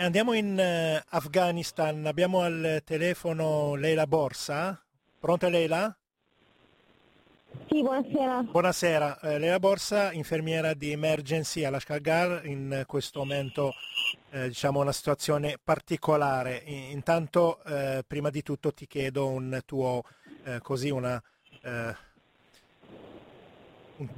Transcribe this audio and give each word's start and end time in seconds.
Andiamo 0.00 0.32
in 0.32 0.56
uh, 0.56 1.04
Afghanistan, 1.16 2.06
abbiamo 2.06 2.42
al 2.42 2.82
telefono 2.84 3.74
Leila 3.74 4.06
Borsa. 4.06 4.80
Pronta 5.18 5.48
Leila? 5.48 5.92
Sì, 7.68 7.82
buonasera. 7.82 8.42
Buonasera, 8.44 9.18
eh, 9.18 9.38
Leila 9.40 9.58
Borsa, 9.58 10.12
infermiera 10.12 10.72
di 10.74 10.92
emergency 10.92 11.64
alla 11.64 11.80
Shkagar, 11.80 12.46
in 12.46 12.84
questo 12.86 13.18
momento 13.18 13.72
eh, 14.30 14.46
diciamo 14.46 14.80
una 14.80 14.92
situazione 14.92 15.58
particolare. 15.62 16.62
Intanto, 16.66 17.60
eh, 17.64 18.04
prima 18.06 18.30
di 18.30 18.42
tutto 18.42 18.72
ti 18.72 18.86
chiedo 18.86 19.26
un 19.26 19.60
tuo, 19.66 20.04
eh, 20.44 20.60
così 20.60 20.90
una, 20.90 21.20
eh, 21.62 21.96
un 23.96 24.08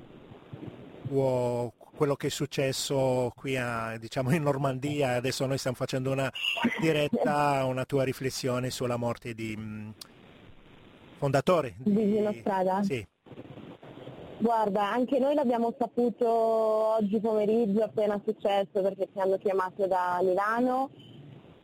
tuo, 1.09 1.73
quello 2.01 2.17
che 2.17 2.29
è 2.29 2.31
successo 2.31 3.31
qui 3.37 3.59
a, 3.59 3.99
diciamo 3.99 4.35
in 4.35 4.43
Normandia, 4.43 5.17
adesso 5.17 5.45
noi 5.45 5.59
stiamo 5.59 5.77
facendo 5.77 6.11
una 6.11 6.33
diretta, 6.81 7.63
una 7.67 7.85
tua 7.85 8.05
riflessione 8.05 8.71
sulla 8.71 8.97
morte 8.97 9.35
di 9.35 9.55
mh, 9.55 9.61
mm, 9.61 9.91
fondatore. 11.19 11.75
Di, 11.77 11.93
di 11.93 12.37
Strada? 12.41 12.83
Sì. 12.85 13.07
Guarda, 14.39 14.91
anche 14.91 15.19
noi 15.19 15.35
l'abbiamo 15.35 15.75
saputo 15.79 16.27
oggi 16.27 17.21
pomeriggio 17.21 17.83
appena 17.83 18.19
successo 18.25 18.81
perché 18.81 19.09
ci 19.13 19.21
hanno 19.21 19.37
chiamato 19.37 19.87
da 19.87 20.21
Milano, 20.23 20.89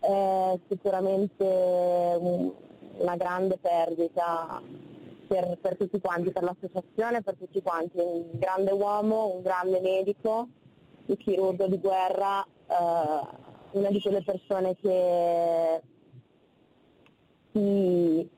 è 0.01 0.59
sicuramente 0.69 1.45
una 2.99 3.17
grande 3.17 3.57
perdita 3.57 4.61
per, 5.27 5.59
per, 5.61 5.77
tutti 5.77 6.01
quanti, 6.01 6.31
per 6.31 6.43
l'associazione, 6.43 7.23
per 7.23 7.37
tutti 7.37 7.61
quanti, 7.63 7.99
un 7.99 8.31
grande 8.33 8.73
uomo, 8.73 9.35
un 9.35 9.43
grande 9.43 9.81
medico, 9.81 10.49
un 11.07 11.17
chirurgo 11.17 11.67
di 11.67 11.79
guerra, 11.79 12.45
eh, 12.45 13.27
una 13.73 13.91
di 13.91 14.01
quelle 14.01 14.23
persone 14.23 14.77
che 14.77 15.81
si, 17.53 18.29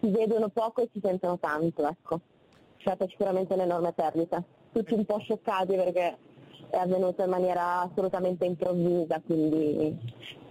si 0.00 0.10
vedono 0.10 0.48
poco 0.48 0.82
e 0.82 0.88
si 0.92 1.00
sentono 1.02 1.38
tanto, 1.38 1.86
ecco 1.86 2.20
stata 2.82 3.06
sicuramente 3.08 3.54
un'enorme 3.54 3.92
perdita. 3.92 4.42
Tutti 4.72 4.92
un 4.92 5.04
po' 5.04 5.18
scioccati 5.18 5.74
perché 5.74 6.16
è 6.72 6.78
avvenuto 6.78 7.22
in 7.22 7.28
maniera 7.28 7.80
assolutamente 7.82 8.46
improvvisa, 8.46 9.20
quindi 9.24 9.94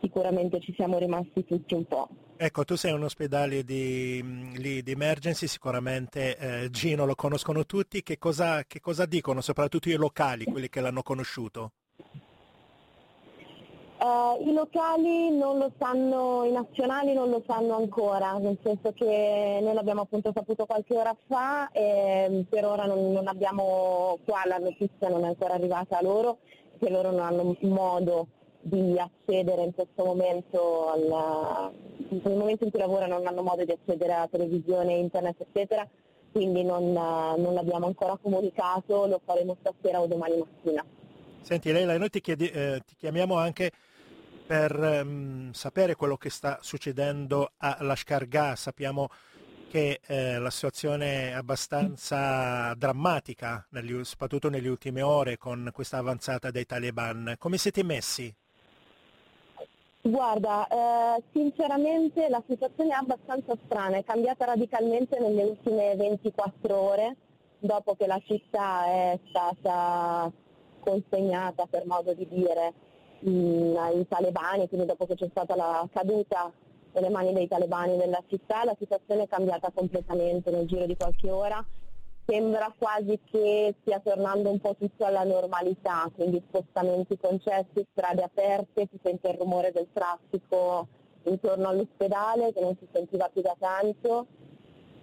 sicuramente 0.01 0.59
ci 0.61 0.71
siamo 0.75 0.99
rimasti 0.99 1.43
tutti 1.43 1.73
un 1.73 1.85
po'. 1.85 2.09
Ecco, 2.37 2.63
tu 2.63 2.75
sei 2.75 2.93
un 2.93 3.03
ospedale 3.03 3.63
di, 3.63 4.53
lì, 4.55 4.83
di 4.83 4.91
emergency, 4.91 5.47
sicuramente 5.47 6.37
eh, 6.37 6.69
Gino 6.69 7.05
lo 7.05 7.15
conoscono 7.15 7.65
tutti, 7.65 8.03
che 8.03 8.17
cosa, 8.17 8.63
che 8.65 8.79
cosa 8.79 9.05
dicono 9.05 9.41
soprattutto 9.41 9.89
i 9.89 9.95
locali, 9.95 10.45
quelli 10.45 10.69
che 10.69 10.81
l'hanno 10.81 11.01
conosciuto? 11.01 11.73
Uh, 14.03 14.41
I 14.41 14.51
locali 14.51 15.29
non 15.29 15.59
lo 15.59 15.71
sanno, 15.77 16.43
i 16.43 16.51
nazionali 16.51 17.13
non 17.13 17.29
lo 17.29 17.43
sanno 17.45 17.75
ancora, 17.75 18.31
nel 18.39 18.57
senso 18.63 18.93
che 18.93 19.59
noi 19.61 19.75
l'abbiamo 19.75 20.01
appunto 20.01 20.31
saputo 20.33 20.65
qualche 20.65 20.97
ora 20.97 21.15
fa 21.27 21.69
e 21.71 22.43
per 22.49 22.65
ora 22.65 22.85
non, 22.87 23.11
non 23.11 23.27
abbiamo 23.27 24.17
qua 24.25 24.41
la 24.45 24.57
notizia 24.57 25.07
non 25.07 25.23
è 25.23 25.27
ancora 25.27 25.53
arrivata 25.53 25.99
a 25.99 26.01
loro, 26.01 26.39
che 26.79 26.89
loro 26.89 27.11
non 27.11 27.19
hanno 27.19 27.55
modo 27.59 28.25
di 28.59 28.97
accedere 28.97 29.65
in 29.65 29.73
questo 29.75 30.03
momento, 30.03 30.89
alla, 30.89 31.71
nel 32.09 32.37
momento 32.37 32.63
in 32.63 32.71
cui 32.71 32.79
lavorano 32.79 33.17
non 33.19 33.27
hanno 33.27 33.43
modo 33.43 33.63
di 33.63 33.71
accedere 33.71 34.13
alla 34.13 34.27
televisione, 34.27 34.95
internet 34.95 35.41
eccetera, 35.41 35.87
quindi 36.31 36.63
non, 36.63 36.91
non 36.91 37.53
l'abbiamo 37.53 37.85
ancora 37.85 38.17
comunicato, 38.19 39.05
lo 39.05 39.21
faremo 39.23 39.55
stasera 39.59 40.01
o 40.01 40.07
domani 40.07 40.37
mattina. 40.37 40.83
Senti 41.41 41.71
Leila, 41.71 41.97
noi 41.99 42.09
ti, 42.09 42.19
chiedi, 42.19 42.47
eh, 42.49 42.81
ti 42.83 42.95
chiamiamo 42.97 43.35
anche 43.35 43.71
per 44.45 45.01
um, 45.03 45.51
sapere 45.51 45.95
quello 45.95 46.17
che 46.17 46.29
sta 46.29 46.59
succedendo 46.61 47.51
a 47.57 47.77
Lashkar 47.81 48.27
Sappiamo 48.55 49.09
che 49.71 50.01
eh, 50.05 50.37
la 50.37 50.49
situazione 50.49 51.29
è 51.29 51.31
abbastanza 51.31 52.73
drammatica, 52.75 53.65
negli, 53.69 54.03
soprattutto 54.03 54.49
nelle 54.49 54.67
ultime 54.67 55.01
ore 55.01 55.37
con 55.37 55.69
questa 55.71 55.97
avanzata 55.97 56.51
dei 56.51 56.65
taliban. 56.65 57.35
Come 57.37 57.57
siete 57.57 57.81
messi? 57.81 58.35
Guarda, 60.01 60.67
eh, 60.67 61.23
sinceramente 61.31 62.27
la 62.27 62.43
situazione 62.47 62.89
è 62.89 62.97
abbastanza 62.97 63.55
strana, 63.63 63.97
è 63.97 64.03
cambiata 64.03 64.45
radicalmente 64.45 65.19
nelle 65.19 65.43
ultime 65.43 65.95
24 65.95 66.75
ore, 66.75 67.15
dopo 67.59 67.95
che 67.95 68.07
la 68.07 68.19
città 68.25 68.87
è 68.87 69.19
stata 69.29 70.29
consegnata, 70.79 71.65
per 71.67 71.85
modo 71.85 72.13
di 72.13 72.27
dire, 72.27 72.73
mh, 73.21 73.75
ai 73.77 74.07
talebani, 74.07 74.67
quindi 74.67 74.87
dopo 74.87 75.05
che 75.05 75.15
c'è 75.15 75.27
stata 75.29 75.55
la 75.55 75.87
caduta 75.91 76.51
nelle 76.93 77.09
mani 77.09 77.33
dei 77.33 77.47
talebani 77.47 77.95
nella 77.95 78.21
città, 78.27 78.63
la 78.65 78.75
situazione 78.77 79.23
è 79.23 79.27
cambiata 79.27 79.71
completamente 79.73 80.51
nel 80.51 80.67
giro 80.67 80.85
di 80.85 80.95
qualche 80.95 81.31
ora. 81.31 81.65
Sembra 82.25 82.73
quasi 82.77 83.19
che 83.29 83.75
stia 83.81 83.99
tornando 83.99 84.49
un 84.49 84.59
po' 84.59 84.75
tutto 84.77 85.05
alla 85.05 85.23
normalità, 85.23 86.09
quindi 86.15 86.41
spostamenti 86.47 87.17
concessi, 87.17 87.85
strade 87.91 88.23
aperte, 88.23 88.87
si 88.91 88.99
sente 89.01 89.29
il 89.29 89.37
rumore 89.37 89.71
del 89.71 89.87
traffico 89.91 90.87
intorno 91.23 91.67
all'ospedale 91.67 92.51
che 92.53 92.61
non 92.61 92.75
si 92.79 92.87
sentiva 92.91 93.29
più 93.29 93.41
da 93.41 93.55
tanto 93.57 94.27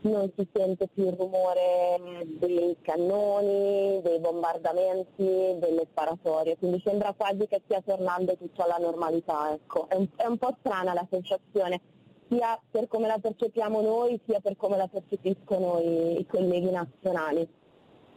non 0.03 0.31
si 0.37 0.47
sente 0.53 0.89
più 0.89 1.07
il 1.07 1.13
rumore 1.13 2.25
dei 2.39 2.77
cannoni, 2.83 4.01
dei 4.03 4.19
bombardamenti, 4.21 5.59
delle 5.59 5.87
sparatorie, 5.91 6.57
quindi 6.57 6.81
sembra 6.85 7.13
quasi 7.17 7.47
che 7.47 7.61
stia 7.65 7.81
tornando 7.81 8.37
tutto 8.37 8.63
alla 8.63 8.77
normalità. 8.79 9.53
Ecco. 9.53 9.89
È, 9.89 9.97
un, 9.97 10.09
è 10.17 10.27
un 10.27 10.39
po' 10.39 10.57
strana 10.61 10.95
la 10.95 11.07
sensazione, 11.11 11.81
sia 12.29 12.61
per 12.71 12.87
come 12.87 13.09
la 13.09 13.19
percepiamo 13.19 13.81
noi, 13.81 14.21
sia 14.27 14.41
per 14.41 14.57
come 14.57 14.77
la 14.77 14.87
percepiscono 14.87 15.81
i, 15.81 16.21
i 16.21 16.27
colleghi 16.27 16.71
nazionali. 16.71 17.49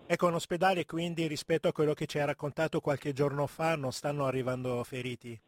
Ecco, 0.05 0.27
in 0.27 0.33
ospedale 0.33 0.85
quindi 0.85 1.25
rispetto 1.27 1.69
a 1.69 1.71
quello 1.71 1.93
che 1.93 2.05
ci 2.05 2.19
ha 2.19 2.25
raccontato 2.25 2.81
qualche 2.81 3.13
giorno 3.13 3.47
fa 3.47 3.75
non 3.75 3.91
stanno 3.93 4.25
arrivando 4.25 4.83
feriti? 4.83 5.39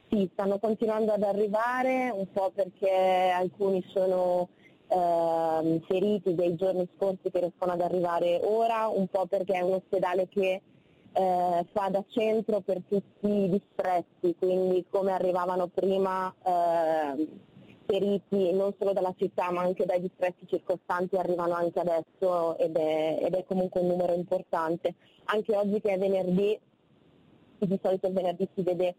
Sì, 0.09 0.27
stanno 0.33 0.57
continuando 0.57 1.11
ad 1.11 1.21
arrivare, 1.21 2.09
un 2.09 2.25
po' 2.31 2.51
perché 2.51 3.31
alcuni 3.31 3.83
sono 3.89 4.49
eh, 4.87 5.81
feriti 5.85 6.33
dei 6.33 6.55
giorni 6.55 6.89
scorsi 6.95 7.29
che 7.29 7.39
riescono 7.39 7.73
ad 7.73 7.81
arrivare 7.81 8.39
ora, 8.43 8.87
un 8.87 9.05
po' 9.05 9.27
perché 9.27 9.53
è 9.53 9.61
un 9.61 9.73
ospedale 9.73 10.27
che 10.27 10.61
eh, 11.11 11.65
fa 11.71 11.89
da 11.89 12.03
centro 12.07 12.61
per 12.61 12.81
tutti 12.87 13.27
i 13.27 13.49
distretti, 13.49 14.35
quindi 14.39 14.83
come 14.89 15.11
arrivavano 15.11 15.67
prima 15.67 16.33
eh, 16.43 17.27
feriti 17.85 18.51
non 18.51 18.73
solo 18.79 18.93
dalla 18.93 19.13
città 19.15 19.51
ma 19.51 19.61
anche 19.61 19.85
dai 19.85 20.01
distretti 20.01 20.47
circostanti 20.47 21.17
arrivano 21.17 21.53
anche 21.53 21.79
adesso 21.79 22.57
ed 22.57 22.75
è, 22.75 23.19
ed 23.21 23.35
è 23.35 23.45
comunque 23.45 23.81
un 23.81 23.87
numero 23.89 24.15
importante. 24.15 24.95
Anche 25.25 25.55
oggi 25.55 25.79
che 25.81 25.93
è 25.93 25.99
venerdì, 25.99 26.59
di 27.59 27.79
solito 27.79 28.07
il 28.07 28.13
venerdì 28.13 28.49
si 28.55 28.63
vede 28.63 28.95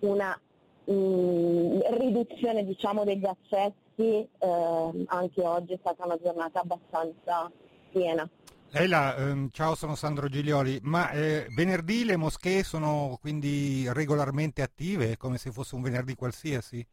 una 0.00 0.38
mh, 0.84 0.92
mm, 0.92 1.80
riduzione 1.98 2.64
diciamo, 2.64 3.04
degli 3.04 3.26
accessi, 3.26 3.74
eh, 3.96 5.04
anche 5.06 5.40
oggi 5.42 5.72
è 5.72 5.78
stata 5.80 6.04
una 6.04 6.18
giornata 6.22 6.60
abbastanza 6.60 7.50
piena. 7.90 8.28
Eila, 8.76 9.14
ehm, 9.16 9.50
ciao 9.52 9.76
sono 9.76 9.94
Sandro 9.94 10.28
Giglioli, 10.28 10.80
ma 10.82 11.10
eh, 11.12 11.46
venerdì 11.54 12.04
le 12.04 12.16
moschee 12.16 12.64
sono 12.64 13.18
quindi 13.20 13.88
regolarmente 13.92 14.62
attive, 14.62 15.16
come 15.16 15.38
se 15.38 15.52
fosse 15.52 15.76
un 15.76 15.82
venerdì 15.82 16.16
qualsiasi? 16.16 16.84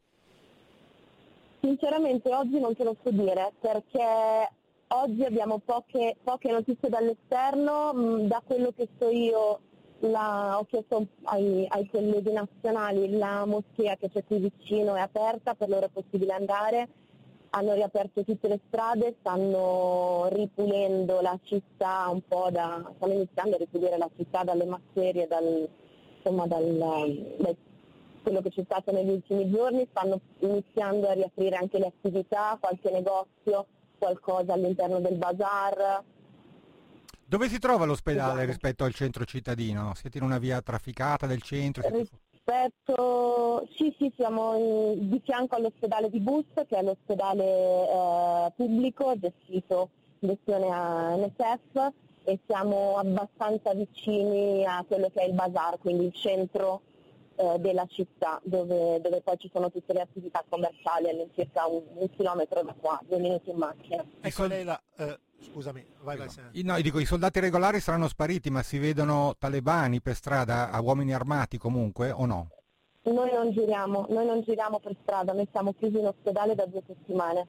Sinceramente 1.60 2.32
oggi 2.32 2.60
non 2.60 2.76
te 2.76 2.84
lo 2.84 2.96
so 3.02 3.10
dire 3.10 3.52
perché 3.60 4.48
oggi 4.88 5.24
abbiamo 5.24 5.58
poche, 5.58 6.16
poche 6.22 6.52
notizie 6.52 6.88
dall'esterno, 6.88 7.92
mh, 7.92 8.26
da 8.28 8.40
quello 8.46 8.72
che 8.76 8.88
so 8.98 9.08
io 9.08 9.60
la, 10.10 10.58
ho 10.58 10.64
chiesto 10.64 11.06
ai, 11.24 11.66
ai, 11.68 11.88
colleghi 11.88 12.32
nazionali, 12.32 13.16
la 13.16 13.44
moschea 13.44 13.96
che 13.96 14.10
c'è 14.10 14.24
qui 14.24 14.38
vicino 14.38 14.94
è 14.94 15.00
aperta, 15.00 15.54
per 15.54 15.68
loro 15.68 15.86
è 15.86 15.90
possibile 15.90 16.32
andare, 16.32 16.88
hanno 17.50 17.74
riaperto 17.74 18.24
tutte 18.24 18.48
le 18.48 18.60
strade, 18.66 19.16
stanno 19.20 20.28
ripulendo 20.30 21.20
la 21.20 21.38
città 21.44 22.08
un 22.08 22.22
po' 22.26 22.48
da, 22.50 22.90
stanno 22.96 23.12
iniziando 23.12 23.56
a 23.56 23.58
ripulire 23.58 23.98
la 23.98 24.10
città 24.16 24.42
dalle 24.42 24.64
masserie, 24.64 25.26
dal, 25.26 25.68
insomma 26.16 26.46
dal, 26.46 26.64
dal, 27.38 27.56
quello 28.22 28.40
che 28.40 28.50
c'è 28.50 28.62
stato 28.64 28.90
negli 28.92 29.10
ultimi 29.10 29.50
giorni, 29.50 29.86
stanno 29.90 30.20
iniziando 30.40 31.08
a 31.08 31.12
riaprire 31.12 31.56
anche 31.56 31.78
le 31.78 31.86
attività, 31.86 32.56
qualche 32.58 32.90
negozio, 32.90 33.66
qualcosa 33.98 34.54
all'interno 34.54 35.00
del 35.00 35.16
bazar, 35.16 36.02
dove 37.32 37.48
si 37.48 37.58
trova 37.58 37.86
l'ospedale 37.86 38.32
esatto. 38.32 38.46
rispetto 38.46 38.84
al 38.84 38.92
centro 38.92 39.24
cittadino? 39.24 39.94
Siete 39.94 40.18
in 40.18 40.24
una 40.24 40.36
via 40.36 40.60
trafficata 40.60 41.26
del 41.26 41.40
centro? 41.40 41.88
Rispetto, 41.88 43.66
sì, 43.74 43.94
sì, 43.96 44.12
siamo 44.14 44.54
in, 44.58 45.08
di 45.08 45.18
fianco 45.24 45.56
all'ospedale 45.56 46.10
di 46.10 46.20
Bus, 46.20 46.44
che 46.52 46.76
è 46.76 46.82
l'ospedale 46.82 47.42
eh, 47.42 48.52
pubblico 48.54 49.18
gestito 49.18 49.88
gestione 50.18 50.68
a 50.68 51.16
NSF 51.16 51.92
e 52.24 52.38
siamo 52.44 52.98
abbastanza 52.98 53.72
vicini 53.72 54.66
a 54.66 54.84
quello 54.86 55.08
che 55.08 55.22
è 55.22 55.24
il 55.24 55.32
bazar, 55.32 55.78
quindi 55.78 56.04
il 56.04 56.12
centro 56.12 56.82
eh, 57.36 57.58
della 57.60 57.86
città 57.86 58.42
dove, 58.44 59.00
dove, 59.00 59.22
poi 59.22 59.38
ci 59.38 59.48
sono 59.50 59.70
tutte 59.70 59.94
le 59.94 60.02
attività 60.02 60.44
commerciali 60.46 61.08
all'incirca 61.08 61.66
un, 61.66 61.82
un 61.94 62.10
chilometro 62.10 62.62
da 62.62 62.74
qua, 62.78 63.00
due 63.08 63.20
minuti 63.20 63.48
in 63.48 63.56
macchina. 63.56 64.04
Ecco 64.20 64.44
lei 64.44 64.64
la, 64.64 64.78
eh, 64.98 65.18
scusami, 65.42 65.84
vai 66.02 66.16
vai. 66.16 66.28
No, 66.62 66.80
dico, 66.80 66.98
i 66.98 67.04
soldati 67.04 67.40
regolari 67.40 67.80
saranno 67.80 68.08
spariti, 68.08 68.50
ma 68.50 68.62
si 68.62 68.78
vedono 68.78 69.34
talebani 69.38 70.00
per 70.00 70.14
strada, 70.14 70.70
a 70.70 70.80
uomini 70.80 71.12
armati 71.12 71.58
comunque 71.58 72.10
o 72.10 72.26
no? 72.26 72.48
Noi 73.04 73.32
non 73.32 73.50
giriamo, 73.50 74.06
noi 74.10 74.26
non 74.26 74.42
giriamo 74.42 74.78
per 74.78 74.94
strada, 75.02 75.32
noi 75.32 75.48
siamo 75.50 75.72
chiusi 75.72 75.98
in 75.98 76.06
ospedale 76.06 76.54
da 76.54 76.66
due 76.66 76.82
settimane. 76.86 77.46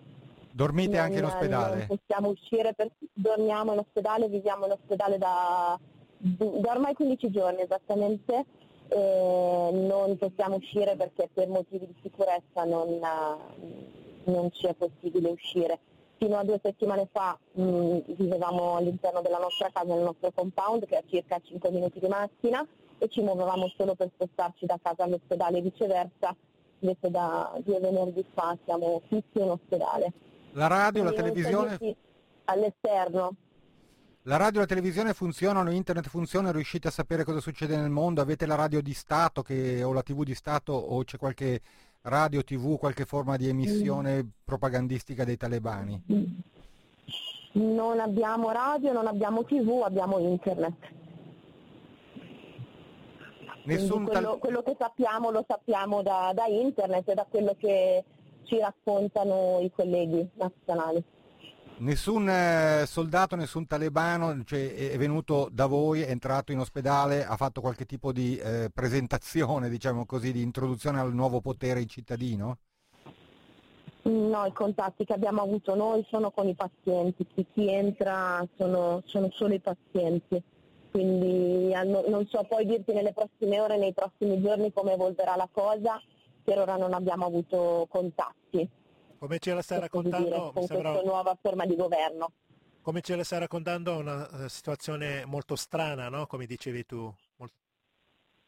Dormite 0.52 0.96
non, 0.98 1.06
anche 1.06 1.18
in 1.20 1.26
ospedale? 1.26 1.86
Non 1.88 1.98
possiamo 1.98 2.30
uscire, 2.30 2.74
per, 2.74 2.92
dormiamo 3.14 3.74
in 3.74 3.80
ospedale, 3.80 4.28
viviamo 4.28 4.66
in 4.66 4.72
ospedale 4.72 5.18
da, 5.18 5.80
da 6.18 6.72
ormai 6.72 6.94
15 6.94 7.30
giorni 7.32 7.62
esattamente 7.62 8.46
eh, 8.90 9.70
non 9.72 10.18
possiamo 10.18 10.56
uscire 10.56 10.96
perché 10.96 11.30
per 11.34 11.48
motivi 11.48 11.88
di 11.88 11.96
sicurezza 12.02 12.64
non, 12.64 13.00
non 14.26 14.52
ci 14.52 14.68
è 14.68 14.74
possibile 14.74 15.30
uscire. 15.30 15.80
Fino 16.24 16.38
a 16.38 16.44
due 16.46 16.58
settimane 16.64 17.10
fa 17.12 17.38
mh, 17.52 18.14
vivevamo 18.16 18.78
all'interno 18.78 19.20
della 19.20 19.40
nostra 19.40 19.70
casa, 19.74 19.94
nel 19.94 20.06
nostro 20.06 20.32
compound, 20.32 20.86
che 20.86 20.96
è 20.96 21.00
a 21.00 21.04
circa 21.06 21.38
5 21.38 21.70
minuti 21.70 22.00
di 22.00 22.08
macchina, 22.08 22.66
e 22.98 23.10
ci 23.10 23.22
muovevamo 23.22 23.70
solo 23.76 23.94
per 23.94 24.10
spostarci 24.14 24.66
da 24.66 24.80
casa 24.82 25.04
all'ospedale 25.04 25.58
e 25.58 25.62
viceversa. 25.62 26.34
Invece 26.80 27.12
da 27.12 27.54
due 27.62 27.78
venerdì 27.82 28.26
fa 28.34 28.58
siamo 28.64 29.02
fissi 29.10 29.42
in 29.42 29.50
ospedale. 29.50 30.14
La 30.54 30.68
radio, 30.68 31.02
Quindi 31.02 31.18
la 31.18 31.24
televisione? 31.24 31.96
All'esterno, 32.46 33.36
la 34.26 34.38
radio 34.38 34.60
e 34.60 34.62
la 34.62 34.68
televisione 34.68 35.14
funzionano, 35.14 35.72
internet 35.72 36.08
funziona, 36.08 36.54
riuscite 36.54 36.88
a 36.88 36.92
sapere 36.92 37.26
cosa 37.26 37.42
succede 37.42 37.76
nel 37.76 37.90
mondo? 37.90 38.22
Avete 38.22 38.46
la 38.46 38.56
radio 38.56 38.82
di 38.82 38.94
Stato 38.94 39.42
che, 39.42 39.84
o 39.84 39.92
la 39.92 40.02
TV 40.02 40.24
di 40.24 40.34
Stato 40.34 40.72
o 40.72 41.04
c'è 41.04 41.18
qualche 41.18 41.60
radio, 42.04 42.44
TV, 42.44 42.78
qualche 42.78 43.06
forma 43.06 43.38
di 43.38 43.48
emissione 43.48 44.28
propagandistica 44.44 45.24
dei 45.24 45.38
talebani? 45.38 46.02
Non 47.54 48.00
abbiamo 48.00 48.52
radio, 48.52 48.92
non 48.92 49.08
abbiamo 49.08 49.44
TV, 49.46 49.82
abbiamo 49.84 50.18
internet. 50.18 50.74
Nessun 53.66 54.04
quello, 54.04 54.30
tal... 54.32 54.40
quello, 54.40 54.62
che 54.62 54.76
sappiamo 54.78 55.32
lo 55.32 55.46
sappiamo 55.48 56.02
da, 56.02 56.32
da 56.34 56.46
internet 56.48 57.08
e 57.08 57.14
da 57.14 57.26
quello 57.30 57.56
che 57.58 58.04
ci 58.44 58.60
raccontano 58.60 59.60
i 59.62 59.72
colleghi 59.72 60.28
nazionali. 60.34 61.02
Nessun 61.84 62.30
eh, 62.30 62.86
soldato, 62.86 63.36
nessun 63.36 63.68
talebano 63.68 64.42
cioè, 64.46 64.74
è 64.92 64.98
venuto 64.98 65.50
da 65.52 65.66
voi, 65.66 66.02
è 66.02 66.10
entrato 66.10 66.54
in 66.54 66.60
ospedale, 66.60 67.26
ha 67.26 67.36
fatto 67.36 67.60
qualche 67.60 67.84
tipo 67.84 68.14
di 68.14 68.38
eh, 68.38 68.70
presentazione, 68.74 69.68
diciamo 69.68 70.06
così, 70.06 70.32
di 70.32 70.42
introduzione 70.42 71.02
al 71.02 71.14
nuovo 71.14 71.42
potere 71.42 71.82
in 71.82 71.90
cittadino? 71.90 72.58
No, 74.04 74.46
i 74.46 74.54
contatti 74.54 75.04
che 75.04 75.12
abbiamo 75.12 75.42
avuto 75.42 75.76
noi 75.76 76.06
sono 76.10 76.32
con 76.32 76.48
i 76.48 76.56
pazienti, 76.56 77.28
chi, 77.28 77.46
chi 77.52 77.70
entra 77.70 78.48
sono, 78.56 79.02
sono, 79.04 79.30
solo 79.34 79.54
i 79.54 79.60
pazienti, 79.60 80.42
quindi 80.90 81.74
non 82.08 82.26
so 82.30 82.46
poi 82.48 82.66
dirti 82.66 82.94
nelle 82.94 83.12
prossime 83.12 83.60
ore, 83.60 83.78
nei 83.78 83.94
prossimi 83.94 84.42
giorni 84.42 84.72
come 84.72 84.94
evolverà 84.94 85.36
la 85.36 85.50
cosa, 85.52 86.02
per 86.46 86.60
ora 86.60 86.78
non 86.78 86.94
abbiamo 86.94 87.26
avuto 87.26 87.88
contatti. 87.90 88.70
Come 89.24 89.40
ce 89.40 89.54
la 89.54 89.62
stai 89.62 89.80
raccontando? 89.80 90.52
Dire, 90.54 90.68
sembra... 90.68 90.92
questa 90.92 91.10
nuova 91.10 91.38
forma 91.42 91.66
di 91.66 91.78
governo. 91.78 92.32
Come 92.82 93.00
ce 93.00 93.16
la 93.16 93.24
stai 93.24 93.40
raccontando? 93.40 93.96
Una 93.96 94.28
eh, 94.28 94.50
situazione 94.50 95.24
molto 95.24 95.56
strana, 95.56 96.10
no? 96.10 96.28
Come 96.28 96.46
dicevi 96.46 96.86
tu. 96.86 97.10
Molto... 97.38 97.56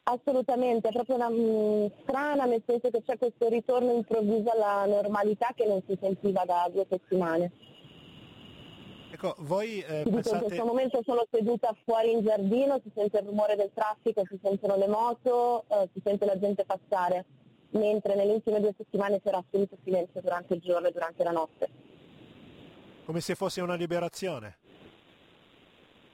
Assolutamente, 0.03 0.89
è 0.89 0.91
proprio 0.91 1.15
una, 1.15 1.29
mh, 1.29 1.35
mm, 1.37 1.85
strana 2.01 2.43
nel 2.43 2.61
senso 2.65 2.89
che 2.89 3.01
c'è 3.03 3.17
questo 3.17 3.47
ritorno 3.47 3.93
improvviso 3.93 4.51
alla 4.51 4.85
normalità 4.85 5.53
che 5.55 5.65
non 5.65 5.81
si 5.87 5.97
sentiva 5.97 6.43
da 6.43 6.69
due 6.69 6.85
settimane. 6.89 7.51
Ecco, 9.11 9.33
voi 9.37 9.79
eh, 9.79 10.03
pensate... 10.03 10.35
In 10.35 10.43
questo 10.43 10.65
momento 10.65 11.01
sono 11.05 11.25
seduta 11.31 11.73
fuori 11.85 12.11
in 12.11 12.21
giardino, 12.21 12.81
si 12.83 12.91
sente 12.93 13.19
il 13.19 13.27
rumore 13.27 13.55
del 13.55 13.71
traffico, 13.73 14.23
si 14.27 14.37
sentono 14.43 14.75
le 14.75 14.87
moto, 14.87 15.63
eh, 15.69 15.87
si 15.93 16.01
sente 16.03 16.25
la 16.25 16.37
gente 16.37 16.65
passare 16.65 17.25
mentre 17.75 18.15
nelle 18.15 18.33
ultime 18.33 18.59
due 18.59 18.73
settimane 18.75 19.21
c'era 19.21 19.37
assoluto 19.37 19.77
silenzio 19.83 20.21
durante 20.21 20.53
il 20.55 20.61
giorno 20.61 20.87
e 20.87 20.91
durante 20.91 21.23
la 21.23 21.31
notte. 21.31 21.69
Come 23.05 23.21
se 23.21 23.35
fosse 23.35 23.61
una 23.61 23.75
liberazione? 23.75 24.57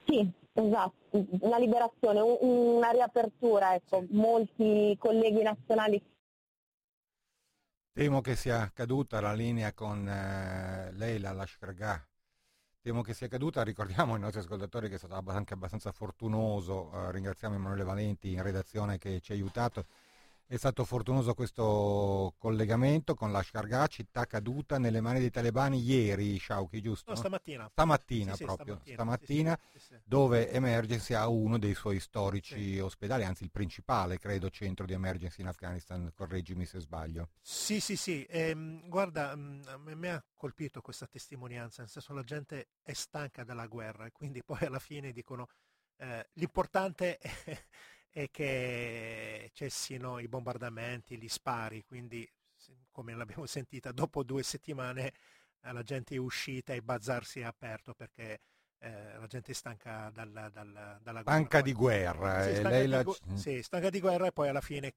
Sì, 0.06 0.30
esatto, 0.54 1.26
una 1.40 1.58
liberazione, 1.58 2.20
una 2.20 2.90
riapertura, 2.90 3.76
ecco, 3.76 4.04
sì. 4.06 4.14
molti 4.14 4.96
colleghi 5.00 5.42
nazionali. 5.42 6.04
Temo 7.94 8.22
che 8.22 8.36
sia 8.36 8.70
caduta 8.74 9.22
la 9.22 9.34
linea 9.34 9.74
con 9.74 10.08
eh, 10.08 10.92
lei, 10.94 11.20
la 11.20 11.32
Lashkargah. 11.32 12.06
Temo 12.82 13.02
che 13.04 13.14
sia 13.14 13.28
caduta, 13.28 13.64
ricordiamo 13.64 14.16
ai 14.16 14.20
nostri 14.20 14.40
ascoltatori 14.40 14.90
che 14.90 14.96
è 14.96 14.98
stato 14.98 15.22
anche 15.30 15.54
abbastanza 15.54 15.92
fortunoso, 15.92 16.92
eh, 16.94 17.12
ringraziamo 17.12 17.56
Emanuele 17.56 17.84
Valenti 17.84 18.32
in 18.32 18.42
redazione 18.42 18.98
che 18.98 19.20
ci 19.22 19.34
ha 19.34 19.36
aiutato 19.36 19.86
è 20.52 20.58
stato 20.58 20.84
fortunoso 20.84 21.34
questo 21.34 22.36
collegamento 22.38 23.14
con 23.14 23.32
la 23.32 23.42
Shargah, 23.42 23.88
città 23.88 24.26
caduta 24.26 24.78
nelle 24.78 25.00
mani 25.00 25.22
dei 25.22 25.30
talebani 25.30 25.82
ieri, 25.82 26.38
Shauki, 26.38 26.82
giusto? 26.82 27.12
No, 27.12 27.16
stamattina. 27.16 27.70
Stamattina 27.72 28.36
sì, 28.36 28.44
proprio, 28.44 28.82
sì, 28.84 28.92
stamattina, 28.92 29.58
sì, 29.78 29.96
dove 30.04 30.52
Emergency 30.52 31.14
ha 31.14 31.30
uno 31.30 31.58
dei 31.58 31.74
suoi 31.74 32.02
storici 32.02 32.78
ospedali, 32.80 33.24
anzi 33.24 33.44
il 33.44 33.50
principale, 33.50 34.20
credo, 34.20 34.50
centro 34.50 34.86
di 34.86 34.92
emergency 34.92 35.40
in 35.40 35.48
Afghanistan, 35.48 36.12
correggimi 36.14 36.66
se 36.66 36.82
sbaglio. 36.82 37.30
Sì, 37.40 37.80
sì, 37.80 37.96
sì, 37.96 38.26
ehm, 38.28 38.90
guarda, 38.90 39.34
mm, 39.34 39.62
mi 39.94 40.10
ha 40.10 40.22
colpito 40.36 40.82
questa 40.82 41.08
testimonianza, 41.08 41.82
nel 41.82 41.90
senso 41.90 42.14
la 42.14 42.24
gente 42.24 42.72
è 42.82 42.92
stanca 42.92 43.46
della 43.46 43.68
guerra 43.68 44.06
e 44.06 44.12
quindi 44.12 44.44
poi 44.44 44.66
alla 44.66 44.80
fine 44.80 45.14
dicono 45.14 45.48
eh, 46.02 46.28
l'importante 46.34 47.18
è 47.20 47.66
e 48.12 48.30
che 48.30 49.50
cessino 49.54 50.20
i 50.20 50.28
bombardamenti, 50.28 51.18
gli 51.18 51.30
spari, 51.30 51.84
quindi 51.86 52.30
come 52.92 53.16
l'abbiamo 53.16 53.46
sentita 53.48 53.92
dopo 53.92 54.24
due 54.24 54.44
settimane 54.44 55.14
eh, 55.62 55.72
la 55.72 55.84
gente 55.84 56.16
è 56.16 56.18
uscita 56.18 56.74
e 56.74 56.78
il 56.78 56.84
bazar 56.84 57.26
si 57.26 57.40
è 57.40 57.44
aperto 57.44 57.94
perché 57.94 58.40
eh, 58.80 59.18
la 59.18 59.28
gente 59.28 59.52
è 59.52 59.56
stanca 59.56 60.10
dalla, 60.12 60.50
dalla, 60.50 60.98
dalla 61.02 61.22
guerra. 61.22 61.38
Stanca 61.38 61.62
di 61.62 61.74
guerra. 61.74 62.44
Sì, 62.44 62.50
eh, 62.50 62.56
stanca, 62.56 62.80
di, 62.80 62.88
la... 62.88 63.04
gu- 63.04 63.34
sì, 63.36 63.62
stanca 63.62 63.90
di 63.90 64.00
guerra 64.00 64.28
e 64.28 64.32
poi 64.32 64.50
alla 64.50 64.62
fine 64.62 64.94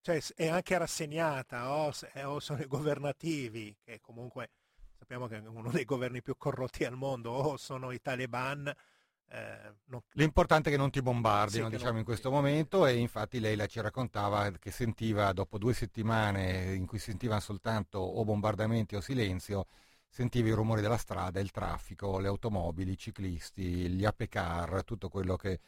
cioè, 0.00 0.20
è 0.34 0.48
anche 0.48 0.78
rassegnata 0.78 1.70
o, 1.72 1.92
o 2.24 2.40
sono 2.40 2.60
i 2.60 2.66
governativi 2.66 3.76
che 3.82 4.00
comunque 4.00 4.50
sappiamo 4.96 5.26
che 5.26 5.38
è 5.38 5.46
uno 5.46 5.70
dei 5.70 5.84
governi 5.84 6.22
più 6.22 6.36
corrotti 6.36 6.84
al 6.84 6.96
mondo 6.96 7.30
o 7.30 7.56
sono 7.56 7.90
i 7.90 8.00
taliban 8.00 8.72
eh, 9.34 9.74
non... 9.86 10.02
L'importante 10.12 10.68
è 10.68 10.72
che 10.72 10.78
non 10.78 10.90
ti 10.90 11.00
bombardino, 11.00 11.70
sì, 11.70 11.76
diciamo, 11.76 11.96
in 11.98 12.04
questo 12.04 12.30
momento 12.30 12.86
e 12.86 12.96
infatti 12.96 13.40
lei 13.40 13.56
la 13.56 13.66
ci 13.66 13.80
raccontava 13.80 14.50
che 14.50 14.70
sentiva 14.70 15.32
dopo 15.32 15.56
due 15.56 15.72
settimane 15.72 16.74
in 16.74 16.84
cui 16.84 16.98
sentiva 16.98 17.40
soltanto 17.40 17.98
o 17.98 18.22
bombardamenti 18.24 18.94
o 18.94 19.00
silenzio, 19.00 19.66
sentiva 20.06 20.48
i 20.48 20.52
rumori 20.52 20.82
della 20.82 20.98
strada, 20.98 21.40
il 21.40 21.50
traffico, 21.50 22.18
le 22.18 22.28
automobili, 22.28 22.92
i 22.92 22.98
ciclisti, 22.98 23.88
gli 23.88 24.04
apecar, 24.04 24.84
tutto 24.84 25.08
quello 25.08 25.36
che 25.36 25.60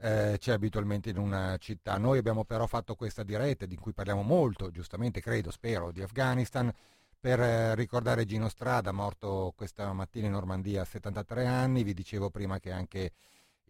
eh, 0.00 0.36
c'è 0.38 0.52
abitualmente 0.52 1.08
in 1.08 1.16
una 1.16 1.56
città. 1.56 1.96
Noi 1.96 2.18
abbiamo 2.18 2.44
però 2.44 2.66
fatto 2.66 2.94
questa 2.94 3.22
diretta 3.22 3.64
di 3.64 3.76
cui 3.76 3.94
parliamo 3.94 4.20
molto, 4.20 4.70
giustamente 4.70 5.22
credo, 5.22 5.50
spero, 5.50 5.90
di 5.92 6.02
Afghanistan 6.02 6.70
per 7.20 7.40
eh, 7.40 7.74
ricordare 7.74 8.24
Gino 8.24 8.48
Strada, 8.48 8.92
morto 8.92 9.52
questa 9.56 9.92
mattina 9.92 10.26
in 10.26 10.32
Normandia 10.32 10.82
a 10.82 10.84
73 10.84 11.46
anni. 11.46 11.82
Vi 11.82 11.92
dicevo 11.92 12.30
prima 12.30 12.60
che 12.60 12.70
anche 12.70 13.12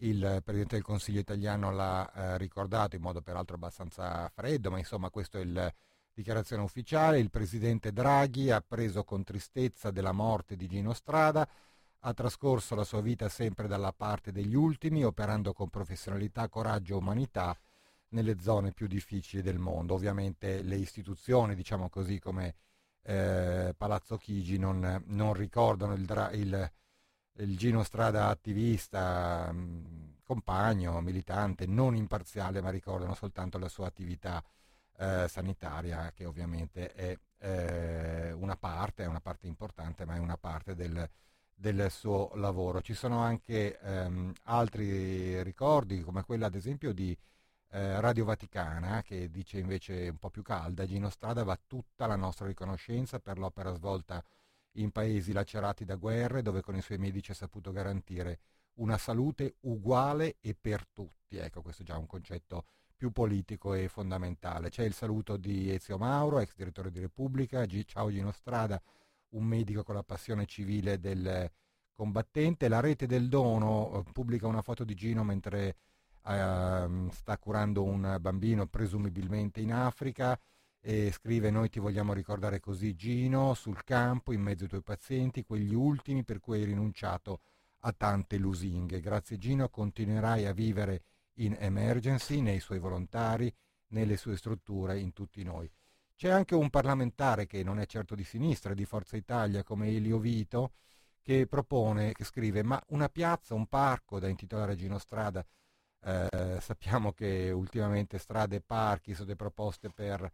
il 0.00 0.42
Presidente 0.44 0.76
del 0.76 0.84
Consiglio 0.84 1.20
italiano 1.20 1.70
l'ha 1.72 2.12
eh, 2.12 2.38
ricordato 2.38 2.94
in 2.96 3.02
modo 3.02 3.22
peraltro 3.22 3.56
abbastanza 3.56 4.28
freddo, 4.28 4.70
ma 4.70 4.78
insomma 4.78 5.10
questa 5.10 5.38
è 5.38 5.44
la 5.44 5.72
dichiarazione 6.12 6.62
ufficiale. 6.62 7.20
Il 7.20 7.30
Presidente 7.30 7.90
Draghi 7.92 8.50
ha 8.50 8.60
preso 8.60 9.02
con 9.02 9.24
tristezza 9.24 9.90
della 9.90 10.12
morte 10.12 10.54
di 10.54 10.66
Gino 10.66 10.92
Strada, 10.92 11.48
ha 12.00 12.14
trascorso 12.14 12.74
la 12.74 12.84
sua 12.84 13.00
vita 13.00 13.28
sempre 13.30 13.66
dalla 13.66 13.92
parte 13.92 14.30
degli 14.30 14.54
ultimi, 14.54 15.04
operando 15.04 15.54
con 15.54 15.70
professionalità, 15.70 16.48
coraggio 16.48 16.94
e 16.94 16.98
umanità 16.98 17.58
nelle 18.10 18.38
zone 18.40 18.72
più 18.72 18.86
difficili 18.86 19.42
del 19.42 19.58
mondo. 19.58 19.94
Ovviamente 19.94 20.62
le 20.62 20.76
istituzioni, 20.76 21.54
diciamo 21.54 21.88
così, 21.88 22.18
come 22.18 22.54
eh, 23.08 23.74
Palazzo 23.74 24.18
Chigi 24.18 24.58
non, 24.58 25.02
non 25.06 25.32
ricordano 25.32 25.94
il, 25.94 26.30
il, 26.34 26.72
il, 27.38 27.56
Gino 27.56 27.82
Strada 27.82 28.28
attivista, 28.28 29.50
mm, 29.50 30.16
compagno, 30.22 31.00
militante, 31.00 31.64
non 31.64 31.96
imparziale, 31.96 32.60
ma 32.60 32.68
ricordano 32.68 33.14
soltanto 33.14 33.56
la 33.56 33.68
sua 33.70 33.86
attività 33.86 34.44
eh, 34.98 35.26
sanitaria, 35.26 36.12
che 36.12 36.26
ovviamente 36.26 36.92
è 36.92 37.18
eh, 37.38 38.32
una 38.32 38.56
parte, 38.56 39.04
è 39.04 39.06
una 39.06 39.20
parte 39.22 39.46
importante, 39.46 40.04
ma 40.04 40.16
è 40.16 40.18
una 40.18 40.36
parte 40.36 40.74
del, 40.74 41.08
del 41.54 41.90
suo 41.90 42.32
lavoro. 42.34 42.82
Ci 42.82 42.92
sono 42.92 43.20
anche 43.20 43.78
ehm, 43.80 44.34
altri 44.44 45.42
ricordi, 45.42 46.02
come 46.02 46.24
quello 46.24 46.44
ad 46.44 46.54
esempio 46.54 46.92
di 46.92 47.16
eh, 47.70 48.00
Radio 48.00 48.24
Vaticana, 48.24 49.02
che 49.02 49.30
dice 49.30 49.58
invece 49.58 50.08
un 50.08 50.18
po' 50.18 50.30
più 50.30 50.42
calda, 50.42 50.86
Gino 50.86 51.10
Strada 51.10 51.44
va 51.44 51.58
tutta 51.66 52.06
la 52.06 52.16
nostra 52.16 52.46
riconoscenza 52.46 53.20
per 53.20 53.38
l'opera 53.38 53.72
svolta 53.72 54.24
in 54.72 54.90
paesi 54.90 55.32
lacerati 55.32 55.84
da 55.84 55.96
guerre, 55.96 56.42
dove 56.42 56.60
con 56.60 56.76
i 56.76 56.80
suoi 56.80 56.98
medici 56.98 57.30
ha 57.30 57.34
saputo 57.34 57.72
garantire 57.72 58.40
una 58.74 58.96
salute 58.96 59.56
uguale 59.60 60.36
e 60.40 60.54
per 60.58 60.86
tutti. 60.92 61.36
Ecco, 61.36 61.62
questo 61.62 61.82
è 61.82 61.84
già 61.84 61.98
un 61.98 62.06
concetto 62.06 62.64
più 62.96 63.10
politico 63.12 63.74
e 63.74 63.88
fondamentale. 63.88 64.70
C'è 64.70 64.84
il 64.84 64.92
saluto 64.94 65.36
di 65.36 65.72
Ezio 65.72 65.98
Mauro, 65.98 66.40
ex 66.40 66.54
direttore 66.54 66.90
di 66.90 67.00
Repubblica, 67.00 67.64
G- 67.64 67.84
ciao 67.84 68.10
Gino 68.10 68.32
Strada, 68.32 68.80
un 69.30 69.44
medico 69.44 69.82
con 69.82 69.94
la 69.94 70.02
passione 70.02 70.46
civile 70.46 70.98
del 70.98 71.50
combattente. 71.92 72.68
La 72.68 72.80
rete 72.80 73.06
del 73.06 73.28
dono 73.28 74.04
eh, 74.06 74.12
pubblica 74.12 74.46
una 74.46 74.62
foto 74.62 74.84
di 74.84 74.94
Gino 74.94 75.22
mentre 75.24 75.76
sta 76.22 77.38
curando 77.38 77.84
un 77.84 78.16
bambino 78.20 78.66
presumibilmente 78.66 79.60
in 79.60 79.72
Africa 79.72 80.38
e 80.80 81.10
scrive 81.12 81.50
noi 81.50 81.68
ti 81.68 81.80
vogliamo 81.80 82.12
ricordare 82.12 82.60
così 82.60 82.94
Gino 82.94 83.54
sul 83.54 83.82
campo 83.84 84.32
in 84.32 84.40
mezzo 84.40 84.64
ai 84.64 84.68
tuoi 84.68 84.82
pazienti 84.82 85.44
quegli 85.44 85.74
ultimi 85.74 86.24
per 86.24 86.40
cui 86.40 86.58
hai 86.58 86.64
rinunciato 86.64 87.40
a 87.80 87.92
tante 87.92 88.38
lusinghe. 88.38 89.00
Grazie 89.00 89.38
Gino 89.38 89.68
continuerai 89.68 90.46
a 90.46 90.52
vivere 90.52 91.02
in 91.34 91.56
emergency 91.58 92.40
nei 92.40 92.60
suoi 92.60 92.78
volontari 92.78 93.52
nelle 93.88 94.16
sue 94.16 94.36
strutture 94.36 94.98
in 94.98 95.12
tutti 95.12 95.42
noi. 95.42 95.70
C'è 96.14 96.30
anche 96.30 96.54
un 96.54 96.68
parlamentare 96.68 97.46
che 97.46 97.62
non 97.62 97.78
è 97.78 97.86
certo 97.86 98.14
di 98.14 98.24
sinistra 98.24 98.74
di 98.74 98.84
Forza 98.84 99.16
Italia 99.16 99.62
come 99.62 99.88
Elio 99.88 100.18
Vito 100.18 100.72
che 101.22 101.46
propone 101.46 102.12
che 102.12 102.24
scrive 102.24 102.62
ma 102.62 102.82
una 102.88 103.08
piazza 103.08 103.54
un 103.54 103.66
parco 103.66 104.18
da 104.18 104.28
intitolare 104.28 104.74
Gino 104.74 104.98
Strada 104.98 105.44
eh, 106.00 106.58
sappiamo 106.60 107.12
che 107.12 107.50
ultimamente 107.50 108.18
strade 108.18 108.56
e 108.56 108.60
parchi 108.60 109.14
sono 109.14 109.34
proposte 109.34 109.90
per 109.90 110.30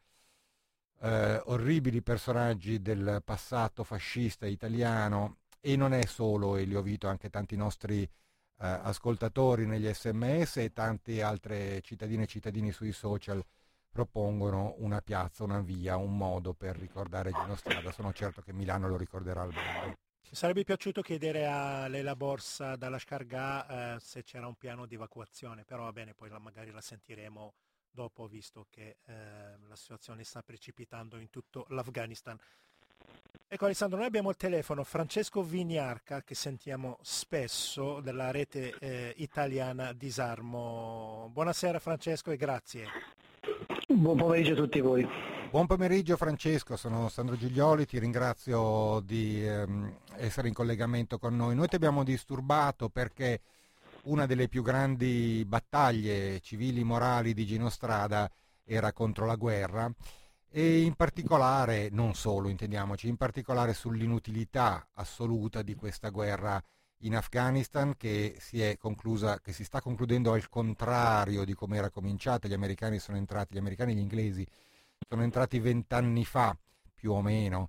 eh, 1.01 1.43
orribili 1.47 2.03
personaggi 2.03 2.81
del 2.81 3.23
passato 3.25 3.85
fascista 3.85 4.47
italiano 4.47 5.39
e 5.61 5.77
non 5.77 5.93
è 5.93 6.05
solo 6.07 6.57
Elio 6.57 6.83
Vito, 6.83 7.09
anche 7.09 7.31
tanti 7.31 7.57
nostri 7.57 8.03
eh, 8.03 8.11
ascoltatori 8.59 9.67
negli 9.67 9.93
sms 9.93 10.59
e 10.59 10.73
tanti 10.73 11.21
altri 11.21 11.83
cittadine 11.83 12.25
e 12.25 12.27
cittadini 12.27 12.71
sui 12.71 12.93
social 12.93 13.45
propongono 13.91 14.75
una 14.79 15.01
piazza, 15.01 15.45
una 15.45 15.61
via, 15.61 15.97
un 15.97 16.17
modo 16.17 16.53
per 16.53 16.77
ricordare 16.77 17.31
Gino 17.31 17.55
Strada. 17.55 17.93
Sono 17.93 18.13
certo 18.13 18.43
che 18.43 18.53
Milano 18.53 18.89
lo 18.89 18.97
ricorderà 18.97 19.43
al 19.43 19.53
meglio. 19.53 19.95
Ci 20.25 20.35
sarebbe 20.35 20.65
piaciuto 20.65 21.03
chiedere 21.03 21.47
a 21.47 21.87
Leila 21.87 22.17
Borsa 22.17 22.75
dalla 22.77 22.99
Scarga 22.99 23.95
eh, 23.95 24.01
se 24.01 24.25
c'era 24.25 24.49
un 24.49 24.57
piano 24.57 24.87
di 24.87 24.95
evacuazione, 24.95 25.65
però 25.65 25.85
va 25.85 25.93
bene, 25.93 26.15
poi 26.15 26.29
la, 26.31 26.39
magari 26.39 26.73
la 26.73 26.81
sentiremo 26.81 27.53
dopo, 27.91 28.27
visto 28.27 28.67
che 28.71 28.97
eh, 29.07 29.15
la 29.69 29.77
situazione 29.77 30.25
sta 30.25 30.43
precipitando 30.43 31.19
in 31.19 31.31
tutto 31.31 31.67
l'Afghanistan. 31.69 32.37
Ecco 33.47 33.67
Alessandro, 33.67 33.99
noi 33.99 34.07
abbiamo 34.07 34.31
il 34.31 34.37
telefono 34.37 34.83
Francesco 34.83 35.43
Vignarca 35.43 36.23
che 36.23 36.35
sentiamo 36.35 36.99
spesso 37.03 38.01
della 38.01 38.33
rete 38.33 38.75
eh, 38.81 39.15
italiana 39.19 39.93
Disarmo. 39.93 41.31
Buonasera 41.33 41.79
Francesco 41.79 42.33
e 42.33 42.37
grazie. 42.37 42.87
Buon 43.87 44.17
pomeriggio 44.17 44.55
a 44.55 44.57
tutti 44.57 44.81
voi. 44.81 45.07
Buon 45.55 45.69
pomeriggio 45.69 46.17
Francesco, 46.17 46.75
sono 46.75 47.09
Sandro 47.09 47.37
Giglioli, 47.37 47.87
ti 47.87 48.01
ringrazio 48.01 48.99
di 49.05 49.47
ehm, 49.47 49.99
essere 50.17 50.49
in 50.49 50.53
collegamento 50.53 51.17
con 51.17 51.37
noi. 51.37 51.55
Noi 51.55 51.69
ti 51.69 51.77
abbiamo 51.77 52.03
disturbato 52.03 52.89
perché 52.89 53.41
una 54.07 54.27
delle 54.27 54.49
più 54.49 54.65
grandi 54.65 55.45
battaglie 55.47 56.41
civili 56.41 56.83
morali 56.83 57.35
di 57.35 57.47
Gino 57.47 57.69
Strada 57.69 58.29
era 58.65 58.93
contro 58.93 59.27
la 59.27 59.37
guerra 59.37 59.89
e 60.51 60.81
in 60.81 60.95
particolare, 60.95 61.89
non 61.89 62.15
solo 62.15 62.49
intendiamoci, 62.49 63.07
in 63.07 63.17
particolare 63.17 63.75
sull'inutilità 63.75 64.89
assoluta 64.95 65.63
di 65.63 65.77
questa 65.77 66.09
guerra 66.09 66.61
in 67.03 67.15
Afghanistan 67.15 67.97
che 67.97 68.35
si 68.41 68.61
è 68.61 68.77
conclusa, 68.77 69.39
che 69.39 69.53
si 69.53 69.63
sta 69.63 69.81
concludendo 69.81 70.33
al 70.33 70.49
contrario 70.49 71.45
di 71.45 71.55
come 71.55 71.77
era 71.77 71.91
cominciata. 71.91 72.49
Gli 72.49 72.55
americani 72.55 72.99
sono 72.99 73.19
entrati, 73.19 73.55
gli 73.55 73.59
americani 73.59 73.93
e 73.93 73.95
gli 73.95 74.01
inglesi 74.01 74.45
sono 75.09 75.23
entrati 75.23 75.59
vent'anni 75.59 76.25
fa, 76.25 76.57
più 76.95 77.13
o 77.13 77.23
meno, 77.23 77.69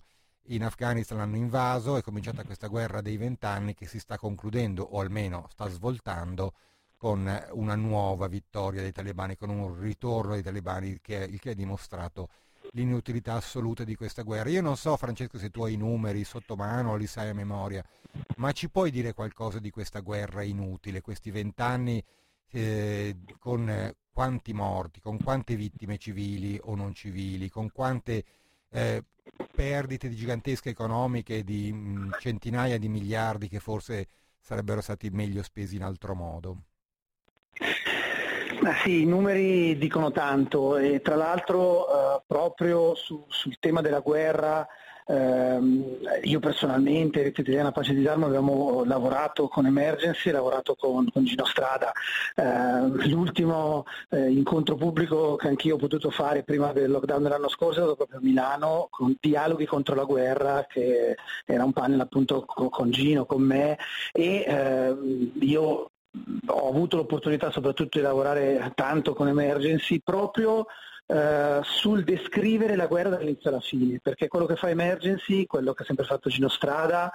in 0.49 0.63
Afghanistan, 0.63 1.19
hanno 1.19 1.37
invaso, 1.37 1.97
è 1.97 2.01
cominciata 2.01 2.43
questa 2.43 2.67
guerra 2.67 3.01
dei 3.01 3.17
vent'anni 3.17 3.73
che 3.73 3.87
si 3.87 3.99
sta 3.99 4.17
concludendo, 4.17 4.83
o 4.83 4.99
almeno 4.99 5.47
sta 5.49 5.67
svoltando, 5.67 6.53
con 6.97 7.29
una 7.51 7.75
nuova 7.75 8.27
vittoria 8.27 8.81
dei 8.81 8.91
talebani, 8.91 9.35
con 9.35 9.49
un 9.49 9.79
ritorno 9.79 10.33
dei 10.33 10.43
talebani, 10.43 10.99
che 11.01 11.15
il 11.15 11.39
che 11.39 11.51
ha 11.51 11.53
dimostrato 11.53 12.29
l'inutilità 12.71 13.33
assoluta 13.33 13.83
di 13.83 13.95
questa 13.95 14.23
guerra. 14.23 14.49
Io 14.49 14.61
non 14.61 14.77
so, 14.77 14.95
Francesco, 14.97 15.37
se 15.37 15.49
tu 15.49 15.63
hai 15.63 15.73
i 15.73 15.77
numeri 15.77 16.23
sotto 16.23 16.55
mano 16.55 16.91
o 16.91 16.95
li 16.95 17.07
sai 17.07 17.29
a 17.29 17.33
memoria, 17.33 17.83
ma 18.37 18.51
ci 18.53 18.69
puoi 18.69 18.91
dire 18.91 19.13
qualcosa 19.13 19.59
di 19.59 19.69
questa 19.69 19.99
guerra 19.99 20.41
inutile, 20.41 21.01
questi 21.01 21.31
vent'anni 21.31 22.03
eh, 22.51 23.17
con 23.39 23.93
quanti 24.11 24.53
morti, 24.53 25.01
con 25.01 25.21
quante 25.21 25.55
vittime 25.55 25.97
civili 25.97 26.59
o 26.63 26.75
non 26.75 26.93
civili, 26.93 27.49
con 27.49 27.71
quante 27.71 28.23
eh, 28.69 29.03
perdite 29.51 30.09
gigantesche 30.09 30.69
economiche 30.69 31.43
di 31.43 31.71
mh, 31.71 31.77
mm, 31.77 32.11
centinaia 32.19 32.77
di 32.77 32.87
miliardi 32.87 33.49
che 33.49 33.59
forse 33.59 34.07
sarebbero 34.39 34.81
stati 34.81 35.09
meglio 35.09 35.43
spesi 35.43 35.75
in 35.75 35.83
altro 35.83 36.15
modo. 36.15 36.57
Ma 38.61 38.73
sì, 38.83 39.01
i 39.01 39.05
numeri 39.05 39.77
dicono 39.77 40.11
tanto 40.11 40.77
e 40.77 41.01
tra 41.01 41.15
l'altro 41.15 41.87
eh, 41.87 42.23
proprio 42.25 42.95
su, 42.95 43.25
sul 43.27 43.57
tema 43.59 43.81
della 43.81 43.99
guerra 43.99 44.65
eh, 44.65 44.69
io 45.13 46.39
personalmente, 46.39 47.21
Rete 47.21 47.41
Italiana 47.41 47.71
Pace 47.71 47.93
di 47.93 47.99
Disarmo, 47.99 48.25
abbiamo 48.25 48.83
lavorato 48.85 49.47
con 49.47 49.65
Emergency, 49.65 50.31
lavorato 50.31 50.75
con, 50.75 51.09
con 51.11 51.23
Gino 51.25 51.45
Strada. 51.45 51.91
Eh, 52.35 53.07
l'ultimo 53.07 53.85
eh, 54.09 54.29
incontro 54.29 54.75
pubblico 54.75 55.35
che 55.35 55.47
anch'io 55.47 55.75
ho 55.75 55.77
potuto 55.77 56.09
fare 56.09 56.43
prima 56.43 56.73
del 56.73 56.89
lockdown 56.89 57.23
dell'anno 57.23 57.49
scorso 57.49 57.79
è 57.79 57.83
stato 57.83 57.95
proprio 57.95 58.19
a 58.19 58.21
Milano, 58.23 58.87
con 58.89 59.15
Dialoghi 59.19 59.65
contro 59.65 59.95
la 59.95 60.05
guerra, 60.05 60.65
che 60.67 61.15
era 61.45 61.63
un 61.63 61.73
panel 61.73 61.99
appunto 61.99 62.45
con 62.45 62.89
Gino, 62.89 63.25
con 63.25 63.41
me 63.41 63.77
e 64.11 64.43
ehm, 64.47 65.31
io 65.41 65.91
ho 66.47 66.69
avuto 66.69 66.95
l'opportunità 66.95 67.51
soprattutto 67.51 67.97
di 67.97 68.03
lavorare 68.03 68.71
tanto 68.73 69.13
con 69.13 69.27
Emergency 69.27 69.99
proprio 70.03 70.65
eh, 71.07 71.59
sul 71.63 72.03
descrivere 72.03 72.75
la 72.75 72.87
guerra 72.87 73.09
dall'inizio 73.09 73.49
alla 73.49 73.59
fine, 73.59 73.99
perché 74.01 74.27
quello 74.27 74.45
che 74.45 74.55
fa 74.55 74.69
Emergency, 74.69 75.45
quello 75.45 75.73
che 75.73 75.83
ha 75.83 75.85
sempre 75.85 76.05
fatto 76.05 76.29
Gino 76.29 76.47
Strada, 76.47 77.11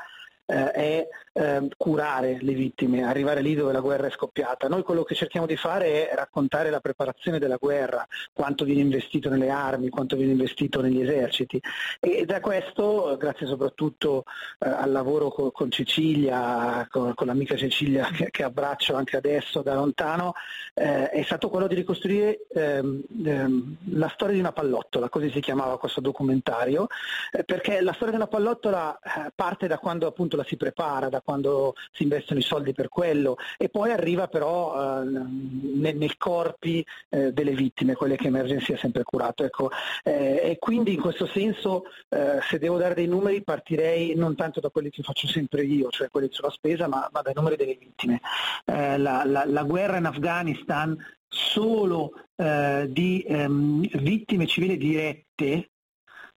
eh, 0.51 0.71
è 0.73 1.09
eh, 1.33 1.69
curare 1.77 2.39
le 2.41 2.53
vittime, 2.53 3.05
arrivare 3.05 3.41
lì 3.41 3.55
dove 3.55 3.73
la 3.73 3.81
guerra 3.81 4.09
è 4.09 4.11
scoppiata. 4.11 4.69
Noi 4.69 4.83
quello 4.83 5.05
che 5.05 5.15
cerchiamo 5.15 5.47
di 5.47 5.57
fare 5.57 6.09
è 6.09 6.15
raccontare 6.15 6.71
la 6.71 6.81
preparazione 6.81 7.39
della 7.39 7.57
guerra, 7.57 8.07
quanto 8.33 8.65
viene 8.65 8.81
investito 8.81 9.29
nelle 9.29 9.49
armi, 9.49 9.89
quanto 9.89 10.17
viene 10.17 10.33
investito 10.33 10.81
negli 10.81 11.01
eserciti 11.01 11.61
e 12.01 12.25
da 12.25 12.41
questo, 12.41 13.17
grazie 13.19 13.47
soprattutto 13.47 14.25
eh, 14.59 14.69
al 14.69 14.91
lavoro 14.91 15.29
con, 15.29 15.53
con 15.53 15.71
Cecilia, 15.71 16.87
con, 16.91 17.15
con, 17.15 17.27
l'amica 17.27 17.57
Cecilia 17.57 18.09
che, 18.11 18.31
che, 18.31 18.43
abbraccio 18.43 18.95
anche 18.95 19.17
adesso 19.17 19.63
da 19.63 19.75
lontano, 19.75 20.35
eh, 20.75 21.11
è 21.11 21.23
stato 21.23 21.49
quello 21.49 21.69
di 21.69 21.75
ricostruire 21.77 22.47
ehm, 22.53 23.03
ehm, 23.25 23.77
la 23.93 24.09
storia 24.09 24.35
di 24.35 24.41
una 24.41 24.53
pallottola, 24.53 25.09
così 25.09 25.31
si 25.31 25.41
chiamava 25.41 25.79
questo 25.79 26.01
documentario, 26.01 26.89
eh, 27.31 27.45
perché 27.45 27.81
la 27.81 27.93
storia 27.93 28.11
di 28.11 28.21
una 28.21 28.27
pallottola 28.27 28.99
eh, 28.99 29.33
parte 29.35 29.67
da 29.69 29.79
quando 29.79 30.07
appunto 30.07 30.37
la 30.41 30.45
si 30.45 30.57
prepara, 30.57 31.09
da 31.09 31.21
quando 31.21 31.75
si 31.93 32.03
investono 32.03 32.41
i 32.41 32.43
soldi 32.43 32.73
per 32.73 32.89
quello 32.89 33.37
e 33.57 33.69
poi 33.69 33.91
arriva 33.93 34.29
però 34.29 35.01
eh, 35.01 35.05
nel, 35.05 35.97
nel, 35.97 36.17
corpi 36.17 36.85
eh, 37.09 37.33
delle 37.33 37.53
vittime, 37.53 37.95
quelle 37.95 38.17
che 38.17 38.29
Emergency 38.29 38.73
ha 38.73 38.79
sempre 38.79 39.03
curato. 39.03 39.45
Ecco. 39.45 39.71
Eh, 40.03 40.41
e 40.43 40.57
quindi 40.59 40.95
in 40.95 41.01
questo 41.01 41.27
senso 41.27 41.85
eh, 42.09 42.39
se 42.43 42.59
devo 42.59 42.79
dare 42.79 42.95
dei 42.95 43.07
numeri 43.07 43.43
partirei 43.43 44.15
non 44.15 44.35
tanto 44.35 44.61
da 44.61 44.71
quelli 44.71 44.91
che 44.91 45.03
faccio 45.03 45.27
sempre 45.27 45.65
io, 45.65 45.89
cioè 45.91 46.11
quelli 46.11 46.29
sulla 46.31 46.51
spesa, 46.51 46.89
ma, 46.89 47.09
ma 47.13 47.23
dai 47.23 47.35
numeri 47.35 47.57
delle 47.57 47.77
vittime. 47.79 48.21
Eh, 48.65 48.99
la, 48.99 49.23
la, 49.25 49.45
la 49.47 49.63
guerra 49.63 49.99
in 49.99 50.07
Afghanistan 50.07 50.97
solo 51.29 52.13
eh, 52.37 52.87
di 52.91 53.25
ehm, 53.27 53.87
vittime 53.99 54.47
civili 54.47 54.77
dirette 54.77 55.71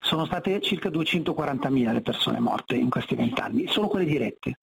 sono 0.04 0.26
state 0.26 0.62
circa 0.62 0.90
240.000 0.90 1.94
le 1.94 2.02
persone 2.02 2.40
morte 2.40 2.76
in 2.76 2.90
questi 2.90 3.16
vent'anni, 3.16 3.68
solo 3.68 3.88
quelle 3.88 4.06
dirette. 4.06 4.60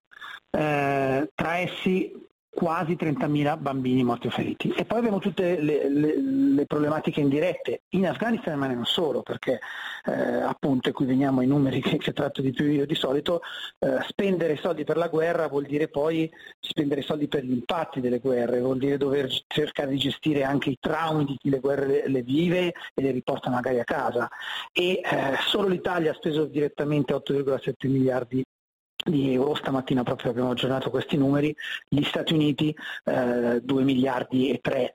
Eh, 0.50 1.30
tra 1.34 1.58
essi 1.58 2.12
quasi 2.60 2.92
30.000 2.92 3.58
bambini 3.58 4.04
morti 4.04 4.26
o 4.26 4.30
feriti. 4.30 4.68
E 4.76 4.84
poi 4.84 4.98
abbiamo 4.98 5.18
tutte 5.18 5.58
le, 5.58 5.88
le, 5.88 6.14
le 6.20 6.66
problematiche 6.66 7.20
indirette 7.20 7.84
in 7.90 8.06
Afghanistan, 8.06 8.58
ma 8.58 8.66
non 8.66 8.84
solo, 8.84 9.22
perché 9.22 9.60
eh, 10.04 10.12
appunto, 10.12 10.90
e 10.90 10.92
qui 10.92 11.06
veniamo 11.06 11.40
ai 11.40 11.46
numeri 11.46 11.80
che, 11.80 11.96
che 11.96 12.12
tratto 12.12 12.42
di 12.42 12.52
più 12.52 12.66
io 12.66 12.84
di 12.84 12.94
solito, 12.94 13.40
eh, 13.78 14.02
spendere 14.06 14.58
soldi 14.58 14.84
per 14.84 14.98
la 14.98 15.08
guerra 15.08 15.48
vuol 15.48 15.64
dire 15.64 15.88
poi 15.88 16.30
spendere 16.58 17.00
soldi 17.00 17.28
per 17.28 17.44
gli 17.44 17.52
impatti 17.52 18.02
delle 18.02 18.18
guerre, 18.18 18.60
vuol 18.60 18.76
dire 18.76 18.98
dover 18.98 19.26
cercare 19.46 19.88
di 19.88 19.96
gestire 19.96 20.44
anche 20.44 20.68
i 20.68 20.76
traumi 20.78 21.24
di 21.24 21.38
chi 21.38 21.48
le 21.48 21.60
guerre 21.60 21.86
le, 21.86 22.08
le 22.08 22.20
vive 22.20 22.74
e 22.92 23.00
le 23.00 23.10
riporta 23.10 23.48
magari 23.48 23.80
a 23.80 23.84
casa. 23.84 24.28
E 24.70 25.00
eh, 25.02 25.36
solo 25.46 25.68
l'Italia 25.68 26.10
ha 26.10 26.14
speso 26.14 26.44
direttamente 26.44 27.14
8,7 27.14 27.88
miliardi 27.88 28.44
di 29.10 29.32
euro, 29.32 29.54
stamattina 29.54 30.02
proprio 30.02 30.30
abbiamo 30.30 30.50
aggiornato 30.50 30.90
questi 30.90 31.16
numeri, 31.16 31.54
gli 31.88 32.02
Stati 32.02 32.32
Uniti 32.32 32.74
eh, 33.04 33.60
2 33.62 33.82
miliardi 33.82 34.50
e 34.50 34.58
3 34.60 34.94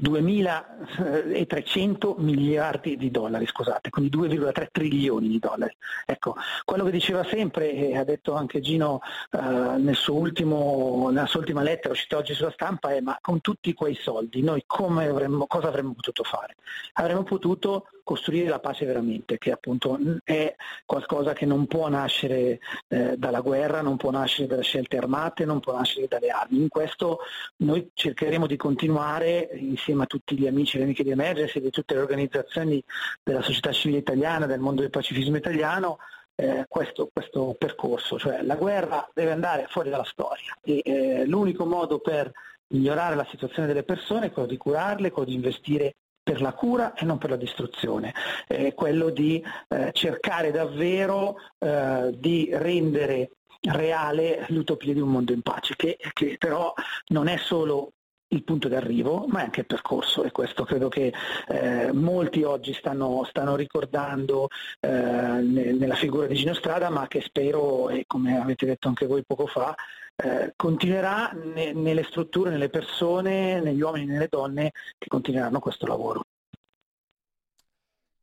2.300 0.00 2.14
miliardi 2.18 2.96
di 2.96 3.10
dollari, 3.10 3.44
scusate, 3.46 3.90
quindi 3.90 4.16
2,3 4.16 4.68
trilioni 4.72 5.28
di 5.28 5.38
dollari. 5.38 5.76
Ecco, 6.06 6.34
quello 6.64 6.84
che 6.84 6.90
diceva 6.90 7.22
sempre, 7.24 7.72
e 7.72 7.94
ha 7.96 8.04
detto 8.04 8.34
anche 8.34 8.60
Gino 8.60 9.00
eh, 9.30 9.38
nel 9.38 9.94
ultimo, 10.16 11.10
nella 11.10 11.26
sua 11.26 11.40
ultima 11.40 11.62
lettera 11.62 11.92
uscita 11.92 12.16
oggi 12.16 12.34
sulla 12.34 12.50
stampa, 12.50 12.94
è 12.94 13.00
ma 13.00 13.18
con 13.20 13.40
tutti 13.40 13.72
quei 13.74 13.94
soldi 13.94 14.42
noi 14.42 14.64
avremmo, 15.10 15.46
cosa 15.46 15.68
avremmo 15.68 15.92
potuto 15.92 16.24
fare? 16.24 16.56
Avremmo 16.94 17.22
potuto 17.22 17.86
costruire 18.02 18.48
la 18.48 18.60
pace 18.60 18.84
veramente, 18.86 19.38
che 19.38 19.52
appunto 19.52 19.98
è 20.24 20.54
qualcosa 20.84 21.32
che 21.32 21.46
non 21.46 21.66
può 21.66 21.88
nascere 21.88 22.60
eh, 22.88 23.16
dalla 23.16 23.40
guerra, 23.40 23.82
non 23.82 23.96
può 23.96 24.10
nascere 24.10 24.48
dalle 24.48 24.62
scelte 24.62 24.96
armate, 24.96 25.44
non 25.44 25.60
può 25.60 25.74
nascere 25.74 26.08
dalle 26.08 26.28
armi. 26.28 26.58
In 26.60 26.68
questo 26.68 27.20
noi 27.58 27.90
cercheremo 27.92 28.46
di 28.46 28.56
continuare 28.56 29.50
insieme 29.54 30.04
a 30.04 30.06
tutti 30.06 30.36
gli 30.36 30.46
amici 30.46 30.76
e 30.76 30.78
le 30.78 30.84
amiche 30.84 31.04
di 31.04 31.10
Emergency 31.10 31.60
di 31.60 31.70
tutte 31.70 31.94
le 31.94 32.00
organizzazioni 32.00 32.82
della 33.22 33.42
società 33.42 33.72
civile 33.72 33.98
italiana, 33.98 34.46
del 34.46 34.60
mondo 34.60 34.80
del 34.80 34.90
pacifismo 34.90 35.36
italiano, 35.36 35.98
eh, 36.34 36.64
questo, 36.68 37.10
questo, 37.12 37.54
percorso, 37.58 38.18
cioè 38.18 38.42
la 38.42 38.56
guerra 38.56 39.08
deve 39.12 39.32
andare 39.32 39.66
fuori 39.68 39.90
dalla 39.90 40.04
storia 40.04 40.56
e 40.62 40.80
eh, 40.84 41.26
l'unico 41.26 41.66
modo 41.66 41.98
per 41.98 42.30
migliorare 42.68 43.14
la 43.14 43.26
situazione 43.30 43.68
delle 43.68 43.82
persone 43.82 44.26
è 44.26 44.32
quello 44.32 44.48
di 44.48 44.56
curarle, 44.56 45.10
quello 45.10 45.28
di 45.28 45.34
investire 45.34 45.96
per 46.22 46.40
la 46.40 46.52
cura 46.52 46.94
e 46.94 47.04
non 47.04 47.18
per 47.18 47.30
la 47.30 47.36
distruzione, 47.36 48.14
è 48.46 48.74
quello 48.74 49.10
di 49.10 49.42
eh, 49.68 49.90
cercare 49.92 50.50
davvero 50.50 51.36
eh, 51.58 52.10
di 52.16 52.48
rendere 52.52 53.30
reale 53.60 54.44
l'utopia 54.48 54.92
di 54.92 55.00
un 55.00 55.08
mondo 55.08 55.32
in 55.32 55.42
pace, 55.42 55.74
che, 55.76 55.98
che 56.12 56.36
però 56.38 56.72
non 57.08 57.28
è 57.28 57.36
solo 57.36 57.92
il 58.32 58.44
punto 58.44 58.68
d'arrivo, 58.68 59.26
ma 59.28 59.40
è 59.40 59.44
anche 59.44 59.60
il 59.60 59.66
percorso 59.66 60.24
e 60.24 60.32
questo 60.32 60.64
credo 60.64 60.88
che 60.88 61.12
eh, 61.48 61.92
molti 61.92 62.42
oggi 62.42 62.72
stanno, 62.72 63.24
stanno 63.28 63.54
ricordando 63.56 64.48
eh, 64.80 64.88
nella 64.88 65.94
figura 65.94 66.26
di 66.26 66.34
Gino 66.34 66.54
Strada, 66.54 66.88
ma 66.88 67.06
che 67.08 67.20
spero, 67.20 67.90
e 67.90 68.04
come 68.06 68.40
avete 68.40 68.66
detto 68.66 68.88
anche 68.88 69.06
voi 69.06 69.22
poco 69.24 69.46
fa, 69.46 69.74
eh, 70.16 70.52
continuerà 70.56 71.30
ne, 71.32 71.72
nelle 71.72 72.04
strutture, 72.04 72.50
nelle 72.50 72.68
persone, 72.68 73.60
negli 73.60 73.80
uomini 73.80 74.04
e 74.04 74.12
nelle 74.12 74.28
donne 74.28 74.72
che 74.98 75.08
continueranno 75.08 75.58
questo 75.58 75.86
lavoro. 75.86 76.24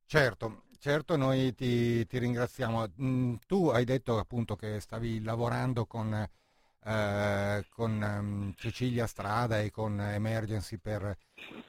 Certo, 0.06 0.64
certo, 0.80 1.16
noi 1.18 1.54
ti, 1.54 2.06
ti 2.08 2.18
ringraziamo. 2.18 2.86
Mm, 3.02 3.36
tu 3.46 3.68
hai 3.68 3.86
detto 3.86 4.18
appunto 4.18 4.56
che 4.56 4.80
stavi 4.80 5.22
lavorando 5.22 5.86
con, 5.86 6.14
eh, 6.84 7.66
con 7.70 8.18
um, 8.20 8.54
Cecilia 8.56 9.06
Strada 9.06 9.60
e 9.60 9.70
con 9.70 10.00
Emergency 10.02 10.78
per 10.78 11.16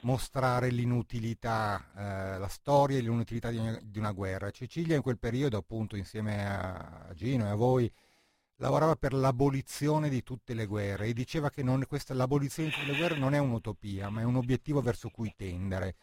mostrare 0.01 0.69
l'inutilità, 0.69 1.91
eh, 1.95 2.39
la 2.39 2.47
storia 2.47 2.97
e 2.97 3.01
l'inutilità 3.01 3.49
di 3.49 3.59
di 3.83 3.99
una, 3.99 4.11
guerra. 4.11 4.49
Cecilia 4.49 4.95
in 4.95 5.01
quel 5.01 5.19
periodo 5.19 5.57
appunto 5.57 5.95
insieme 5.95 6.47
a 6.47 7.11
Gino 7.13 7.45
e 7.45 7.49
a 7.49 7.55
voi 7.55 7.91
lavorava 8.61 8.95
per 8.95 9.13
l'abolizione 9.13 10.07
di 10.07 10.21
tutte 10.21 10.53
le 10.53 10.67
guerre 10.67 11.07
e 11.07 11.13
diceva 11.13 11.49
che 11.49 11.63
non, 11.63 11.83
questa, 11.87 12.13
l'abolizione 12.13 12.69
di 12.69 12.75
tutte 12.75 12.91
le 12.91 12.97
guerre 12.97 13.17
non 13.17 13.33
è 13.33 13.39
un'utopia, 13.39 14.09
ma 14.09 14.21
è 14.21 14.23
un 14.23 14.35
obiettivo 14.35 14.81
verso 14.81 15.09
cui 15.09 15.33
tendere. 15.35 15.95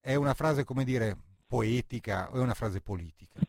È 0.00 0.14
una 0.14 0.32
frase, 0.32 0.62
come 0.62 0.84
dire, 0.84 1.16
poetica 1.46 2.30
o 2.30 2.36
è 2.36 2.40
una 2.40 2.54
frase 2.54 2.80
politica? 2.80 3.40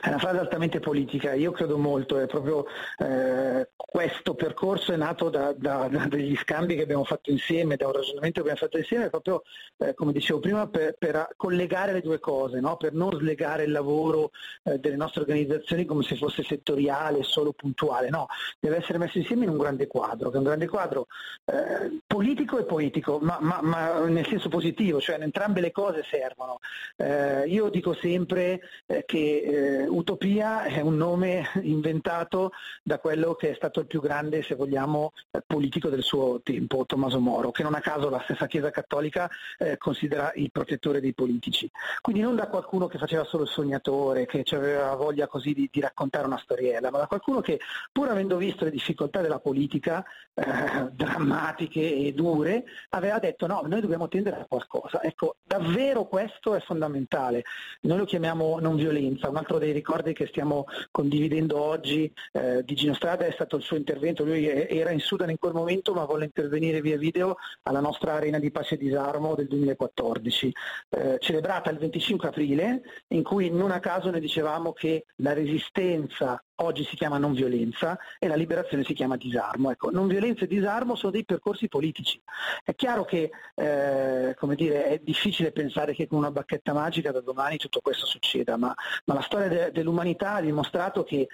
È 0.00 0.08
una 0.08 0.18
frase 0.18 0.38
altamente 0.38 0.80
politica, 0.80 1.34
io 1.34 1.50
credo 1.50 1.76
molto, 1.76 2.18
è 2.18 2.26
proprio 2.26 2.66
eh, 2.98 3.68
questo 3.76 4.34
percorso 4.34 4.92
è 4.92 4.96
nato 4.96 5.28
da, 5.28 5.52
da, 5.56 5.88
da, 5.88 6.06
degli 6.06 6.36
scambi 6.36 6.76
che 6.76 6.82
abbiamo 6.82 7.04
fatto 7.04 7.30
insieme, 7.30 7.76
da 7.76 7.86
un 7.86 7.92
ragionamento 7.92 8.34
che 8.34 8.50
abbiamo 8.50 8.58
fatto 8.58 8.78
insieme, 8.78 9.10
proprio 9.10 9.42
eh, 9.78 9.94
come 9.94 10.12
dicevo 10.12 10.40
prima 10.40 10.66
per, 10.68 10.96
per, 10.98 11.28
collegare 11.36 11.92
le 11.92 12.00
due 12.00 12.20
cose, 12.20 12.60
no? 12.60 12.76
per 12.76 12.92
non 12.92 13.12
slegare 13.12 13.64
il 13.64 13.72
lavoro 13.72 14.30
eh, 14.64 14.78
delle 14.78 14.96
nostre 14.96 15.22
organizzazioni 15.22 15.84
come 15.84 16.02
se 16.02 16.16
fosse 16.16 16.42
settoriale, 16.42 17.22
solo 17.22 17.52
puntuale, 17.52 18.08
no, 18.08 18.26
deve 18.60 18.76
essere 18.76 18.98
messo 18.98 19.18
insieme 19.18 19.44
in 19.44 19.50
un 19.50 19.58
grande 19.58 19.86
quadro, 19.86 20.28
che 20.30 20.36
è 20.36 20.38
un 20.38 20.44
grande 20.44 20.68
quadro 20.68 21.06
eh, 21.46 22.00
politico 22.06 22.58
e 22.58 22.64
poetico, 22.64 23.18
ma, 23.20 23.38
ma, 23.40 23.60
ma, 23.62 24.04
nel 24.06 24.26
senso 24.26 24.48
positivo, 24.48 25.00
cioè 25.00 25.18
entrambe 25.20 25.60
le 25.60 25.72
cose 25.72 26.04
servono. 26.08 26.58
Eh, 26.96 27.44
io 27.46 27.68
dico 27.68 27.94
sempre 27.94 28.60
eh, 28.86 29.04
che 29.06 29.86
Utopia 29.88 30.64
è 30.64 30.80
un 30.80 30.96
nome 30.96 31.50
inventato 31.62 32.52
da 32.82 32.98
quello 32.98 33.34
che 33.34 33.50
è 33.50 33.54
stato 33.54 33.80
il 33.80 33.86
più 33.86 34.00
grande, 34.00 34.42
se 34.42 34.54
vogliamo, 34.54 35.12
eh, 35.30 35.42
politico 35.46 35.88
del 35.88 36.02
suo 36.02 36.40
tempo, 36.42 36.84
Tommaso 36.86 37.18
Moro, 37.20 37.50
che 37.50 37.62
non 37.62 37.74
a 37.74 37.80
caso 37.80 38.08
la 38.08 38.20
stessa 38.22 38.46
Chiesa 38.46 38.70
Cattolica 38.70 39.28
eh, 39.58 39.76
considera 39.78 40.32
il 40.34 40.50
protettore 40.50 41.00
dei 41.00 41.14
politici. 41.14 41.70
Quindi 42.00 42.22
non 42.22 42.36
da 42.36 42.48
qualcuno 42.48 42.86
che 42.86 42.98
faceva 42.98 43.24
solo 43.24 43.44
il 43.44 43.48
sognatore, 43.48 44.26
che 44.26 44.44
aveva 44.52 44.94
voglia 44.94 45.26
così 45.26 45.52
di, 45.52 45.68
di 45.72 45.80
raccontare 45.80 46.26
una 46.26 46.38
storiella, 46.38 46.90
ma 46.90 46.98
da 46.98 47.06
qualcuno 47.06 47.40
che 47.40 47.58
pur 47.90 48.08
avendo 48.08 48.36
visto 48.36 48.64
le 48.64 48.70
difficoltà 48.70 49.20
della 49.20 49.40
politica, 49.40 50.04
eh, 50.34 50.88
drammatiche 50.92 51.80
e 51.80 52.12
dure, 52.12 52.64
aveva 52.90 53.18
detto 53.18 53.46
no, 53.46 53.62
noi 53.66 53.80
dobbiamo 53.80 54.08
tendere 54.08 54.40
a 54.40 54.46
qualcosa. 54.46 55.02
Ecco, 55.02 55.36
davvero 55.42 56.06
questo 56.06 56.54
è 56.54 56.60
fondamentale. 56.60 57.44
Noi 57.82 57.98
lo 57.98 58.04
chiamiamo 58.04 58.58
non 58.60 58.76
violenza, 58.76 59.28
un 59.28 59.36
altro 59.36 59.58
dei 59.58 59.72
ricordi 59.78 60.12
che 60.12 60.26
stiamo 60.26 60.66
condividendo 60.90 61.60
oggi 61.60 62.12
eh, 62.32 62.62
di 62.64 62.74
Gino 62.74 62.94
Strada 62.94 63.24
è 63.24 63.32
stato 63.32 63.56
il 63.56 63.62
suo 63.62 63.76
intervento, 63.76 64.24
lui 64.24 64.46
era 64.46 64.90
in 64.90 65.00
Sudan 65.00 65.30
in 65.30 65.38
quel 65.38 65.52
momento 65.52 65.92
ma 65.92 66.04
volle 66.04 66.26
intervenire 66.26 66.80
via 66.80 66.98
video 66.98 67.36
alla 67.62 67.80
nostra 67.80 68.14
arena 68.14 68.38
di 68.38 68.50
pace 68.50 68.74
e 68.74 68.78
disarmo 68.78 69.34
del 69.34 69.46
2014, 69.46 70.54
eh, 70.90 71.16
celebrata 71.20 71.70
il 71.70 71.78
25 71.78 72.28
aprile, 72.28 72.82
in 73.08 73.22
cui 73.22 73.50
non 73.50 73.70
a 73.70 73.80
caso 73.80 74.10
noi 74.10 74.20
dicevamo 74.20 74.72
che 74.72 75.06
la 75.16 75.32
resistenza 75.32 76.42
oggi 76.60 76.84
si 76.84 76.96
chiama 76.96 77.18
non 77.18 77.32
violenza 77.32 77.98
e 78.18 78.26
la 78.26 78.34
liberazione 78.34 78.84
si 78.84 78.94
chiama 78.94 79.16
disarmo. 79.16 79.70
Ecco, 79.70 79.90
non 79.90 80.06
violenza 80.06 80.44
e 80.44 80.48
disarmo 80.48 80.94
sono 80.94 81.12
dei 81.12 81.24
percorsi 81.24 81.68
politici. 81.68 82.20
È 82.64 82.74
chiaro 82.74 83.04
che 83.04 83.30
eh, 83.54 84.36
dire, 84.54 84.84
è 84.84 84.98
difficile 85.02 85.52
pensare 85.52 85.94
che 85.94 86.06
con 86.06 86.18
una 86.18 86.30
bacchetta 86.30 86.72
magica 86.72 87.12
da 87.12 87.20
domani 87.20 87.56
tutto 87.56 87.80
questo 87.80 88.06
succeda, 88.06 88.56
ma, 88.56 88.74
ma 89.04 89.14
la 89.14 89.22
storia 89.22 89.48
de- 89.48 89.72
dell'umanità 89.72 90.34
ha 90.34 90.40
dimostrato 90.40 91.04
che 91.04 91.28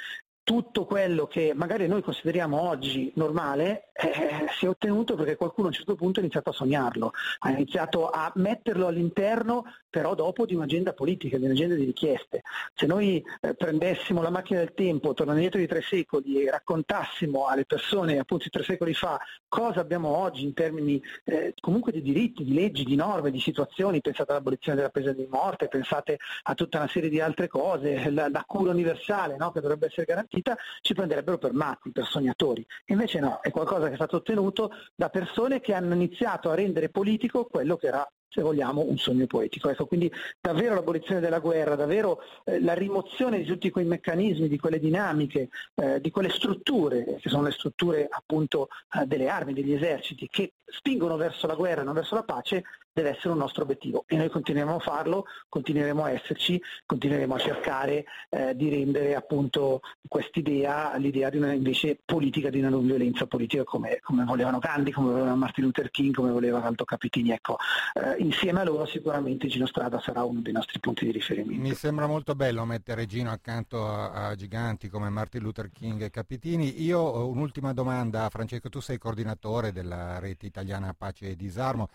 tutto 0.45 0.85
quello 0.85 1.27
che 1.27 1.53
magari 1.55 1.89
noi 1.89 2.03
consideriamo 2.03 2.61
oggi 2.61 3.11
normale 3.17 3.89
eh, 3.95 4.47
si 4.51 4.67
è 4.67 4.69
ottenuto 4.69 5.15
perché 5.15 5.37
qualcuno 5.37 5.69
a 5.69 5.71
un 5.71 5.77
certo 5.77 5.95
punto 5.95 6.19
ha 6.19 6.23
iniziato 6.23 6.51
a 6.51 6.53
sognarlo, 6.53 7.13
ha 7.41 7.51
iniziato 7.51 8.11
a 8.11 8.31
metterlo 8.37 8.87
all'interno 8.87 9.65
però 9.89 10.15
dopo 10.15 10.45
di 10.45 10.57
un'agenda 10.57 10.93
politica, 10.93 11.39
di 11.39 11.45
un'agenda 11.45 11.77
di 11.77 11.85
richieste. 11.85 12.43
Se 12.75 12.85
noi 12.85 13.25
eh, 13.41 13.55
prendessimo 13.55 14.23
la 14.23 14.31
macchina 14.31 14.59
del 14.59 14.75
tempo, 14.75 15.15
tornando 15.15 15.41
indietro 15.41 15.61
di 15.61 15.69
tre 15.69 15.83
secoli 15.83 16.43
e 16.43 16.51
raccontassimo 16.51 17.47
alle 17.47 17.65
persone 17.65 18.19
appunto 18.19 18.49
tre 18.51 18.65
secoli 18.65 18.93
fa 18.93 19.21
cosa 19.47 19.81
abbiamo 19.81 20.09
oggi 20.09 20.43
in 20.43 20.53
termini 20.53 21.01
eh, 21.25 21.55
comunque 21.61 21.93
di 21.93 22.03
diritti, 22.03 22.43
di 22.43 22.55
leggi, 22.55 22.83
di 22.83 22.97
norme, 22.97 23.31
di 23.31 23.39
situazioni, 23.39 24.01
pensate 24.01 24.33
all'abolizione 24.33 24.77
della 24.77 24.91
pena 24.91 25.13
di 25.13 25.29
morte, 25.31 25.69
pensate 25.69 26.19
a 26.43 26.55
tutta 26.55 26.79
una 26.79 26.89
serie 26.89 27.09
di 27.09 27.21
altre 27.21 27.47
cose, 27.47 28.11
la, 28.11 28.29
la 28.29 28.45
cura 28.45 28.73
universale 28.73 29.37
no? 29.37 29.53
che 29.53 29.61
dovrebbe 29.61 29.87
essere 29.87 30.07
garantita, 30.07 30.34
partita 30.35 30.57
ci 30.81 30.95
prenderebbero 30.95 31.39
per 31.39 31.53
matti, 31.53 31.93
per 31.93 32.07
sognatori. 32.07 32.67
Invece 32.87 33.21
no, 33.21 33.41
è 33.41 33.51
qualcosa 33.51 33.87
che 33.87 33.93
è 33.93 33.97
stato 33.97 34.17
ottenuto 34.17 34.73
da 34.95 35.09
persone 35.09 35.61
che 35.61 35.73
hanno 35.73 35.95
iniziato 35.95 36.51
a 36.51 36.55
rendere 36.55 36.89
politico 36.89 37.45
quello 37.45 37.77
che 37.77 37.87
era 37.87 38.09
se 38.35 38.43
vogliamo, 38.43 38.85
un 38.85 38.99
sogno 38.99 39.27
poetico. 39.27 39.69
Ecco, 39.69 39.87
quindi 39.87 40.11
davvero 40.41 40.75
l'abolizione 40.75 41.21
della 41.21 41.39
guerra, 41.39 41.77
davvero 41.77 42.21
eh, 42.45 42.61
la 42.61 42.75
rimozione 42.75 43.39
di 43.39 43.45
tutti 43.45 43.71
quei 43.71 43.85
meccanismi, 43.85 44.49
di 44.49 44.59
quelle 44.59 44.81
dinamiche, 44.81 45.51
eh, 45.77 46.01
di 46.01 46.11
quelle 46.11 46.31
strutture, 46.31 47.19
che 47.21 47.29
sono 47.29 47.45
le 47.45 47.53
strutture 47.53 48.09
appunto 48.11 48.71
eh, 49.01 49.07
delle 49.07 49.29
armi, 49.29 49.53
degli 49.53 49.73
eserciti, 49.73 50.27
che 50.29 50.55
spingono 50.65 51.17
verso 51.17 51.47
la 51.47 51.55
guerra 51.55 51.85
non 51.85 51.95
verso 51.95 52.17
la 52.17 52.25
pace, 52.25 52.65
deve 52.95 53.11
essere 53.11 53.31
un 53.31 53.39
nostro 53.39 53.65
obiettivo 53.65 54.05
e 54.07 54.17
noi 54.17 54.31
continueremo 54.31 54.77
a 54.77 54.79
farlo, 54.79 55.27
continueremo 55.49 56.05
a 56.05 56.13
esserci, 56.13 56.63
continueremo 56.87 57.35
a 57.35 57.39
cercare 57.39 58.05
eh, 58.31 58.55
di 58.55 58.71
rendere 58.71 59.17
appunto 59.17 59.81
quest'idea 60.07 60.97
l'idea 60.97 61.29
di 61.29 61.39
una 61.39 61.53
invece 61.53 61.99
politica 62.05 62.51
di 62.51 62.61
una 62.61 62.69
non 62.69 62.87
violenza 62.87 63.27
politica 63.27 63.65
come, 63.65 63.99
come 64.01 64.25
volevano 64.25 64.61
Gandhi, 64.61 64.93
come 64.93 65.11
voleva 65.11 65.35
Martin 65.35 65.65
Luther 65.65 65.91
King, 65.91 66.15
come 66.15 66.31
voleva 66.31 66.63
Aldo 66.63 66.85
Capitini. 66.85 67.33
Ecco, 67.33 67.57
eh, 67.95 68.23
insieme 68.23 68.61
a 68.61 68.65
loro 68.65 68.87
sicuramente 68.87 69.49
Gino 69.49 69.67
Strada 69.67 69.99
sarà 69.99 70.23
uno 70.23 70.41
dei 70.41 70.53
nostri 70.53 70.79
punti 70.79 71.05
di 71.05 71.11
riferimento. 71.11 71.61
Mi 71.61 71.75
sembra 71.75 72.07
molto 72.07 72.37
bello 72.37 72.65
mettere 72.65 73.07
Gino 73.07 73.31
accanto 73.31 73.89
a, 73.89 74.29
a 74.29 74.35
giganti 74.37 74.89
come 74.89 75.09
Martin 75.09 75.43
Luther 75.43 75.71
King 75.73 76.03
e 76.03 76.11
Capitini. 76.11 76.83
Io 76.83 77.01
ho 77.01 77.29
un'ultima 77.29 77.73
domanda, 77.73 78.29
Francesco, 78.31 78.69
tu 78.69 78.79
sei 78.79 78.99
coordinatore 78.99 79.73
della 79.73 80.21
rete 80.21 80.47
italiana 80.47 80.95
Pace 80.97 81.31
e 81.31 81.37
Disarmo. 81.37 81.89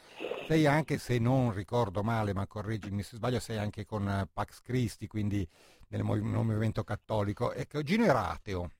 Sei 0.49 0.65
anche, 0.65 0.88
se 0.97 1.19
non 1.19 1.53
ricordo 1.53 2.03
male, 2.03 2.33
ma 2.33 2.47
correggimi 2.47 3.03
se 3.03 3.17
sbaglio, 3.17 3.39
sei 3.39 3.57
anche 3.57 3.85
con 3.85 4.09
eh, 4.09 4.27
Pax 4.31 4.61
Christi, 4.61 5.07
quindi 5.07 5.47
nel 5.89 6.03
movimento 6.03 6.83
cattolico. 6.83 7.53
Ecco, 7.53 7.83
Gino 7.83 8.05
era 8.05 8.29
ateo. 8.29 8.71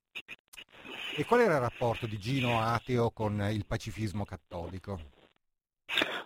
E 1.16 1.26
qual 1.26 1.42
era 1.42 1.56
il 1.56 1.62
rapporto 1.62 2.08
di 2.08 2.18
Gino 2.18 2.62
ateo 2.62 3.12
con 3.12 3.42
il 3.52 3.66
pacifismo 3.66 4.26
cattolico? 4.26 5.19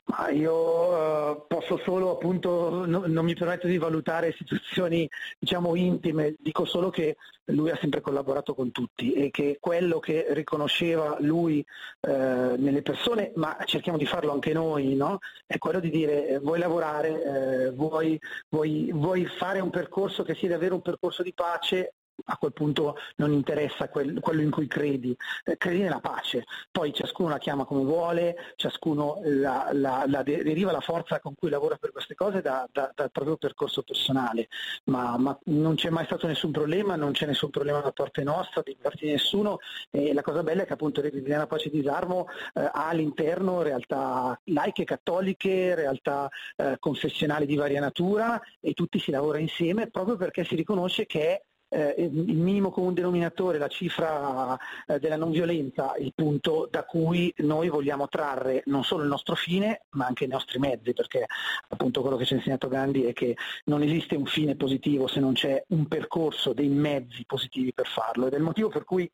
Ma 0.05 0.29
io 0.29 0.53
uh, 0.53 1.45
posso 1.47 1.77
solo 1.77 2.11
appunto, 2.11 2.85
no, 2.85 3.03
non 3.07 3.25
mi 3.25 3.33
permetto 3.33 3.67
di 3.67 3.77
valutare 3.77 4.33
situazioni 4.37 5.09
diciamo 5.39 5.75
intime, 5.75 6.35
dico 6.39 6.65
solo 6.65 6.89
che 6.89 7.15
lui 7.45 7.69
ha 7.71 7.77
sempre 7.79 8.01
collaborato 8.01 8.53
con 8.53 8.71
tutti 8.71 9.13
e 9.13 9.31
che 9.31 9.57
quello 9.59 9.99
che 9.99 10.27
riconosceva 10.29 11.17
lui 11.19 11.65
uh, 12.01 12.09
nelle 12.57 12.81
persone, 12.81 13.31
ma 13.35 13.57
cerchiamo 13.65 13.97
di 13.97 14.05
farlo 14.05 14.31
anche 14.31 14.53
noi, 14.53 14.95
no? 14.95 15.19
è 15.45 15.57
quello 15.57 15.79
di 15.79 15.89
dire 15.89 16.27
eh, 16.27 16.39
vuoi 16.39 16.59
lavorare, 16.59 17.23
eh, 17.67 17.71
vuoi, 17.71 18.19
vuoi, 18.49 18.91
vuoi 18.93 19.25
fare 19.25 19.59
un 19.59 19.69
percorso 19.69 20.23
che 20.23 20.35
sia 20.35 20.49
davvero 20.49 20.75
un 20.75 20.81
percorso 20.81 21.23
di 21.23 21.33
pace, 21.33 21.93
a 22.25 22.37
quel 22.37 22.53
punto 22.53 22.97
non 23.17 23.31
interessa 23.31 23.89
quel, 23.89 24.19
quello 24.19 24.41
in 24.41 24.51
cui 24.51 24.67
credi, 24.67 25.15
eh, 25.45 25.57
credi 25.57 25.81
nella 25.81 25.99
pace, 25.99 26.45
poi 26.71 26.93
ciascuno 26.93 27.29
la 27.29 27.37
chiama 27.37 27.65
come 27.65 27.83
vuole, 27.83 28.35
ciascuno 28.55 29.19
la, 29.23 29.69
la, 29.71 30.05
la 30.07 30.23
deriva 30.23 30.71
la 30.71 30.79
forza 30.79 31.19
con 31.19 31.35
cui 31.35 31.49
lavora 31.49 31.77
per 31.77 31.91
queste 31.91 32.15
cose 32.15 32.41
da, 32.41 32.67
da, 32.71 32.91
dal 32.93 33.11
proprio 33.11 33.37
percorso 33.37 33.83
personale, 33.83 34.47
ma, 34.85 35.17
ma, 35.17 35.37
non 35.45 35.75
c'è 35.75 35.89
mai 35.89 36.05
stato 36.05 36.27
nessun 36.27 36.51
problema, 36.51 36.95
non 36.95 37.11
c'è 37.11 37.25
nessun 37.25 37.49
problema 37.49 37.79
da 37.79 37.91
parte 37.91 38.23
nostra, 38.23 38.61
di 38.61 38.77
parte 38.79 39.05
di 39.05 39.11
nessuno. 39.11 39.59
E 39.89 40.13
la 40.13 40.21
cosa 40.21 40.43
bella 40.43 40.63
è 40.63 40.65
che 40.65 40.73
appunto 40.73 41.01
Rete 41.01 41.17
Italiana 41.17 41.47
Pace 41.47 41.67
e 41.67 41.71
Disarmo 41.71 42.27
eh, 42.53 42.61
ha 42.61 42.87
all'interno 42.87 43.61
realtà 43.61 44.39
laiche, 44.45 44.83
cattoliche, 44.83 45.75
realtà 45.75 46.29
eh, 46.55 46.77
confessionali 46.79 47.45
di 47.45 47.55
varia 47.55 47.79
natura 47.79 48.41
e 48.59 48.73
tutti 48.73 48.99
si 48.99 49.11
lavora 49.11 49.39
insieme 49.39 49.89
proprio 49.89 50.15
perché 50.15 50.43
si 50.43 50.55
riconosce 50.55 51.05
che 51.05 51.21
è 51.21 51.41
eh, 51.73 52.03
il 52.03 52.37
minimo 52.37 52.69
comune 52.69 52.93
denominatore, 52.93 53.57
la 53.57 53.67
cifra 53.67 54.57
eh, 54.85 54.99
della 54.99 55.15
non 55.15 55.31
violenza, 55.31 55.93
il 55.97 56.13
punto 56.15 56.67
da 56.69 56.83
cui 56.83 57.33
noi 57.37 57.69
vogliamo 57.69 58.07
trarre 58.07 58.61
non 58.65 58.83
solo 58.83 59.03
il 59.03 59.09
nostro 59.09 59.35
fine, 59.35 59.85
ma 59.91 60.05
anche 60.05 60.25
i 60.25 60.27
nostri 60.27 60.59
mezzi, 60.59 60.93
perché 60.93 61.25
appunto 61.69 62.01
quello 62.01 62.15
che 62.15 62.25
ci 62.25 62.33
ha 62.33 62.37
insegnato 62.37 62.67
Gandhi 62.67 63.03
è 63.03 63.13
che 63.13 63.35
non 63.65 63.81
esiste 63.81 64.15
un 64.15 64.25
fine 64.25 64.55
positivo 64.55 65.07
se 65.07 65.19
non 65.19 65.33
c'è 65.33 65.63
un 65.69 65.87
percorso, 65.87 66.53
dei 66.53 66.69
mezzi 66.69 67.25
positivi 67.25 67.73
per 67.73 67.87
farlo. 67.87 68.27
Ed 68.27 68.33
è 68.33 68.37
il 68.37 68.43
motivo 68.43 68.69
per 68.69 68.83
cui 68.83 69.09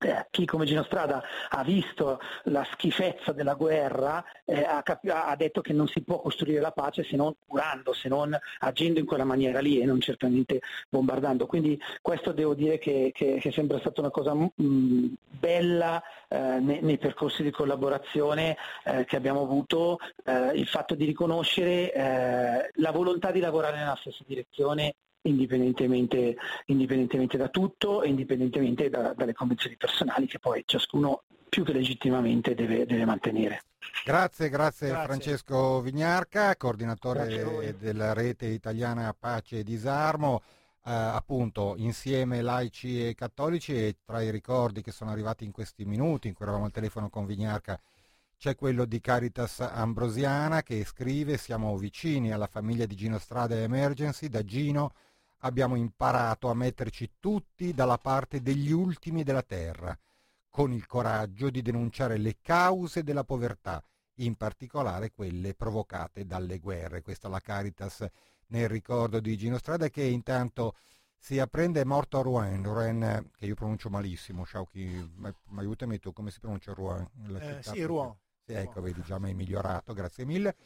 eh, 0.00 0.26
chi 0.30 0.44
come 0.44 0.64
Gino 0.64 0.84
Strada 0.84 1.22
ha 1.48 1.62
visto 1.64 2.20
la 2.44 2.64
schifezza 2.72 3.32
della 3.32 3.54
guerra 3.54 4.24
eh, 4.44 4.62
ha, 4.62 4.82
cap- 4.82 5.08
ha, 5.08 5.34
detto 5.36 5.60
che 5.60 5.72
non 5.72 5.88
si 5.88 6.02
può 6.02 6.20
costruire 6.20 6.60
la 6.60 6.70
pace 6.70 7.02
se 7.04 7.16
non 7.16 7.34
curando, 7.46 7.92
se 7.92 8.08
non 8.08 8.36
agendo 8.60 9.00
in 9.00 9.06
quella 9.06 9.24
maniera 9.24 9.60
lì 9.60 9.80
e 9.80 9.84
non 9.84 10.00
certamente 10.00 10.60
bombardando. 10.88 11.46
Quindi 11.46 11.80
questo 12.00 12.32
devo 12.32 12.54
dire 12.54 12.78
che, 12.78 13.10
che, 13.12 13.38
che 13.40 13.48
è 13.48 13.52
sempre 13.52 13.80
stata 13.80 14.00
una 14.00 14.10
cosa 14.10 14.34
mh, 14.34 14.52
mm, 14.62 15.06
bella 15.28 16.02
eh, 16.28 16.38
nei, 16.60 16.80
nei, 16.80 16.98
percorsi 16.98 17.42
di 17.42 17.50
collaborazione 17.50 18.56
eh, 18.84 19.04
che 19.04 19.16
abbiamo 19.16 19.42
avuto, 19.42 19.98
eh, 20.24 20.52
il 20.54 20.66
fatto 20.66 20.94
di 20.94 21.04
riconoscere 21.04 21.92
eh, 21.92 22.70
la 22.74 22.90
volontà 22.92 23.30
di 23.30 23.40
lavorare 23.40 23.78
nella 23.78 23.96
stessa 24.00 24.24
direzione 24.26 24.94
indipendentemente, 25.22 26.36
indipendentemente 26.66 27.36
da 27.36 27.48
tutto 27.48 28.02
e 28.02 28.08
indipendentemente 28.08 28.88
da, 28.88 29.12
dalle 29.14 29.32
convenzioni 29.32 29.76
personali 29.76 30.26
che 30.26 30.38
poi 30.38 30.62
ciascuno 30.66 31.22
più 31.48 31.64
che 31.64 31.72
legittimamente 31.72 32.54
deve, 32.54 32.86
deve 32.86 33.04
mantenere. 33.04 33.62
Grazie, 34.04 34.48
grazie, 34.48 34.88
grazie, 34.88 35.06
Francesco 35.06 35.80
Vignarca, 35.80 36.56
coordinatore 36.56 37.76
della 37.78 38.12
rete 38.12 38.46
italiana 38.46 39.14
Pace 39.18 39.60
e 39.60 39.64
Disarmo. 39.64 40.42
Eh, 40.84 40.90
appunto 40.90 41.74
insieme 41.76 42.40
laici 42.40 43.06
e 43.06 43.14
cattolici 43.14 43.74
e 43.74 43.96
tra 44.04 44.22
i 44.22 44.30
ricordi 44.30 44.82
che 44.82 44.92
sono 44.92 45.10
arrivati 45.10 45.44
in 45.44 45.52
questi 45.52 45.84
minuti 45.84 46.28
in 46.28 46.34
cui 46.34 46.44
eravamo 46.44 46.66
al 46.66 46.70
telefono 46.70 47.10
con 47.10 47.26
Vignarca 47.26 47.78
c'è 48.38 48.54
quello 48.54 48.84
di 48.84 49.00
Caritas 49.00 49.58
Ambrosiana 49.58 50.62
che 50.62 50.84
scrive 50.84 51.36
siamo 51.36 51.76
vicini 51.76 52.30
alla 52.30 52.46
famiglia 52.46 52.86
di 52.86 52.94
Gino 52.94 53.18
Strada 53.18 53.56
Emergency, 53.56 54.28
da 54.28 54.44
Gino 54.44 54.92
abbiamo 55.38 55.74
imparato 55.74 56.48
a 56.48 56.54
metterci 56.54 57.14
tutti 57.18 57.74
dalla 57.74 57.98
parte 57.98 58.40
degli 58.40 58.70
ultimi 58.70 59.24
della 59.24 59.42
terra, 59.42 59.98
con 60.48 60.72
il 60.72 60.86
coraggio 60.86 61.50
di 61.50 61.62
denunciare 61.62 62.16
le 62.16 62.36
cause 62.40 63.02
della 63.02 63.24
povertà, 63.24 63.82
in 64.20 64.36
particolare 64.36 65.10
quelle 65.10 65.54
provocate 65.54 66.24
dalle 66.24 66.60
guerre. 66.60 67.02
Questa 67.02 67.26
è 67.26 67.30
la 67.32 67.40
Caritas 67.40 68.06
nel 68.48 68.68
ricordo 68.68 69.18
di 69.18 69.36
Gino 69.36 69.58
Strada 69.58 69.88
che 69.88 70.04
intanto 70.04 70.76
si 71.18 71.40
apprende 71.40 71.80
è 71.80 71.84
morto 71.84 72.20
a 72.20 72.22
Rouen, 72.22 72.62
Rouen 72.62 73.30
che 73.36 73.46
io 73.46 73.56
pronuncio 73.56 73.90
malissimo, 73.90 74.44
Sciauchi, 74.44 75.12
ma, 75.16 75.34
aiutami 75.56 75.98
tu, 75.98 76.12
come 76.12 76.30
si 76.30 76.38
pronuncia 76.38 76.72
Rouen? 76.72 77.08
Eh, 77.36 77.62
sì, 77.62 77.82
Rouen. 77.82 78.14
Ecco, 78.54 78.80
vedi, 78.80 79.02
già 79.02 79.18
mi 79.18 79.28
hai 79.28 79.34
migliorato, 79.34 79.92
grazie 79.92 80.24
mille. 80.24 80.56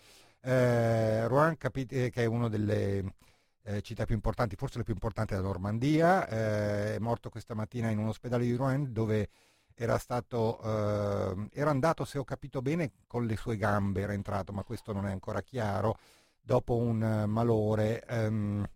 Eh, 0.40 1.26
Rouen 1.28 1.56
capite 1.56 2.10
che 2.10 2.22
è 2.22 2.26
una 2.26 2.48
delle 2.48 3.14
eh, 3.62 3.80
città 3.82 4.04
più 4.04 4.14
importanti, 4.14 4.56
forse 4.56 4.78
la 4.78 4.84
più 4.84 4.92
importante 4.92 5.34
della 5.34 5.46
Normandia, 5.46 6.26
eh, 6.28 6.96
è 6.96 6.98
morto 6.98 7.30
questa 7.30 7.54
mattina 7.54 7.90
in 7.90 7.98
un 7.98 8.08
ospedale 8.08 8.44
di 8.44 8.54
Rouen 8.54 8.92
dove 8.92 9.28
era 9.74 9.98
stato, 9.98 10.60
eh, 10.62 11.48
era 11.52 11.70
andato, 11.70 12.04
se 12.04 12.18
ho 12.18 12.24
capito 12.24 12.60
bene, 12.60 12.92
con 13.06 13.26
le 13.26 13.36
sue 13.36 13.56
gambe, 13.56 14.00
era 14.02 14.12
entrato, 14.12 14.52
ma 14.52 14.62
questo 14.64 14.92
non 14.92 15.06
è 15.06 15.10
ancora 15.10 15.40
chiaro, 15.42 15.98
dopo 16.40 16.76
un 16.76 17.24
malore. 17.26 18.04
Ehm, 18.06 18.66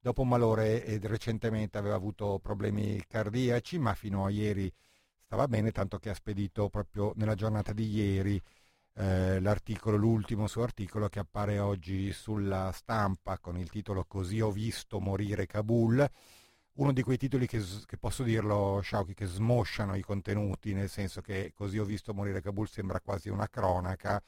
dopo 0.00 0.22
un 0.22 0.28
malore 0.28 0.98
recentemente 1.02 1.76
aveva 1.76 1.94
avuto 1.94 2.38
problemi 2.42 3.04
cardiaci, 3.06 3.78
ma 3.78 3.94
fino 3.94 4.24
a 4.24 4.30
ieri 4.30 4.72
stava 5.30 5.46
bene, 5.46 5.70
tanto 5.70 5.98
che 5.98 6.10
ha 6.10 6.14
spedito 6.14 6.68
proprio 6.68 7.12
nella 7.14 7.36
giornata 7.36 7.72
di 7.72 7.88
ieri 7.88 8.42
eh, 8.94 9.38
l'articolo, 9.38 9.96
l'ultimo 9.96 10.48
suo 10.48 10.64
articolo 10.64 11.08
che 11.08 11.20
appare 11.20 11.60
oggi 11.60 12.12
sulla 12.12 12.72
stampa 12.72 13.38
con 13.38 13.56
il 13.56 13.70
titolo 13.70 14.04
Così 14.08 14.40
ho 14.40 14.50
visto 14.50 14.98
morire 14.98 15.46
Kabul, 15.46 16.04
uno 16.72 16.92
di 16.92 17.02
quei 17.02 17.16
titoli 17.16 17.46
che, 17.46 17.62
che 17.86 17.96
posso 17.96 18.24
dirlo, 18.24 18.80
Sciauchi, 18.82 19.14
che 19.14 19.26
smosciano 19.26 19.94
i 19.94 20.02
contenuti, 20.02 20.74
nel 20.74 20.88
senso 20.88 21.20
che 21.20 21.52
Così 21.54 21.78
ho 21.78 21.84
visto 21.84 22.12
morire 22.12 22.42
Kabul 22.42 22.68
sembra 22.68 22.98
quasi 22.98 23.28
una 23.28 23.48
cronaca, 23.48 24.20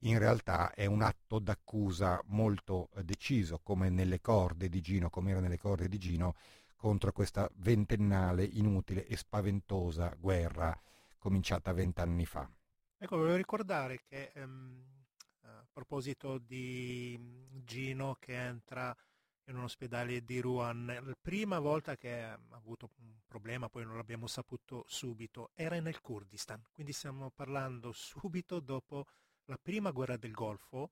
in 0.00 0.18
realtà 0.18 0.74
è 0.74 0.84
un 0.84 1.00
atto 1.00 1.38
d'accusa 1.38 2.20
molto 2.26 2.90
eh, 2.96 3.04
deciso, 3.04 3.58
come 3.62 3.88
nelle 3.88 4.20
corde 4.20 4.68
di 4.68 4.82
Gino, 4.82 5.08
come 5.08 5.30
era 5.30 5.40
nelle 5.40 5.58
corde 5.58 5.88
di 5.88 5.96
Gino, 5.96 6.34
contro 6.82 7.12
questa 7.12 7.48
ventennale, 7.58 8.42
inutile 8.42 9.06
e 9.06 9.16
spaventosa 9.16 10.16
guerra 10.18 10.76
cominciata 11.16 11.72
vent'anni 11.72 12.26
fa. 12.26 12.50
Ecco, 12.98 13.18
volevo 13.18 13.36
ricordare 13.36 14.00
che 14.02 14.32
ehm, 14.34 14.84
a 15.42 15.64
proposito 15.72 16.38
di 16.38 17.16
Gino 17.62 18.16
che 18.18 18.34
entra 18.34 18.92
in 19.44 19.58
un 19.58 19.62
ospedale 19.62 20.24
di 20.24 20.40
Rouen, 20.40 20.86
la 20.86 21.16
prima 21.20 21.60
volta 21.60 21.96
che 21.96 22.20
ha 22.20 22.36
avuto 22.50 22.90
un 22.96 23.12
problema, 23.28 23.68
poi 23.68 23.84
non 23.84 23.94
l'abbiamo 23.94 24.26
saputo 24.26 24.82
subito, 24.88 25.50
era 25.54 25.78
nel 25.78 26.00
Kurdistan, 26.00 26.64
quindi 26.72 26.92
stiamo 26.92 27.30
parlando 27.30 27.92
subito 27.92 28.58
dopo 28.58 29.06
la 29.44 29.58
prima 29.62 29.92
guerra 29.92 30.16
del 30.16 30.32
Golfo, 30.32 30.90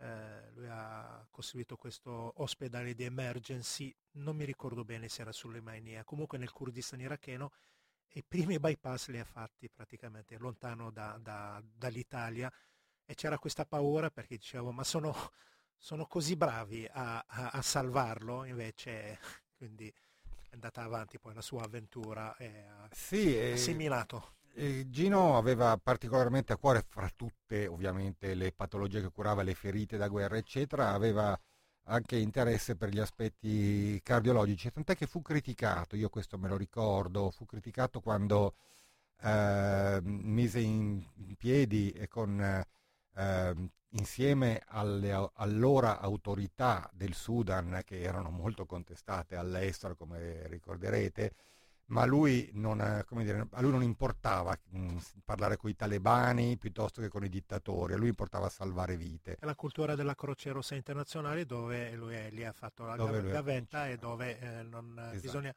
eh, 0.00 0.50
lui 0.52 0.66
ha 0.68 1.26
costruito 1.30 1.76
questo 1.76 2.32
ospedale 2.36 2.94
di 2.94 3.04
emergency, 3.04 3.94
non 4.12 4.36
mi 4.36 4.44
ricordo 4.44 4.84
bene 4.84 5.08
se 5.08 5.22
era 5.22 5.32
sulle 5.32 5.60
Mainia, 5.60 6.04
comunque 6.04 6.38
nel 6.38 6.52
Kurdistan 6.52 7.00
iracheno 7.00 7.52
i 8.12 8.24
primi 8.24 8.58
bypass 8.58 9.08
li 9.08 9.18
ha 9.18 9.24
fatti 9.24 9.68
praticamente 9.68 10.38
lontano 10.38 10.90
da, 10.90 11.18
da, 11.20 11.62
dall'Italia 11.62 12.50
e 13.04 13.14
c'era 13.14 13.38
questa 13.38 13.64
paura 13.66 14.10
perché 14.10 14.36
dicevo 14.36 14.72
ma 14.72 14.84
sono, 14.84 15.14
sono 15.76 16.06
così 16.06 16.36
bravi 16.36 16.88
a, 16.90 17.24
a, 17.26 17.50
a, 17.50 17.62
salvarlo 17.62 18.44
invece 18.44 19.18
quindi 19.56 19.88
è 19.88 20.54
andata 20.54 20.82
avanti 20.82 21.18
poi 21.18 21.34
la 21.34 21.42
sua 21.42 21.64
avventura 21.64 22.34
e 22.36 22.64
ha 22.66 22.88
sì, 22.92 23.36
assimilato. 23.36 24.36
Gino 24.88 25.36
aveva 25.36 25.76
particolarmente 25.78 26.52
a 26.52 26.56
cuore 26.56 26.84
fra 26.88 27.08
tutte 27.14 27.66
ovviamente 27.66 28.34
le 28.34 28.52
patologie 28.52 29.00
che 29.00 29.10
curava, 29.10 29.42
le 29.42 29.54
ferite 29.54 29.96
da 29.96 30.08
guerra 30.08 30.36
eccetera, 30.36 30.90
aveva 30.92 31.38
anche 31.84 32.16
interesse 32.16 32.76
per 32.76 32.90
gli 32.90 32.98
aspetti 32.98 34.00
cardiologici, 34.02 34.70
tant'è 34.70 34.96
che 34.96 35.06
fu 35.06 35.22
criticato, 35.22 35.96
io 35.96 36.08
questo 36.08 36.38
me 36.38 36.48
lo 36.48 36.56
ricordo, 36.56 37.30
fu 37.30 37.46
criticato 37.46 38.00
quando 38.00 38.56
eh, 39.22 40.00
mise 40.02 40.60
in, 40.60 41.02
in 41.14 41.34
piedi 41.36 41.90
e 41.92 42.08
con 42.08 42.40
eh, 42.40 43.70
insieme 43.90 44.62
alle 44.66 45.30
allora 45.34 46.00
autorità 46.00 46.88
del 46.92 47.14
Sudan, 47.14 47.82
che 47.84 48.00
erano 48.00 48.30
molto 48.30 48.66
contestate 48.66 49.36
all'estero, 49.36 49.96
come 49.96 50.46
ricorderete, 50.48 51.34
ma 51.88 52.04
lui 52.04 52.50
non, 52.54 53.04
dire, 53.18 53.46
a 53.50 53.60
lui 53.60 53.70
non 53.70 53.82
importava 53.82 54.56
mh, 54.70 54.78
mm, 54.78 54.96
parlare 55.24 55.56
con 55.56 55.70
i 55.70 55.76
talebani 55.76 56.56
piuttosto 56.56 57.00
che 57.00 57.08
con 57.08 57.24
i 57.24 57.28
dittatori, 57.28 57.94
a 57.94 57.96
lui 57.96 58.08
importava 58.08 58.48
salvare 58.48 58.96
vite. 58.96 59.36
È 59.38 59.44
la 59.44 59.54
cultura 59.54 59.94
della 59.94 60.14
Croce 60.14 60.50
Rossa 60.50 60.74
Internazionale 60.74 61.46
dove 61.46 61.92
lui 61.94 62.14
è, 62.14 62.30
lì 62.30 62.44
ha 62.44 62.52
fatto 62.52 62.84
la 62.84 62.96
gavetta 62.96 63.88
e 63.88 63.96
dove 63.96 64.38
eh, 64.38 64.62
non, 64.62 64.98
esatto. 64.98 65.20
bisogna 65.20 65.54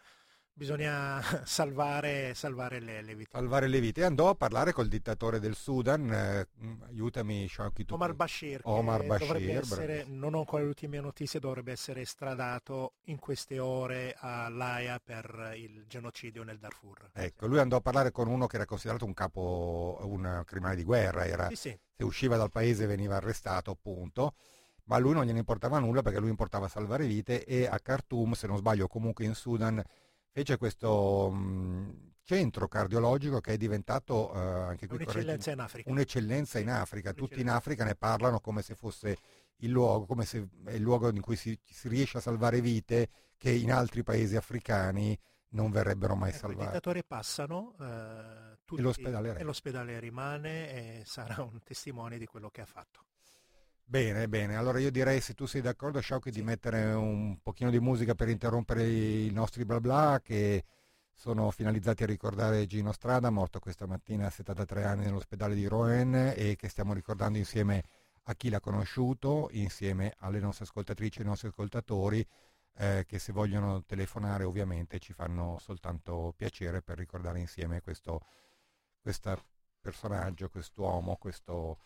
bisogna 0.54 1.22
salvare, 1.46 2.34
salvare 2.34 2.80
le, 2.80 3.02
le, 3.02 3.16
vite. 3.16 3.30
Salvare 3.32 3.68
le 3.68 3.80
vite. 3.80 4.02
E 4.02 4.04
andò 4.04 4.30
a 4.30 4.36
parlare 4.36 4.74
col 4.74 4.88
dittatore 4.88 5.40
del 5.40 5.56
Sudan, 5.56 6.12
eh, 6.12 6.48
aiutami 6.88 7.48
Shauki. 7.48 7.86
Omar 7.90 8.14
Bashir, 8.14 8.62
Omar 8.64 9.06
Bashir 9.06 9.58
essere, 9.58 10.06
non 10.08 10.34
ho 10.34 10.40
ancora 10.40 10.64
le 10.64 10.70
ultime 10.70 11.00
notizie, 11.00 11.40
dovrebbe 11.40 11.72
essere 11.72 12.02
estradato 12.02 12.94
in 13.06 13.20
queste 13.20 13.60
ore 13.60 14.16
all'AIA 14.18 15.00
per 15.04 15.54
il 15.56 15.86
genocidio 15.88 16.44
nel 16.44 16.60
Darfur. 16.60 17.12
Ecco, 17.14 17.48
lui 17.48 17.60
andò 17.60 17.78
a 17.78 17.82
parlare 17.82 18.12
con 18.12 18.28
uno 18.28 18.48
che 18.48 18.56
era 18.56 18.66
considerato 18.66 19.06
un 19.06 19.14
capo, 19.14 20.00
un 20.04 20.44
criminale 20.46 20.76
di 20.76 20.84
guerra, 20.84 21.26
era, 21.26 21.48
sì, 21.50 21.56
sì. 21.56 21.80
se 21.96 22.04
usciva 22.04 22.38
dal 22.38 22.52
paese 22.52 22.86
veniva 22.86 23.16
arrestato 23.16 23.72
appunto 23.72 24.36
ma 24.86 24.98
a 24.98 25.00
lui 25.00 25.14
non 25.14 25.24
gliene 25.24 25.40
importava 25.40 25.80
nulla 25.80 26.02
perché 26.02 26.20
lui 26.20 26.30
importava 26.30 26.68
salvare 26.68 27.06
vite 27.06 27.46
e 27.46 27.66
a 27.66 27.80
Khartoum, 27.80 28.34
se 28.34 28.46
non 28.46 28.58
sbaglio 28.58 28.88
comunque 28.88 29.24
in 29.24 29.36
Sudan, 29.36 29.82
fece 30.32 30.58
questo 30.58 31.30
mh, 31.30 32.12
centro 32.24 32.68
cardiologico 32.68 33.40
che 33.42 33.54
è 33.54 33.58
diventato 33.58 34.34
eh, 34.34 34.40
anche 34.40 34.88
qui 34.88 34.98
un'eccellenza 34.98 35.52
in 35.52 35.60
Africa. 35.60 35.90
Un'eccellenza 35.90 36.60
in 36.60 36.70
Africa. 36.70 37.14
Tutti 37.14 37.42
in 37.42 37.50
Africa 37.50 37.84
ne 37.84 37.96
parlano 37.96 38.40
come 38.40 38.62
se 38.62 38.76
fosse 38.76 39.18
il 39.58 39.70
luogo, 39.70 40.06
come 40.06 40.26
se 40.26 40.48
è 40.66 40.72
il 40.72 40.82
luogo 40.82 41.10
in 41.10 41.22
cui 41.22 41.36
si, 41.36 41.58
si 41.64 41.88
riesce 41.88 42.18
a 42.18 42.22
salvare 42.22 42.62
vite 42.62 43.10
che 43.38 43.52
in 43.52 43.72
altri 43.72 44.04
paesi 44.04 44.36
africani 44.36 45.18
non 45.50 45.72
verrebbero 45.72 46.16
mai 46.16 46.30
ecco, 46.30 46.40
salvate. 46.40 46.64
I 46.64 46.68
dittatori 46.68 47.04
passano, 47.04 47.76
eh, 47.80 48.60
tutti, 48.64 48.80
e, 48.80 48.84
l'ospedale 48.84 49.38
e 49.38 49.44
l'ospedale 49.44 50.00
rimane 50.00 51.00
e 51.00 51.04
sarà 51.06 51.42
un 51.44 51.62
testimone 51.64 52.18
di 52.18 52.26
quello 52.26 52.50
che 52.50 52.62
ha 52.62 52.66
fatto. 52.66 53.06
Bene, 53.92 54.30
bene. 54.30 54.56
Allora 54.56 54.80
io 54.80 54.90
direi, 54.90 55.20
se 55.20 55.34
tu 55.34 55.46
sei 55.46 55.60
d'accordo, 55.60 56.00
Sciauchi, 56.00 56.32
sì. 56.32 56.40
di 56.40 56.46
mettere 56.46 56.94
un 56.94 57.38
pochino 57.42 57.70
di 57.70 57.80
musica 57.82 58.16
per 58.16 58.30
interrompere 58.30 58.88
i 58.88 59.30
nostri 59.34 59.66
bla 59.66 59.82
bla 59.82 60.22
che 60.24 60.64
sono 61.14 61.52
finalizzati 61.52 62.04
a 62.04 62.06
ricordare 62.06 62.66
Gino 62.68 62.94
Strada, 62.94 63.30
morto 63.30 63.60
questa 63.60 63.86
mattina 63.88 64.28
a 64.28 64.30
73 64.30 64.86
anni 64.86 65.04
nell'ospedale 65.04 65.56
di 65.56 65.66
Rouen 65.66 66.32
e 66.34 66.56
che 66.56 66.70
stiamo 66.70 66.94
ricordando 66.94 67.38
insieme 67.38 67.84
a 68.24 68.34
chi 68.36 68.48
l'ha 68.50 68.62
conosciuto, 68.62 69.50
insieme 69.52 70.14
alle 70.20 70.40
nostre 70.40 70.64
ascoltatrici 70.64 71.20
e 71.20 71.24
ai 71.24 71.28
nostri 71.28 71.50
ascoltatori, 71.50 72.26
eh, 72.78 73.04
che 73.06 73.20
se 73.20 73.34
vogliono 73.34 73.84
telefonare 73.84 74.46
ovviamente 74.46 75.00
ci 75.00 75.12
fanno 75.12 75.58
soltanto 75.60 76.34
piacere 76.38 76.82
per 76.82 76.98
ricordare 76.98 77.40
insieme 77.40 77.82
questo 77.82 78.22
personaggio, 79.82 80.48
quest'uomo, 80.48 81.18
questo 81.18 81.78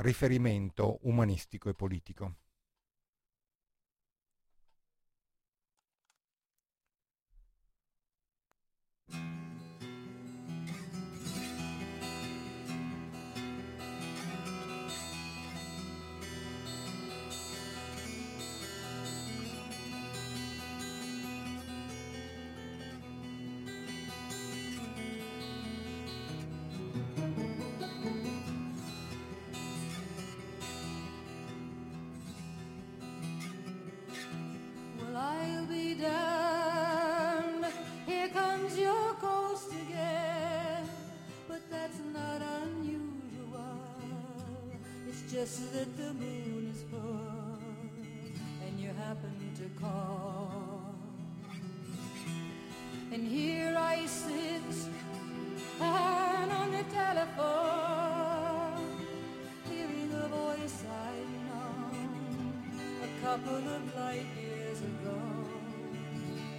riferimento 0.00 0.98
umanistico 1.02 1.68
e 1.68 1.74
politico. 1.74 2.34
That 45.58 45.96
the 45.96 46.12
moon 46.14 46.68
is 46.74 46.82
full 46.90 47.58
and 48.66 48.80
you 48.80 48.88
happen 48.88 49.32
to 49.54 49.80
call. 49.80 50.94
And 53.12 53.22
here 53.28 53.76
I 53.78 54.04
sit 54.06 54.62
and 55.80 56.52
on 56.52 56.72
the 56.72 56.82
telephone, 56.92 58.26
hearing 59.70 60.12
a 60.12 60.28
voice 60.28 60.82
I 60.90 61.14
know 61.46 61.98
a 63.04 63.08
couple 63.24 63.56
of 63.76 63.94
light 63.96 64.26
years 64.40 64.80
ago, 64.80 65.20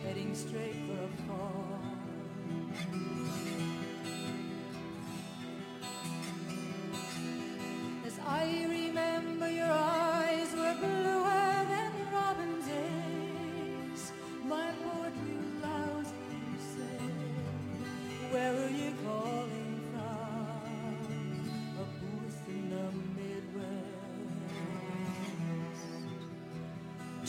heading 0.04 0.34
straight 0.34 0.78
for 0.88 1.05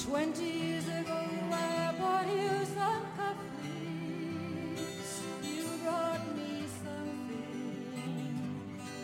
Twenty 0.06 0.44
years 0.44 0.86
ago, 0.86 1.20
I 1.50 1.92
bought 1.98 2.28
you 2.28 2.64
some 2.76 3.02
cufflinks. 3.18 5.12
You 5.42 5.64
brought 5.82 6.24
me 6.36 6.52
something. 6.84 8.34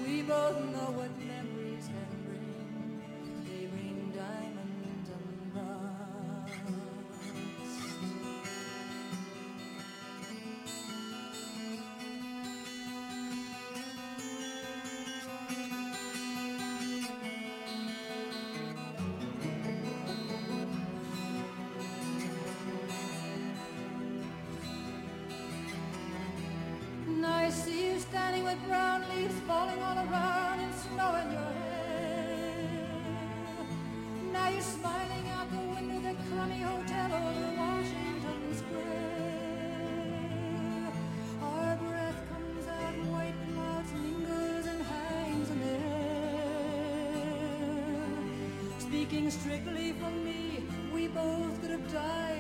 We 0.07 0.15
both 0.23 0.59
know 0.73 0.82
strictly 49.31 49.93
for 49.93 50.11
me, 50.11 50.65
we 50.93 51.09
both 51.09 51.61
could 51.61 51.71
have 51.71 51.93
died 51.93 52.32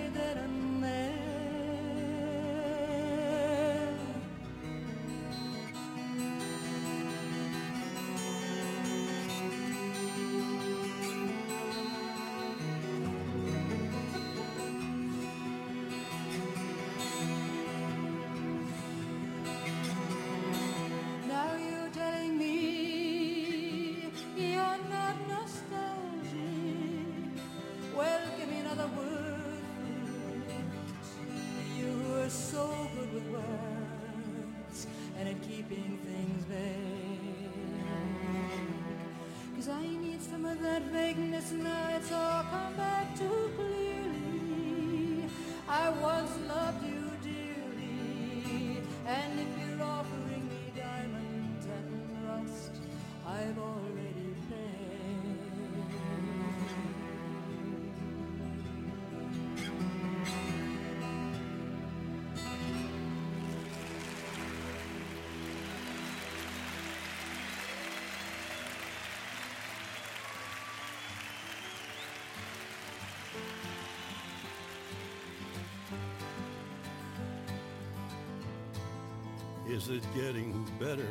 Is 79.72 79.88
it 79.88 80.04
getting 80.12 80.68
better? 80.78 81.08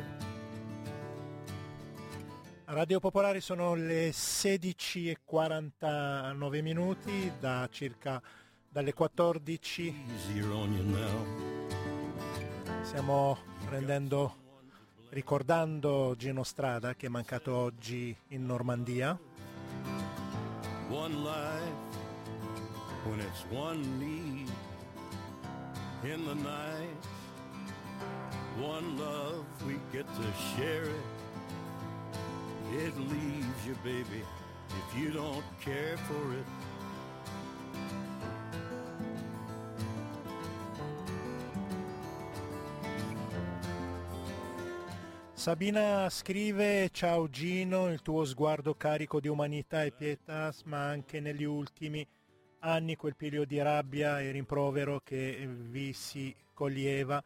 Radio 2.66 3.00
Popolari 3.00 3.40
sono 3.40 3.74
le 3.74 4.10
16.49 4.10 6.62
minuti 6.62 7.32
da 7.40 7.68
circa 7.72 8.22
dalle 8.68 8.92
14 8.92 10.04
stiamo 12.82 13.36
prendendo 13.66 14.36
ricordando 15.08 16.14
Gino 16.16 16.44
Strada 16.44 16.94
che 16.94 17.06
è 17.06 17.08
mancato 17.08 17.56
oggi 17.56 18.16
in 18.28 18.46
Normandia. 18.46 19.18
One 20.88 21.20
one 28.58 28.98
love, 28.98 29.44
we 29.66 29.78
get 29.92 30.06
to 30.06 30.22
share 30.56 30.84
it. 30.84 31.06
It 32.74 32.96
leaves 32.96 33.66
you, 33.66 33.76
baby, 33.82 34.22
if 34.68 34.98
you 34.98 35.10
don't 35.10 35.44
care 35.60 35.96
for 36.08 36.32
it. 36.34 36.46
Sabina 45.34 46.08
scrive 46.08 46.88
Ciao 46.90 47.28
Gino, 47.28 47.88
il 47.88 48.00
tuo 48.00 48.24
sguardo 48.24 48.74
carico 48.74 49.18
di 49.18 49.26
umanità 49.26 49.82
e 49.82 49.90
pietà, 49.90 50.54
ma 50.66 50.88
anche 50.88 51.18
negli 51.18 51.42
ultimi 51.42 52.06
anni 52.60 52.94
quel 52.94 53.16
piglio 53.16 53.44
di 53.44 53.60
rabbia 53.60 54.20
e 54.20 54.30
rimprovero 54.30 55.00
che 55.02 55.48
vi 55.48 55.92
si 55.92 56.32
coglieva 56.54 57.20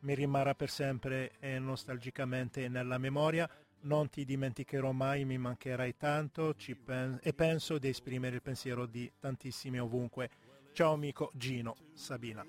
mi 0.00 0.14
rimarrà 0.14 0.54
per 0.54 0.70
sempre 0.70 1.32
e 1.40 1.58
nostalgicamente 1.58 2.68
nella 2.68 2.98
memoria. 2.98 3.48
Non 3.80 4.08
ti 4.08 4.24
dimenticherò 4.24 4.92
mai, 4.92 5.24
mi 5.24 5.38
mancherai 5.38 5.96
tanto 5.96 6.54
pen- 6.84 7.18
e 7.22 7.32
penso 7.32 7.78
di 7.78 7.88
esprimere 7.88 8.36
il 8.36 8.42
pensiero 8.42 8.86
di 8.86 9.10
tantissimi 9.18 9.78
ovunque. 9.78 10.30
Ciao 10.72 10.92
amico 10.92 11.30
Gino, 11.34 11.76
Sabina. 11.94 12.44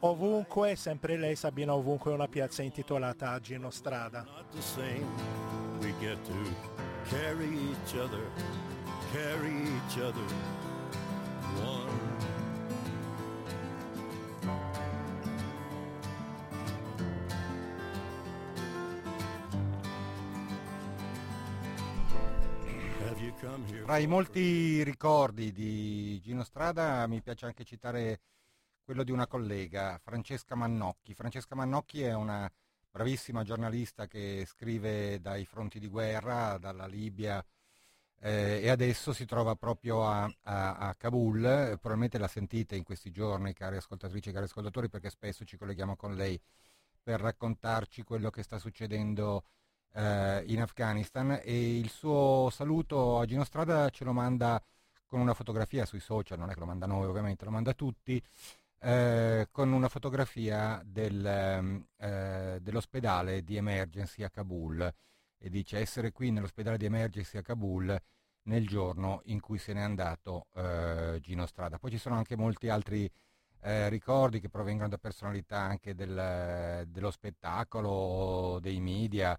Ovunque, 0.00 0.74
sempre 0.74 1.16
lei 1.16 1.36
Sabina, 1.36 1.74
ovunque 1.74 2.12
una 2.12 2.28
piazza 2.28 2.62
intitolata 2.62 3.30
a 3.30 3.40
Gino 3.40 3.70
Strada. 3.70 4.26
Carry 9.12 9.66
each 9.66 9.96
other 9.98 10.22
one. 11.64 11.86
Tra 23.84 23.98
i 23.98 24.06
molti 24.06 24.82
ricordi 24.82 25.52
di 25.52 26.20
Gino 26.20 26.42
Strada 26.44 27.06
mi 27.06 27.22
piace 27.22 27.46
anche 27.46 27.64
citare 27.64 28.20
quello 28.84 29.04
di 29.04 29.12
una 29.12 29.26
collega, 29.26 29.98
Francesca 30.02 30.54
Mannocchi. 30.54 31.14
Francesca 31.14 31.54
Mannocchi 31.54 32.02
è 32.02 32.14
una 32.14 32.50
bravissima 32.90 33.44
giornalista 33.44 34.06
che 34.06 34.44
scrive 34.46 35.20
dai 35.20 35.46
fronti 35.46 35.78
di 35.78 35.88
guerra, 35.88 36.58
dalla 36.58 36.86
Libia 36.86 37.42
eh, 38.20 38.60
e 38.62 38.68
adesso 38.68 39.12
si 39.12 39.24
trova 39.26 39.54
proprio 39.54 40.06
a, 40.06 40.24
a, 40.42 40.76
a, 40.76 40.94
Kabul, 40.94 41.40
probabilmente 41.40 42.18
la 42.18 42.28
sentite 42.28 42.74
in 42.74 42.82
questi 42.82 43.10
giorni 43.10 43.52
cari 43.52 43.76
ascoltatrici 43.76 44.30
e 44.30 44.32
cari 44.32 44.46
ascoltatori 44.46 44.88
perché 44.88 45.10
spesso 45.10 45.44
ci 45.44 45.56
colleghiamo 45.56 45.94
con 45.96 46.14
lei 46.14 46.40
per 47.02 47.20
raccontarci 47.20 48.02
quello 48.02 48.30
che 48.30 48.42
sta 48.42 48.58
succedendo 48.58 49.44
eh, 49.94 50.42
in 50.46 50.60
Afghanistan. 50.60 51.40
E 51.42 51.78
il 51.78 51.90
suo 51.90 52.50
saluto 52.50 53.18
a 53.18 53.24
Gino 53.24 53.44
Strada 53.44 53.88
ce 53.90 54.04
lo 54.04 54.12
manda 54.12 54.62
con 55.06 55.20
una 55.20 55.34
fotografia 55.34 55.86
sui 55.86 56.00
social, 56.00 56.38
non 56.38 56.50
è 56.50 56.54
che 56.54 56.60
lo 56.60 56.66
manda 56.66 56.86
noi 56.86 57.06
ovviamente, 57.06 57.44
lo 57.44 57.50
manda 57.50 57.72
tutti, 57.72 58.22
eh, 58.80 59.48
con 59.50 59.72
una 59.72 59.88
fotografia 59.88 60.82
del, 60.84 61.84
eh, 61.96 62.58
dell'ospedale 62.60 63.42
di 63.42 63.56
emergency 63.56 64.22
a 64.22 64.28
Kabul 64.28 64.92
e 65.38 65.48
dice 65.48 65.78
essere 65.78 66.12
qui 66.12 66.30
nell'ospedale 66.30 66.76
di 66.76 66.84
emergency 66.84 67.38
a 67.38 67.42
Kabul 67.42 68.00
nel 68.42 68.66
giorno 68.66 69.20
in 69.26 69.40
cui 69.40 69.58
se 69.58 69.72
n'è 69.72 69.80
andato 69.80 70.46
eh, 70.54 71.18
Gino 71.20 71.46
Strada. 71.46 71.78
Poi 71.78 71.90
ci 71.90 71.98
sono 71.98 72.16
anche 72.16 72.36
molti 72.36 72.68
altri 72.68 73.10
eh, 73.60 73.88
ricordi 73.88 74.40
che 74.40 74.48
provengono 74.48 74.88
da 74.88 74.98
personalità 74.98 75.58
anche 75.58 75.94
del, 75.94 76.86
dello 76.88 77.10
spettacolo, 77.10 78.58
dei 78.60 78.80
media. 78.80 79.38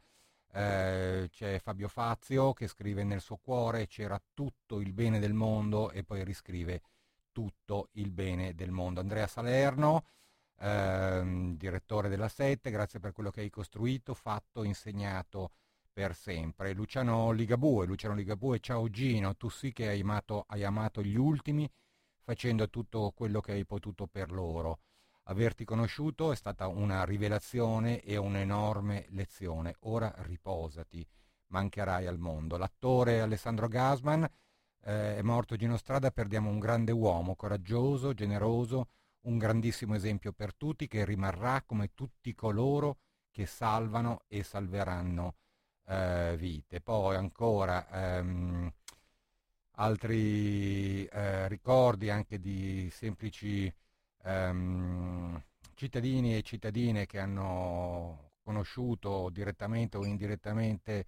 Eh, 0.51 1.27
c'è 1.31 1.59
Fabio 1.59 1.87
Fazio 1.87 2.53
che 2.53 2.67
scrive 2.67 3.03
nel 3.03 3.21
suo 3.21 3.37
cuore 3.37 3.85
c'era 3.85 4.19
tutto 4.33 4.79
il 4.79 4.93
bene 4.93 5.19
del 5.19 5.33
mondo 5.33 5.91
e 5.91 6.03
poi 6.03 6.23
riscrive 6.23 6.81
tutto 7.31 7.89
il 7.93 8.11
bene 8.11 8.55
del 8.55 8.71
mondo. 8.71 8.99
Andrea 8.99 9.27
Salerno, 9.27 10.05
ehm, 10.59 11.55
direttore 11.55 12.09
della 12.09 12.27
Sette, 12.27 12.71
grazie 12.71 12.99
per 12.99 13.11
quello 13.11 13.31
che 13.31 13.41
hai 13.41 13.49
costruito, 13.49 14.13
fatto, 14.13 14.63
insegnato 14.63 15.51
per 15.99 16.15
sempre. 16.15 16.71
Luciano 16.71 17.31
Ligabue, 17.31 17.85
Luciano 17.85 18.15
Ligabue, 18.15 18.61
ciao 18.61 18.89
Gino, 18.89 19.35
tu 19.35 19.49
sì 19.49 19.73
che 19.73 19.89
hai 19.89 19.99
amato, 19.99 20.45
hai 20.47 20.63
amato 20.63 21.03
gli 21.03 21.17
ultimi 21.17 21.69
facendo 22.23 22.69
tutto 22.69 23.11
quello 23.13 23.41
che 23.41 23.51
hai 23.51 23.65
potuto 23.65 24.07
per 24.07 24.31
loro. 24.31 24.79
Averti 25.23 25.65
conosciuto 25.65 26.31
è 26.31 26.37
stata 26.37 26.67
una 26.67 27.03
rivelazione 27.03 27.99
e 27.99 28.15
un'enorme 28.15 29.07
lezione. 29.09 29.75
Ora 29.81 30.13
riposati, 30.19 31.05
mancherai 31.47 32.07
al 32.07 32.17
mondo. 32.17 32.55
L'attore 32.55 33.19
Alessandro 33.19 33.67
Gasman 33.67 34.23
eh, 34.23 35.17
è 35.17 35.21
morto 35.21 35.57
Gino 35.57 35.75
Strada, 35.75 36.11
perdiamo 36.11 36.49
un 36.49 36.59
grande 36.59 36.93
uomo, 36.93 37.35
coraggioso, 37.35 38.13
generoso, 38.13 38.87
un 39.23 39.37
grandissimo 39.37 39.95
esempio 39.95 40.31
per 40.31 40.55
tutti 40.55 40.87
che 40.87 41.03
rimarrà 41.03 41.61
come 41.63 41.91
tutti 41.93 42.33
coloro 42.33 42.99
che 43.29 43.45
salvano 43.45 44.21
e 44.27 44.43
salveranno 44.43 45.35
eh, 45.89 46.35
vite. 46.37 46.81
Poi 46.81 47.15
ancora 47.15 47.87
ehm, 47.89 48.71
altri 49.73 51.05
eh, 51.05 51.47
ricordi 51.47 52.09
anche 52.09 52.39
di 52.39 52.89
semplici 52.91 53.73
ehm, 54.23 55.41
cittadini 55.73 56.37
e 56.37 56.41
cittadine 56.43 57.05
che 57.05 57.19
hanno 57.19 58.31
conosciuto 58.43 59.29
direttamente 59.31 59.97
o 59.97 60.05
indirettamente 60.05 61.07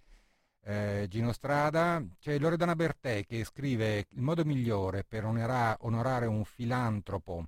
eh, 0.64 1.06
Gino 1.08 1.32
Strada. 1.32 2.02
C'è 2.18 2.38
Loredana 2.38 2.74
Bertè 2.74 3.24
che 3.26 3.44
scrive 3.44 4.06
il 4.10 4.22
modo 4.22 4.44
migliore 4.44 5.04
per 5.04 5.24
onera- 5.24 5.76
onorare 5.80 6.26
un 6.26 6.44
filantropo 6.44 7.46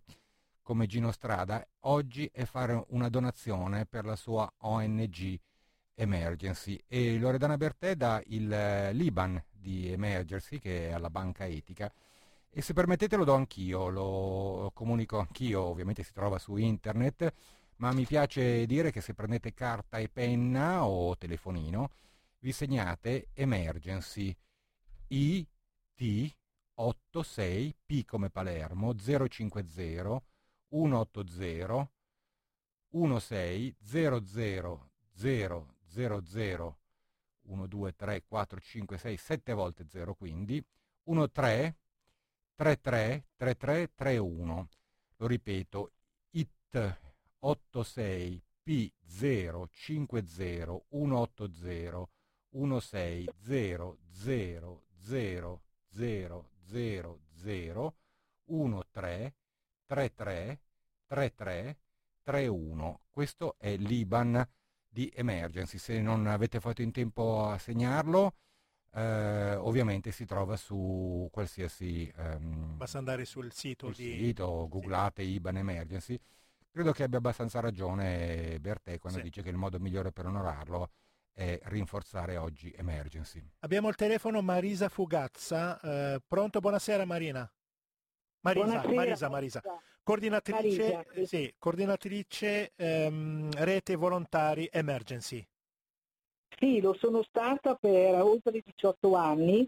come 0.62 0.86
Gino 0.86 1.12
Strada 1.12 1.64
oggi 1.80 2.28
è 2.32 2.44
fare 2.46 2.84
una 2.88 3.10
donazione 3.10 3.84
per 3.84 4.06
la 4.06 4.16
sua 4.16 4.50
ONG 4.60 5.38
Emergency. 5.94 6.82
E 6.86 7.18
Loredana 7.18 7.56
Bertè 7.56 7.94
dà 7.94 8.22
il 8.26 8.52
eh, 8.52 8.92
Liban 8.92 9.42
di 9.50 9.90
Emergency 9.90 10.58
che 10.58 10.88
è 10.88 10.92
alla 10.92 11.10
banca 11.10 11.46
etica. 11.46 11.92
E 12.50 12.62
se 12.62 12.72
permettete 12.72 13.16
lo 13.16 13.24
do 13.24 13.34
anch'io, 13.34 13.88
lo 13.88 14.70
comunico 14.74 15.18
anch'io, 15.18 15.62
ovviamente 15.62 16.02
si 16.04 16.12
trova 16.12 16.38
su 16.38 16.56
internet, 16.56 17.32
ma 17.76 17.92
mi 17.92 18.06
piace 18.06 18.66
dire 18.66 18.92
che 18.92 19.00
se 19.00 19.14
prendete 19.14 19.52
carta 19.54 19.98
e 19.98 20.08
penna 20.08 20.86
o 20.86 21.16
telefonino 21.16 21.90
vi 22.38 22.52
segnate 22.52 23.28
Emergency. 23.34 24.36
I 25.08 25.46
T 25.94 26.32
86 26.74 27.74
P 27.86 28.04
come 28.04 28.30
Palermo 28.30 28.94
050 28.94 30.22
180 30.68 31.90
16 33.18 33.76
00 33.80 34.88
000 35.94 36.78
1 37.42 37.66
2 37.66 37.94
3 37.94 38.24
4 38.26 38.60
5 38.60 38.98
6 38.98 39.16
7 39.16 39.52
volte 39.52 39.86
0 39.88 40.14
quindi 40.14 40.64
1 41.04 41.30
3 41.30 41.76
3 42.56 42.80
3 42.80 43.24
3 43.36 43.56
3 43.56 43.92
3 43.94 44.18
1 44.18 44.68
lo 45.16 45.26
ripeto 45.26 45.92
IT 46.30 46.98
86 47.40 48.42
P 48.62 48.92
0 49.06 49.68
5 49.70 50.26
0 50.26 50.86
180 50.88 52.08
16 52.80 53.30
0 53.42 53.98
0 54.10 54.82
0 55.00 55.62
0 55.90 56.50
0 56.66 57.20
0 57.36 57.96
1 58.46 58.82
3 58.90 59.34
3 59.86 60.14
3 60.14 60.60
3 61.06 61.34
3 61.34 61.78
3 62.22 62.46
1 62.46 63.00
questo 63.10 63.56
è 63.58 63.76
l'IBAN 63.76 64.48
di 64.94 65.10
emergency 65.12 65.76
se 65.76 66.00
non 66.00 66.28
avete 66.28 66.60
fatto 66.60 66.80
in 66.80 66.92
tempo 66.92 67.44
a 67.48 67.58
segnarlo 67.58 68.36
eh, 68.92 69.56
ovviamente 69.56 70.12
si 70.12 70.24
trova 70.24 70.56
su 70.56 71.28
qualsiasi 71.32 72.08
ehm, 72.16 72.76
basta 72.76 72.98
andare 72.98 73.24
sul 73.24 73.52
sito 73.52 73.86
sul 73.86 73.96
di 73.96 74.16
sito 74.26 74.68
googlate 74.68 75.24
sì. 75.24 75.30
IBAN 75.30 75.56
emergency 75.56 76.16
credo 76.70 76.92
che 76.92 77.02
abbia 77.02 77.18
abbastanza 77.18 77.58
ragione 77.58 78.58
Bertè 78.60 78.98
quando 78.98 79.18
Sì. 79.18 79.24
dice 79.24 79.42
che 79.42 79.48
il 79.48 79.56
modo 79.56 79.80
migliore 79.80 80.12
per 80.12 80.26
onorarlo 80.26 80.90
è 81.32 81.58
rinforzare 81.64 82.36
oggi 82.36 82.72
emergency 82.76 83.44
Abbiamo 83.60 83.88
il 83.88 83.96
telefono 83.96 84.40
Marisa 84.42 84.88
Fugazza. 84.88 85.80
eh, 85.80 86.20
pronto? 86.24 86.60
Buonasera 86.60 87.04
Marina. 87.04 87.50
Marisa, 88.42 88.64
Buonasera, 88.66 88.94
Marisa, 88.94 89.28
Marisa. 89.28 89.62
Coordinatrice, 90.04 91.06
eh, 91.14 91.26
sì, 91.26 91.54
coordinatrice 91.58 92.72
ehm, 92.76 93.50
rete 93.64 93.96
volontari 93.96 94.68
emergency. 94.70 95.42
Sì, 96.58 96.80
lo 96.82 96.94
sono 96.94 97.22
stata 97.22 97.74
per 97.74 98.20
oltre 98.20 98.60
18 98.62 99.14
anni 99.14 99.66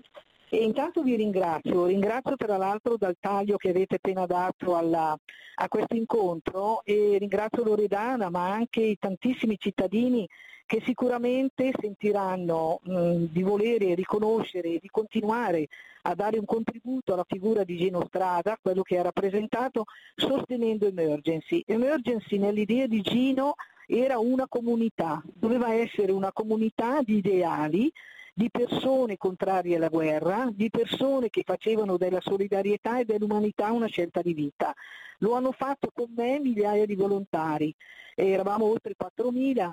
e 0.49 0.63
intanto 0.63 1.03
vi 1.03 1.17
ringrazio, 1.17 1.87
ringrazio 1.87 2.37
tra 2.37 2.57
l'altro 2.57 2.97
dal 2.97 3.17
taglio 3.19 3.57
che 3.57 3.71
avete 3.71 3.97
appena 3.97 4.27
dato 4.27 4.77
alla- 4.77 5.19
a 5.59 5.69
questo 5.69 5.97
incontro 5.97 6.83
e 6.85 7.17
ringrazio 7.19 7.65
Loredana 7.65 8.31
ma 8.31 8.53
anche 8.53 8.83
i 8.83 8.99
tantissimi 8.99 9.57
cittadini 9.59 10.29
che 10.67 10.83
sicuramente 10.85 11.73
sentiranno 11.81 12.81
mh, 12.83 13.27
di 13.31 13.43
volere 13.43 13.95
riconoscere 13.95 14.75
e 14.75 14.79
di 14.81 14.89
continuare 14.89 15.69
a 16.03 16.15
dare 16.15 16.39
un 16.39 16.45
contributo 16.45 17.13
alla 17.13 17.25
figura 17.27 17.65
di 17.65 17.77
Gino 17.77 18.05
Strada, 18.09 18.59
quello 18.61 18.83
che 18.83 18.99
ha 18.99 19.03
rappresentato 19.03 19.85
sostenendo 20.15 20.87
Emergency. 20.87 21.63
Emergency 21.67 22.39
nell'idea 22.39 22.87
di 22.87 23.01
Gino 23.01 23.55
era 23.87 24.19
una 24.19 24.47
comunità, 24.49 25.23
doveva 25.35 25.73
essere 25.73 26.13
una 26.13 26.33
comunità 26.33 27.01
di 27.03 27.17
ideali, 27.17 27.91
di 28.39 28.51
persone 28.51 29.17
contrarie 29.17 29.77
alla 29.77 29.89
guerra, 29.89 30.51
di 30.53 30.69
persone 30.69 31.31
che 31.31 31.43
facevano 31.43 31.97
della 31.97 32.21
solidarietà 32.21 32.99
e 32.99 33.07
dell'umanità 33.07 33.73
una 33.73 33.87
scelta 33.87 34.21
di 34.21 34.35
vita. 34.35 34.75
Lo 35.21 35.33
hanno 35.33 35.53
fatto 35.53 35.91
con 35.91 36.13
me 36.15 36.39
migliaia 36.39 36.85
di 36.85 36.95
volontari, 36.95 37.75
eravamo 38.15 38.67
oltre 38.67 38.95
4.000, 38.95 39.73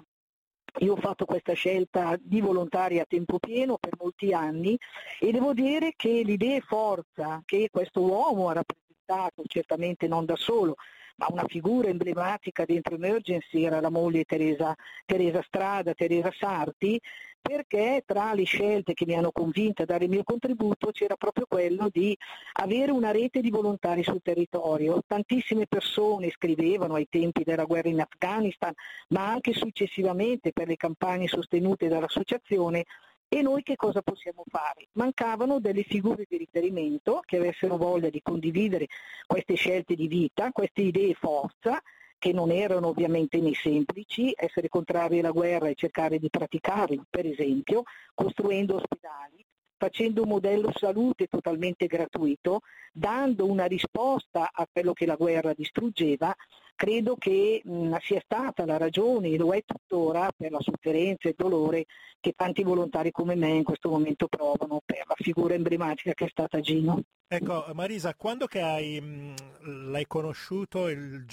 io 0.80 0.94
ho 0.94 0.96
fatto 0.96 1.26
questa 1.26 1.52
scelta 1.52 2.18
di 2.18 2.40
volontari 2.40 3.00
a 3.00 3.06
tempo 3.06 3.38
pieno 3.38 3.78
per 3.78 3.98
molti 4.00 4.32
anni 4.32 4.80
e 5.20 5.32
devo 5.34 5.54
dire 5.54 5.92
che 5.98 6.22
l'idea 6.24 6.56
e 6.56 6.62
forza 6.62 7.42
che 7.44 7.68
questo 7.70 8.00
uomo 8.00 8.48
ha 8.48 8.54
rappresentato, 8.54 9.44
certamente 9.46 10.08
non 10.08 10.24
da 10.24 10.38
solo, 10.38 10.78
ma 11.16 11.28
una 11.30 11.46
figura 11.48 11.90
emblematica 11.90 12.66
dentro 12.66 12.96
Emergency 12.96 13.64
era 13.64 13.80
la 13.80 13.90
moglie 13.90 14.24
Teresa, 14.24 14.76
Teresa 15.06 15.42
Strada, 15.44 15.94
Teresa 15.94 16.32
Sarti, 16.32 17.00
perché 17.44 18.04
tra 18.06 18.34
le 18.34 18.46
scelte 18.46 18.94
che 18.94 19.06
mi 19.06 19.16
hanno 19.16 19.32
convinta 19.32 19.84
a 19.84 19.86
dare 19.86 20.06
il 20.06 20.10
mio 20.10 20.24
contributo 20.24 20.92
c'era 20.92 21.18
proprio 21.18 21.46
quello 21.46 21.90
di 21.92 22.18
avere 22.54 22.92
una 22.92 23.12
rete 23.12 23.42
di 23.42 23.50
volontari 23.50 24.02
sul 24.02 24.22
territorio. 24.22 25.04
Tantissime 25.06 25.68
persone 25.68 26.32
scrivevano 26.32 26.96
ai 26.96 27.08
tempi 27.10 27.44
della 27.44 27.66
guerra 27.66 27.90
in 27.90 28.00
Afghanistan, 28.00 28.74
ma 29.10 29.28
anche 29.28 29.52
successivamente 29.52 30.54
per 30.54 30.68
le 30.68 30.78
campagne 30.78 31.28
sostenute 31.28 31.90
dall'associazione. 31.90 32.86
E 33.28 33.42
noi 33.42 33.64
che 33.64 33.76
cosa 33.76 34.02
possiamo 34.02 34.44
fare? 34.48 34.88
Mancavano 34.94 35.60
delle 35.60 35.84
figure 35.84 36.26
di 36.28 36.38
riferimento 36.38 37.22
che 37.26 37.38
avessero 37.38 37.78
voglia 37.78 38.10
di 38.10 38.22
condividere 38.22 38.88
queste 39.26 39.56
scelte 39.56 39.96
di 39.96 40.08
vita, 40.08 40.52
queste 40.52 40.82
idee 40.82 41.14
forza, 41.16 41.82
che 42.24 42.32
non 42.32 42.52
erano 42.52 42.88
ovviamente 42.88 43.42
né 43.42 43.54
semplici, 43.54 44.32
essere 44.36 44.70
contrari 44.70 45.20
alla 45.20 45.32
guerra 45.32 45.68
e 45.68 45.76
cercare 45.76 46.20
di 46.20 46.30
praticarla, 46.30 47.04
per 47.10 47.26
esempio, 47.26 47.84
costruendo 48.14 48.76
ospedali, 48.76 49.44
facendo 49.84 50.22
un 50.22 50.30
modello 50.30 50.72
salute 50.74 51.28
totalmente 51.28 51.88
gratuito, 51.88 52.62
dando 52.94 53.46
una 53.46 53.66
risposta 53.66 54.50
a 54.54 54.66
quello 54.72 54.94
che 54.94 55.06
la 55.06 55.18
guerra 55.18 55.54
distruggeva, 55.54 56.34
credo 56.74 57.18
che 57.18 57.62
mh, 57.62 57.98
sia 58.00 58.22
stata 58.24 58.66
la 58.66 58.78
ragione, 58.78 59.28
e 59.28 59.38
lo 59.38 59.54
è 59.54 59.62
tuttora, 59.66 60.32
per 60.34 60.52
la 60.52 60.62
sofferenza 60.62 61.28
e 61.28 61.32
il 61.32 61.36
dolore 61.38 61.86
che 62.22 62.32
tanti 62.32 62.64
volontari 62.64 63.12
come 63.12 63.36
me 63.36 63.50
in 63.50 63.66
questo 63.66 63.90
momento 63.90 64.30
provano 64.30 64.80
per 64.86 65.04
la 65.06 65.16
figura 65.18 65.54
emblematica 65.54 66.14
che 66.14 66.26
è 66.26 66.30
stata 66.30 66.62
Gino. 66.62 67.02
Ecco, 67.28 67.66
Marisa, 67.74 68.16
quando 68.16 68.48
che 68.48 68.62
hai, 68.62 69.02
mh, 69.02 69.90
l'hai 69.92 70.08
conosciuto 70.08 70.88
il, 70.88 71.26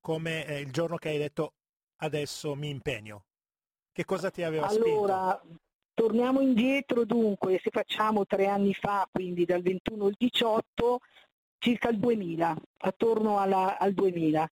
come 0.00 0.44
eh, 0.46 0.58
il 0.58 0.72
giorno 0.72 0.96
che 0.96 1.10
hai 1.10 1.18
detto 1.18 1.52
adesso 1.98 2.56
mi 2.56 2.70
impegno? 2.70 3.22
Che 3.92 4.04
cosa 4.04 4.32
ti 4.32 4.42
aveva 4.42 4.68
spinto? 4.68 5.65
Torniamo 5.96 6.42
indietro 6.42 7.06
dunque, 7.06 7.58
se 7.62 7.70
facciamo 7.70 8.26
tre 8.26 8.48
anni 8.48 8.74
fa, 8.74 9.08
quindi 9.10 9.46
dal 9.46 9.62
21 9.62 10.04
al 10.04 10.14
18, 10.18 11.00
circa 11.56 11.88
il 11.88 11.98
2000, 11.98 12.54
attorno 12.80 13.38
alla- 13.38 13.78
al 13.78 13.94
2000. 13.94 14.46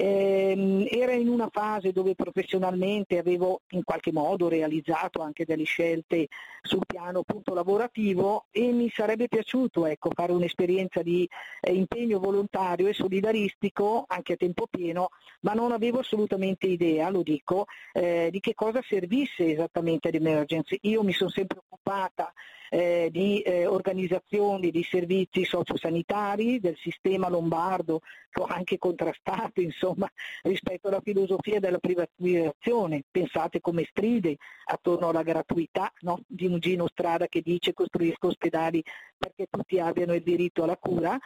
Ehm, 0.00 0.86
era 0.88 1.10
in 1.10 1.26
una 1.26 1.48
fase 1.50 1.90
dove 1.90 2.14
professionalmente 2.14 3.18
avevo 3.18 3.62
in 3.70 3.82
qualche 3.82 4.12
modo 4.12 4.46
realizzato 4.48 5.22
anche 5.22 5.44
delle 5.44 5.64
scelte 5.64 6.28
sul 6.62 6.86
piano 6.86 7.18
appunto 7.18 7.52
lavorativo 7.52 8.46
e 8.52 8.70
mi 8.70 8.88
sarebbe 8.90 9.26
piaciuto 9.26 9.86
ecco, 9.86 10.10
fare 10.14 10.30
un'esperienza 10.30 11.02
di 11.02 11.28
eh, 11.60 11.74
impegno 11.74 12.20
volontario 12.20 12.86
e 12.86 12.94
solidaristico 12.94 14.04
anche 14.06 14.34
a 14.34 14.36
tempo 14.36 14.68
pieno, 14.70 15.08
ma 15.40 15.54
non 15.54 15.72
avevo 15.72 15.98
assolutamente 15.98 16.68
idea, 16.68 17.10
lo 17.10 17.24
dico, 17.24 17.66
eh, 17.92 18.28
di 18.30 18.38
che 18.38 18.54
cosa 18.54 18.80
servisse 18.86 19.50
esattamente 19.50 20.12
l'emergency. 20.12 20.78
Io 20.82 21.02
mi 21.02 21.12
sono 21.12 21.30
sempre 21.30 21.58
occupata 21.58 22.32
eh, 22.70 23.08
di 23.10 23.40
eh, 23.40 23.66
organizzazioni 23.66 24.70
di 24.70 24.82
servizi 24.82 25.44
sociosanitari 25.44 26.60
del 26.60 26.76
sistema 26.76 27.28
lombardo 27.28 28.00
anche 28.46 28.78
contrastato 28.78 29.60
insomma 29.60 30.10
rispetto 30.42 30.88
alla 30.88 31.00
filosofia 31.00 31.58
della 31.58 31.78
privatizzazione. 31.78 33.02
Pensate 33.10 33.60
come 33.60 33.86
stride 33.88 34.36
attorno 34.66 35.08
alla 35.08 35.22
gratuità 35.22 35.92
no? 36.00 36.20
di 36.26 36.46
un 36.46 36.58
Gino 36.58 36.86
Strada 36.88 37.26
che 37.26 37.40
dice 37.40 37.74
costruisco 37.74 38.28
ospedali 38.28 38.82
perché 39.16 39.46
tutti 39.50 39.78
abbiano 39.80 40.14
il 40.14 40.22
diritto 40.22 40.62
alla 40.62 40.76
cura 40.76 41.18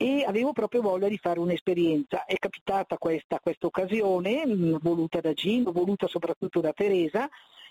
e 0.00 0.24
avevo 0.24 0.52
proprio 0.52 0.80
voglia 0.80 1.08
di 1.08 1.18
fare 1.18 1.40
un'esperienza. 1.40 2.24
È 2.24 2.36
capitata 2.38 2.96
questa, 2.98 3.40
questa 3.40 3.66
occasione, 3.66 4.46
mh, 4.46 4.78
voluta 4.80 5.20
da 5.20 5.32
Gino, 5.32 5.72
voluta 5.72 6.06
soprattutto 6.06 6.60
da 6.60 6.72
Teresa, 6.72 7.28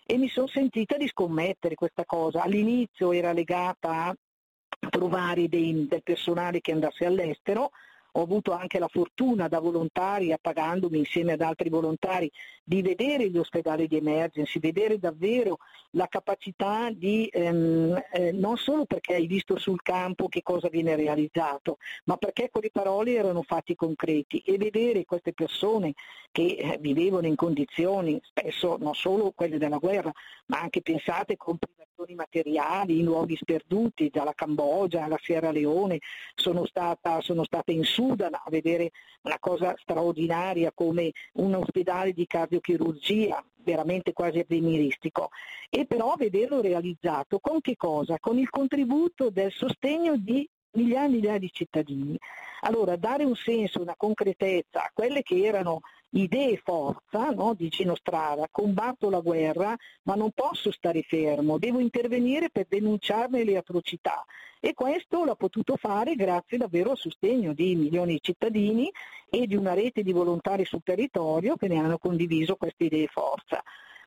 e 0.08 0.18
mi 0.18 0.30
sono 0.30 0.48
sentita 0.48 0.96
di 0.96 1.08
scommettere 1.08 1.76
questa 1.76 2.06
cosa. 2.06 2.42
All'inizio 2.42 3.12
era 3.12 3.34
legata 3.34 4.08
a 4.08 4.90
trovare 4.90 5.50
dei- 5.50 5.86
del 5.86 6.02
personale 6.02 6.62
che 6.62 6.72
andasse 6.72 7.06
all'estero, 7.06 7.72
ho 8.18 8.24
avuto 8.24 8.52
anche 8.52 8.80
la 8.80 8.88
fortuna 8.88 9.48
da 9.48 9.60
volontaria, 9.60 10.40
pagandomi 10.42 10.98
insieme 10.98 11.34
ad 11.34 11.42
altri 11.42 11.70
volontari, 11.70 12.32
di 12.64 12.82
vedere 12.82 13.30
gli 13.30 13.38
ospedali 13.38 13.88
di 13.88 13.96
emergency, 13.96 14.60
vedere 14.60 14.98
davvero 14.98 15.60
la 15.92 16.08
capacità 16.08 16.90
di, 16.92 17.30
ehm, 17.32 18.04
eh, 18.12 18.32
non 18.32 18.58
solo 18.58 18.86
perché 18.86 19.14
hai 19.14 19.28
visto 19.28 19.58
sul 19.58 19.84
campo 19.84 20.28
che 20.28 20.42
cosa 20.42 20.68
viene 20.68 20.96
realizzato, 20.96 21.78
ma 22.06 22.18
perché 22.18 22.50
quelle 22.50 22.72
parole 22.72 23.14
erano 23.14 23.44
fatti 23.44 23.76
concreti. 23.76 24.40
E 24.40 24.58
vedere 24.58 25.06
queste 25.06 25.34
persone 25.34 25.94
che 26.32 26.58
eh, 26.60 26.78
vivevano 26.82 27.28
in 27.28 27.36
condizioni, 27.36 28.20
spesso 28.24 28.78
non 28.80 28.96
solo 28.96 29.32
quelle 29.32 29.60
della 29.60 29.78
guerra, 29.78 30.12
ma 30.48 30.60
anche 30.60 30.82
pensate 30.82 31.38
con 31.38 31.58
donazioni 31.98 32.16
materiali 32.16 33.00
in 33.00 33.06
luoghi 33.06 33.36
sperduti, 33.36 34.10
dalla 34.10 34.34
Cambogia 34.34 35.04
alla 35.04 35.18
Sierra 35.20 35.52
Leone, 35.52 36.00
sono 36.36 36.66
stata, 36.66 37.20
sono 37.22 37.44
stata 37.44 37.72
in 37.72 37.84
Sudan 37.84 38.34
a 38.36 38.44
vedere 38.50 38.92
una 39.24 39.40
cosa 39.40 39.74
straordinaria 39.78 40.72
come 40.74 41.12
un 41.34 41.56
ospedale 41.56 42.14
di 42.14 42.28
cardiochirurgia, 42.28 43.44
veramente 43.64 44.14
quasi 44.14 44.40
avveniristico, 44.40 45.30
e 45.70 45.86
però 45.86 46.14
vederlo 46.16 46.62
realizzato 46.62 47.40
con 47.40 47.60
che 47.62 47.76
cosa? 47.76 48.20
Con 48.20 48.38
il 48.38 48.50
contributo 48.50 49.30
del 49.30 49.52
sostegno 49.52 50.16
di 50.18 50.48
migliaia 50.72 51.06
e 51.06 51.10
migliaia 51.10 51.40
di 51.40 51.52
cittadini. 51.52 52.18
Allora, 52.62 52.96
dare 52.96 53.24
un 53.24 53.36
senso, 53.36 53.82
una 53.82 53.96
concretezza 53.96 54.84
a 54.84 54.92
quelle 54.94 55.22
che 55.22 55.44
erano 55.44 55.82
idee 56.12 56.52
e 56.52 56.62
forza 56.64 57.30
no, 57.30 57.54
di 57.54 57.68
Gino 57.70 57.96
Strada, 57.96 58.48
combatto 58.50 59.10
la 59.10 59.20
guerra 59.20 59.76
ma 60.04 60.16
non 60.16 60.32
posso 60.32 60.72
stare 60.72 61.02
fermo, 61.02 61.58
devo 61.58 61.80
intervenire 61.80 62.50
per 62.50 62.66
denunciarne 62.70 63.44
le 63.44 63.58
atrocità 63.58 64.26
e 64.60 64.74
questo 64.74 65.24
l'ha 65.24 65.36
potuto 65.36 65.76
fare 65.76 66.16
grazie 66.16 66.58
davvero 66.58 66.92
al 66.92 66.98
sostegno 66.98 67.54
di 67.54 67.76
milioni 67.76 68.14
di 68.14 68.22
cittadini 68.22 68.92
e 69.30 69.46
di 69.46 69.56
una 69.56 69.74
rete 69.74 70.02
di 70.02 70.12
volontari 70.12 70.66
sul 70.66 70.82
territorio 70.84 71.56
che 71.56 71.68
ne 71.68 71.78
hanno 71.78 71.98
condiviso 71.98 72.56
queste 72.56 72.86
idee 72.86 73.04
e 73.04 73.08
forza. 73.08 73.62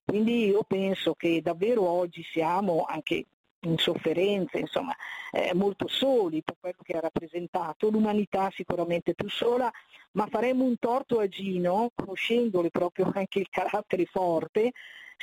Quindi 0.04 0.46
io 0.46 0.64
penso 0.66 1.14
che 1.14 1.40
davvero 1.40 1.86
oggi 1.86 2.22
siamo 2.22 2.84
anche 2.88 3.26
in 3.62 3.78
sofferenza, 3.78 4.58
insomma, 4.58 4.94
eh, 5.32 5.52
molto 5.54 5.86
soli 5.88 6.42
per 6.42 6.56
quello 6.58 6.78
che 6.82 6.96
ha 6.96 7.00
rappresentato, 7.00 7.90
l'umanità 7.90 8.50
sicuramente 8.52 9.14
più 9.14 9.28
sola, 9.28 9.70
ma 10.12 10.26
faremmo 10.26 10.64
un 10.64 10.78
torto 10.78 11.20
a 11.20 11.28
Gino, 11.28 11.90
conoscendole 11.94 12.70
proprio 12.70 13.10
anche 13.14 13.38
il 13.38 13.48
carattere 13.50 14.06
forte, 14.06 14.72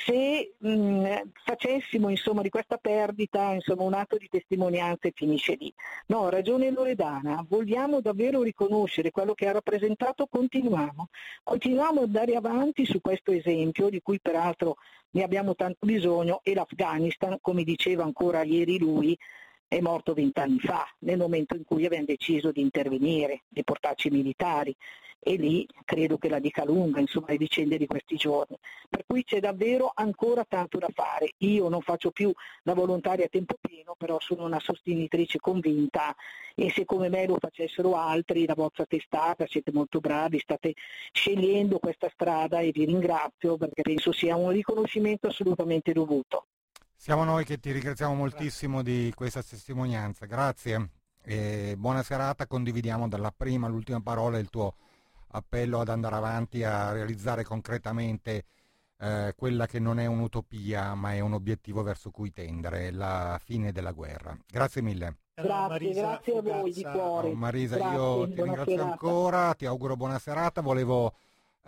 se 0.00 0.54
mh, 0.56 1.22
facessimo 1.44 2.08
insomma, 2.08 2.42
di 2.42 2.50
questa 2.50 2.76
perdita 2.76 3.52
insomma, 3.52 3.82
un 3.82 3.94
atto 3.94 4.16
di 4.16 4.28
testimonianza 4.28 5.08
e 5.08 5.12
finisce 5.14 5.56
lì. 5.58 5.72
No, 6.06 6.28
ragione 6.28 6.70
Loredana, 6.70 7.44
vogliamo 7.48 8.00
davvero 8.00 8.42
riconoscere 8.42 9.10
quello 9.10 9.34
che 9.34 9.48
ha 9.48 9.52
rappresentato, 9.52 10.26
continuiamo. 10.26 11.08
Continuiamo 11.42 12.00
ad 12.00 12.06
andare 12.06 12.36
avanti 12.36 12.86
su 12.86 13.00
questo 13.00 13.32
esempio, 13.32 13.88
di 13.88 14.00
cui 14.00 14.20
peraltro 14.20 14.76
ne 15.10 15.24
abbiamo 15.24 15.56
tanto 15.56 15.84
bisogno, 15.84 16.40
e 16.44 16.54
l'Afghanistan, 16.54 17.38
come 17.40 17.64
diceva 17.64 18.04
ancora 18.04 18.44
ieri 18.44 18.78
lui, 18.78 19.18
è 19.68 19.80
morto 19.80 20.14
vent'anni 20.14 20.58
fa, 20.58 20.86
nel 21.00 21.18
momento 21.18 21.54
in 21.54 21.64
cui 21.64 21.84
abbiamo 21.84 22.06
deciso 22.06 22.50
di 22.50 22.62
intervenire, 22.62 23.42
di 23.48 23.62
portarci 23.62 24.08
militari 24.08 24.74
e 25.20 25.34
lì 25.34 25.66
credo 25.84 26.16
che 26.16 26.28
la 26.28 26.38
dica 26.38 26.64
lunga, 26.64 27.00
insomma, 27.00 27.26
le 27.28 27.36
vicende 27.36 27.76
di 27.76 27.86
questi 27.86 28.16
giorni. 28.16 28.56
Per 28.88 29.04
cui 29.06 29.24
c'è 29.24 29.40
davvero 29.40 29.90
ancora 29.94 30.44
tanto 30.44 30.78
da 30.78 30.88
fare. 30.94 31.32
Io 31.38 31.68
non 31.68 31.82
faccio 31.82 32.10
più 32.10 32.32
la 32.62 32.74
volontaria 32.74 33.26
a 33.26 33.28
tempo 33.28 33.56
pieno, 33.60 33.94
però 33.98 34.18
sono 34.20 34.44
una 34.44 34.60
sostenitrice 34.60 35.38
convinta 35.38 36.14
e 36.54 36.70
se 36.70 36.84
come 36.84 37.08
me 37.08 37.26
lo 37.26 37.36
facessero 37.38 37.94
altri, 37.94 38.46
la 38.46 38.54
vostra 38.54 38.86
testata, 38.86 39.46
siete 39.46 39.70
molto 39.72 40.00
bravi, 40.00 40.38
state 40.38 40.74
scegliendo 41.12 41.78
questa 41.78 42.08
strada 42.08 42.60
e 42.60 42.70
vi 42.70 42.84
ringrazio 42.84 43.56
perché 43.56 43.82
penso 43.82 44.12
sia 44.12 44.36
un 44.36 44.50
riconoscimento 44.50 45.26
assolutamente 45.26 45.92
dovuto. 45.92 46.46
Siamo 47.00 47.22
noi 47.22 47.44
che 47.44 47.58
ti 47.58 47.70
ringraziamo 47.70 48.12
moltissimo 48.12 48.82
di 48.82 49.12
questa 49.14 49.40
testimonianza, 49.40 50.26
grazie 50.26 50.90
e 51.22 51.76
buona 51.78 52.02
serata, 52.02 52.48
condividiamo 52.48 53.06
dalla 53.06 53.32
prima 53.34 53.68
all'ultima 53.68 54.00
parola 54.02 54.36
il 54.36 54.50
tuo 54.50 54.74
appello 55.28 55.78
ad 55.78 55.90
andare 55.90 56.16
avanti 56.16 56.64
a 56.64 56.90
realizzare 56.90 57.44
concretamente 57.44 58.44
eh, 58.98 59.32
quella 59.36 59.66
che 59.66 59.78
non 59.78 60.00
è 60.00 60.06
un'utopia 60.06 60.94
ma 60.94 61.14
è 61.14 61.20
un 61.20 61.34
obiettivo 61.34 61.84
verso 61.84 62.10
cui 62.10 62.32
tendere, 62.32 62.90
la 62.90 63.40
fine 63.42 63.70
della 63.70 63.92
guerra. 63.92 64.36
Grazie 64.44 64.82
mille. 64.82 65.18
Grazie, 65.34 65.68
Marisa 65.68 66.00
grazie 66.00 66.36
a 66.36 66.42
voi 66.42 66.72
di 66.72 66.82
cuore. 66.82 67.28
Oh, 67.28 67.34
Marisa, 67.34 67.76
grazie, 67.76 67.96
io 67.96 68.28
ti 68.28 68.42
ringrazio 68.42 68.72
serata. 68.72 68.90
ancora, 68.90 69.54
ti 69.54 69.66
auguro 69.66 69.96
buona 69.96 70.18
serata. 70.18 70.60
Volevo 70.60 71.14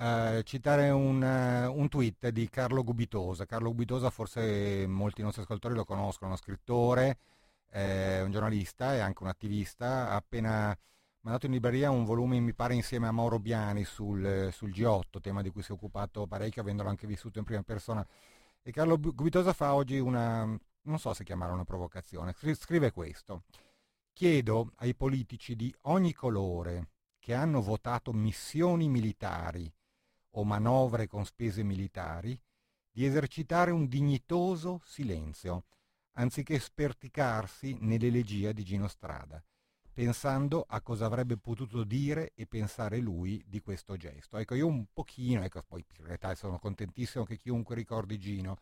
eh, 0.01 0.43
citare 0.45 0.89
un, 0.89 1.21
uh, 1.21 1.79
un, 1.79 1.89
tweet 1.91 2.29
di 2.29 2.49
Carlo 2.49 2.83
Gubitosa. 2.83 3.45
Carlo 3.45 3.69
Gubitosa 3.69 4.09
forse 4.09 4.87
molti 4.87 5.21
nostri 5.21 5.43
ascoltatori 5.43 5.75
lo 5.75 5.85
conoscono, 5.85 6.31
uno 6.31 6.39
scrittore, 6.39 7.19
eh, 7.71 8.23
un 8.23 8.31
giornalista 8.31 8.95
e 8.95 9.01
anche 9.01 9.23
un 9.23 9.29
attivista, 9.29 10.09
ha 10.09 10.15
appena 10.15 10.75
mandato 11.21 11.45
in 11.45 11.53
libreria 11.53 11.91
un 11.91 12.05
volume, 12.07 12.41
mi 12.41 12.55
pare, 12.55 12.73
insieme 12.75 13.09
a 13.09 13.13
Mauro 13.13 13.39
Biani 13.39 13.85
sul, 13.85 14.49
sul 14.53 14.71
G8, 14.71 15.21
tema 15.21 15.43
di 15.43 15.51
cui 15.51 15.63
si 15.63 15.71
è 15.71 15.75
occupato 15.75 16.27
parecchio, 16.27 16.63
avendolo 16.63 16.89
anche 16.89 17.07
vissuto 17.07 17.39
in 17.39 17.45
prima 17.45 17.63
persona. 17.63 18.07
E 18.63 18.73
Carlo 18.73 18.99
Gubitosa 18.99 19.53
fa 19.53 19.75
oggi 19.75 19.99
una, 19.99 20.45
non 20.45 20.99
so 20.99 21.13
se 21.13 21.25
chiamarla 21.25 21.55
una 21.55 21.65
provocazione, 21.65 22.35
scrive 22.55 22.91
questo. 22.91 23.43
Chiedo 24.15 24.73
ai 24.77 24.95
politici 24.95 25.55
di 25.57 25.75
ogni 25.83 26.15
colore 26.15 26.89
che 27.19 27.35
hanno 27.35 27.61
votato 27.61 28.13
missioni 28.15 28.89
militari 28.89 29.71
o 30.31 30.45
manovre 30.45 31.07
con 31.07 31.25
spese 31.25 31.63
militari 31.63 32.41
di 32.91 33.05
esercitare 33.05 33.71
un 33.71 33.89
dignitoso 33.89 34.81
silenzio, 34.85 35.65
anziché 36.13 36.59
sperticarsi 36.59 37.77
nell'elegia 37.81 38.53
di 38.53 38.65
Gino 38.65 38.89
Strada 38.89 39.43
pensando 39.93 40.65
a 40.67 40.81
cosa 40.81 41.05
avrebbe 41.05 41.37
potuto 41.37 41.85
dire 41.85 42.33
e 42.35 42.47
pensare 42.47 43.01
lui 43.01 43.45
di 43.47 43.61
questo 43.61 43.97
gesto. 43.99 44.39
Ecco, 44.39 44.55
io 44.55 44.67
un 44.67 44.87
pochino, 44.93 45.43
ecco, 45.43 45.63
poi 45.67 45.85
in 45.99 46.07
realtà 46.07 46.35
sono 46.35 46.59
contentissimo 46.59 47.25
che 47.25 47.37
chiunque 47.37 47.75
ricordi 47.75 48.19
Gino, 48.19 48.59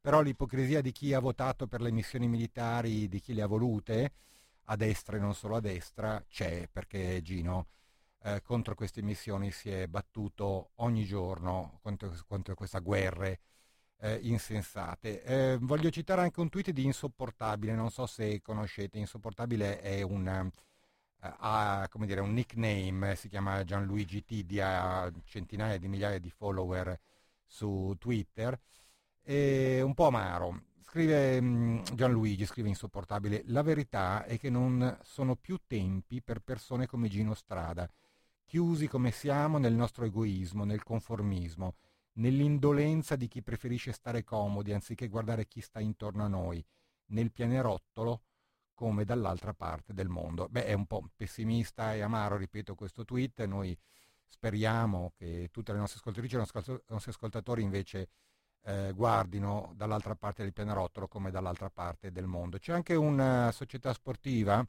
però 0.00 0.20
l'ipocrisia 0.22 0.80
di 0.80 0.90
chi 0.90 1.14
ha 1.14 1.20
votato 1.20 1.68
per 1.68 1.80
le 1.80 1.92
missioni 1.92 2.26
militari, 2.26 3.08
di 3.08 3.20
chi 3.20 3.34
le 3.34 3.42
ha 3.42 3.46
volute, 3.46 4.12
a 4.66 4.76
destra 4.76 5.16
e 5.16 5.20
non 5.20 5.34
solo 5.34 5.54
a 5.54 5.60
destra, 5.60 6.20
c'è, 6.28 6.68
perché 6.68 7.22
Gino 7.22 7.68
eh, 8.24 8.42
contro 8.42 8.74
queste 8.74 9.02
missioni 9.02 9.50
si 9.50 9.70
è 9.70 9.86
battuto 9.86 10.70
ogni 10.76 11.04
giorno 11.04 11.78
contro, 11.82 12.14
contro 12.26 12.54
queste 12.54 12.80
guerre 12.80 13.40
eh, 14.02 14.18
insensate. 14.22 15.22
Eh, 15.22 15.58
voglio 15.60 15.90
citare 15.90 16.22
anche 16.22 16.40
un 16.40 16.48
tweet 16.48 16.70
di 16.70 16.84
Insopportabile, 16.84 17.74
non 17.74 17.90
so 17.90 18.06
se 18.06 18.40
conoscete, 18.42 18.98
Insopportabile 18.98 19.80
è 19.80 20.02
un, 20.02 20.50
uh, 20.52 21.26
ha, 21.38 21.88
dire, 22.00 22.20
un 22.20 22.32
nickname, 22.32 23.14
si 23.16 23.28
chiama 23.28 23.64
Gianluigi 23.64 24.24
Tidi, 24.24 24.60
ha 24.60 25.10
centinaia 25.24 25.78
di 25.78 25.88
migliaia 25.88 26.18
di 26.18 26.30
follower 26.30 26.98
su 27.46 27.94
Twitter, 27.98 28.58
è 29.22 29.80
un 29.80 29.94
po' 29.94 30.06
amaro. 30.06 30.64
Scrive 30.80 31.38
um, 31.38 31.82
Gianluigi, 31.94 32.44
scrive 32.44 32.68
Insopportabile, 32.68 33.44
la 33.46 33.62
verità 33.62 34.24
è 34.24 34.38
che 34.38 34.50
non 34.50 34.98
sono 35.02 35.36
più 35.36 35.58
tempi 35.66 36.20
per 36.22 36.40
persone 36.40 36.86
come 36.86 37.08
Gino 37.08 37.34
Strada, 37.34 37.88
chiusi 38.44 38.88
come 38.88 39.10
siamo 39.10 39.58
nel 39.58 39.74
nostro 39.74 40.04
egoismo, 40.04 40.64
nel 40.64 40.82
conformismo, 40.82 41.76
nell'indolenza 42.14 43.16
di 43.16 43.28
chi 43.28 43.42
preferisce 43.42 43.92
stare 43.92 44.24
comodi 44.24 44.72
anziché 44.72 45.08
guardare 45.08 45.46
chi 45.46 45.60
sta 45.60 45.80
intorno 45.80 46.24
a 46.24 46.28
noi, 46.28 46.64
nel 47.06 47.32
pianerottolo 47.32 48.22
come 48.74 49.04
dall'altra 49.04 49.54
parte 49.54 49.92
del 49.94 50.08
mondo. 50.08 50.48
Beh, 50.48 50.66
è 50.66 50.72
un 50.72 50.86
po' 50.86 51.08
pessimista 51.14 51.94
e 51.94 52.00
amaro, 52.00 52.36
ripeto, 52.36 52.74
questo 52.74 53.04
tweet, 53.04 53.44
noi 53.44 53.78
speriamo 54.28 55.12
che 55.16 55.48
tutte 55.52 55.72
le 55.72 55.78
nostre 55.78 55.98
ascoltatrici 55.98 56.34
e 56.34 56.38
i 56.38 56.80
nostri 56.88 57.10
ascoltatori 57.10 57.62
invece 57.62 58.08
eh, 58.64 58.92
guardino 58.94 59.72
dall'altra 59.76 60.14
parte 60.14 60.42
del 60.42 60.52
pianerottolo 60.52 61.08
come 61.08 61.30
dall'altra 61.30 61.70
parte 61.70 62.10
del 62.10 62.26
mondo. 62.26 62.58
C'è 62.58 62.72
anche 62.72 62.94
una 62.94 63.52
società 63.52 63.92
sportiva, 63.92 64.66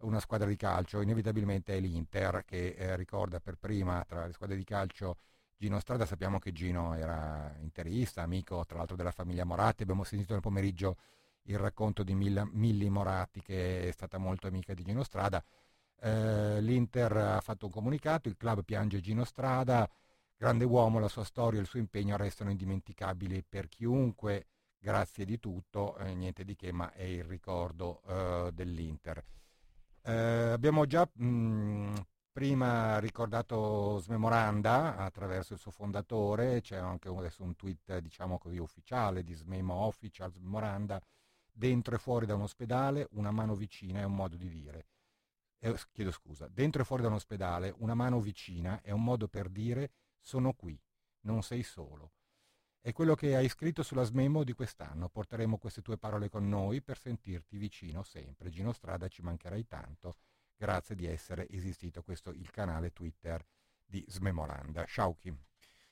una 0.00 0.20
squadra 0.20 0.46
di 0.46 0.56
calcio, 0.56 1.00
inevitabilmente 1.00 1.76
è 1.76 1.80
l'Inter, 1.80 2.44
che 2.44 2.74
eh, 2.76 2.96
ricorda 2.96 3.40
per 3.40 3.56
prima 3.56 4.04
tra 4.06 4.26
le 4.26 4.32
squadre 4.32 4.56
di 4.56 4.64
calcio 4.64 5.18
Gino 5.56 5.78
Strada, 5.78 6.06
sappiamo 6.06 6.38
che 6.38 6.52
Gino 6.52 6.94
era 6.94 7.54
interista, 7.60 8.22
amico 8.22 8.64
tra 8.64 8.78
l'altro 8.78 8.96
della 8.96 9.10
famiglia 9.10 9.44
Moratti, 9.44 9.82
abbiamo 9.82 10.04
sentito 10.04 10.32
nel 10.32 10.40
pomeriggio 10.40 10.96
il 11.42 11.58
racconto 11.58 12.02
di 12.02 12.14
Milla, 12.14 12.48
Milli 12.50 12.88
Moratti 12.88 13.42
che 13.42 13.88
è 13.88 13.92
stata 13.92 14.18
molto 14.18 14.46
amica 14.46 14.72
di 14.72 14.84
Gino 14.84 15.02
Strada. 15.02 15.44
Eh, 16.00 16.60
L'Inter 16.62 17.16
ha 17.16 17.40
fatto 17.40 17.66
un 17.66 17.72
comunicato, 17.72 18.28
il 18.28 18.36
club 18.36 18.64
piange 18.64 19.00
Gino 19.00 19.24
Strada, 19.24 19.88
grande 20.34 20.64
uomo, 20.64 20.98
la 20.98 21.08
sua 21.08 21.24
storia 21.24 21.58
e 21.58 21.62
il 21.62 21.68
suo 21.68 21.78
impegno 21.78 22.16
restano 22.16 22.50
indimenticabili 22.50 23.44
per 23.46 23.68
chiunque, 23.68 24.46
grazie 24.78 25.26
di 25.26 25.38
tutto, 25.38 25.98
eh, 25.98 26.14
niente 26.14 26.44
di 26.44 26.56
che, 26.56 26.72
ma 26.72 26.90
è 26.92 27.02
il 27.02 27.24
ricordo 27.24 28.00
eh, 28.06 28.50
dell'Inter. 28.54 29.22
Eh, 30.02 30.12
abbiamo 30.12 30.86
già 30.86 31.08
mh, 31.12 31.94
prima 32.32 32.98
ricordato 32.98 33.98
Smemoranda 33.98 34.96
attraverso 34.96 35.52
il 35.52 35.58
suo 35.58 35.70
fondatore, 35.70 36.60
c'è 36.62 36.76
anche 36.76 37.08
adesso 37.08 37.42
un 37.42 37.54
tweet 37.56 37.98
diciamo 37.98 38.38
così 38.38 38.58
ufficiale 38.58 39.22
di 39.22 39.34
Smemo 39.34 39.74
Official 39.74 40.32
Smemoranda, 40.32 41.00
dentro 41.52 41.94
e 41.94 41.98
fuori 41.98 42.26
da 42.26 42.34
un 42.34 42.42
ospedale 42.42 43.08
una 43.12 43.30
mano 43.30 43.54
vicina 43.54 44.00
è 44.00 44.04
un 44.04 44.14
modo 44.14 44.36
di 44.36 44.48
dire. 44.48 44.86
Eh, 45.58 45.76
chiedo 45.92 46.10
scusa, 46.10 46.48
dentro 46.48 46.82
e 46.82 46.84
fuori 46.86 47.02
da 47.02 47.08
un 47.08 47.14
ospedale 47.14 47.74
una 47.78 47.94
mano 47.94 48.20
vicina 48.20 48.80
è 48.82 48.92
un 48.92 49.04
modo 49.04 49.28
per 49.28 49.50
dire 49.50 49.92
sono 50.18 50.54
qui, 50.54 50.80
non 51.22 51.42
sei 51.42 51.62
solo. 51.62 52.12
È 52.82 52.92
quello 52.92 53.14
che 53.14 53.36
hai 53.36 53.46
scritto 53.50 53.82
sulla 53.82 54.04
smemo 54.04 54.42
di 54.42 54.54
quest'anno. 54.54 55.10
Porteremo 55.10 55.58
queste 55.58 55.82
tue 55.82 55.98
parole 55.98 56.30
con 56.30 56.48
noi 56.48 56.80
per 56.80 56.96
sentirti 56.96 57.58
vicino 57.58 58.02
sempre. 58.02 58.48
Gino 58.48 58.72
Strada, 58.72 59.06
ci 59.06 59.20
mancherai 59.20 59.66
tanto. 59.66 60.14
Grazie 60.56 60.94
di 60.94 61.06
essere 61.06 61.46
esistito. 61.50 62.02
Questo 62.02 62.30
è 62.30 62.34
il 62.34 62.50
canale 62.50 62.92
Twitter 62.92 63.44
di 63.84 64.02
Smemoranda. 64.08 64.84
Sciauchi. 64.84 65.36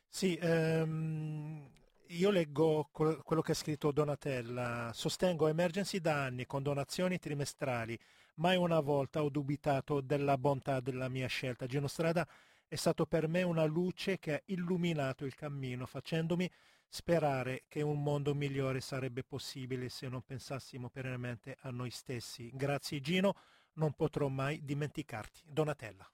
Sì, 0.08 0.38
ehm, 0.40 1.68
io 2.06 2.30
leggo 2.30 2.88
quello 2.90 3.42
che 3.42 3.52
ha 3.52 3.54
scritto 3.54 3.92
Donatella. 3.92 4.90
Sostengo 4.94 5.46
Emergency 5.46 6.00
da 6.00 6.24
anni 6.24 6.46
con 6.46 6.62
donazioni 6.62 7.18
trimestrali. 7.18 7.98
Mai 8.36 8.56
una 8.56 8.80
volta 8.80 9.22
ho 9.22 9.28
dubitato 9.28 10.00
della 10.00 10.38
bontà 10.38 10.80
della 10.80 11.10
mia 11.10 11.26
scelta. 11.26 11.66
Gino 11.66 11.86
Strada 11.86 12.26
è 12.66 12.76
stato 12.76 13.04
per 13.04 13.28
me 13.28 13.42
una 13.42 13.64
luce 13.64 14.18
che 14.18 14.34
ha 14.34 14.42
illuminato 14.46 15.26
il 15.26 15.34
cammino, 15.34 15.84
facendomi 15.84 16.50
sperare 16.88 17.64
che 17.68 17.82
un 17.82 18.02
mondo 18.02 18.34
migliore 18.34 18.80
sarebbe 18.80 19.22
possibile 19.22 19.88
se 19.88 20.08
non 20.08 20.22
pensassimo 20.22 20.88
perennemente 20.88 21.56
a 21.60 21.70
noi 21.70 21.90
stessi. 21.90 22.50
Grazie 22.54 23.00
Gino, 23.00 23.34
non 23.74 23.92
potrò 23.92 24.28
mai 24.28 24.64
dimenticarti. 24.64 25.42
Donatella. 25.44 26.10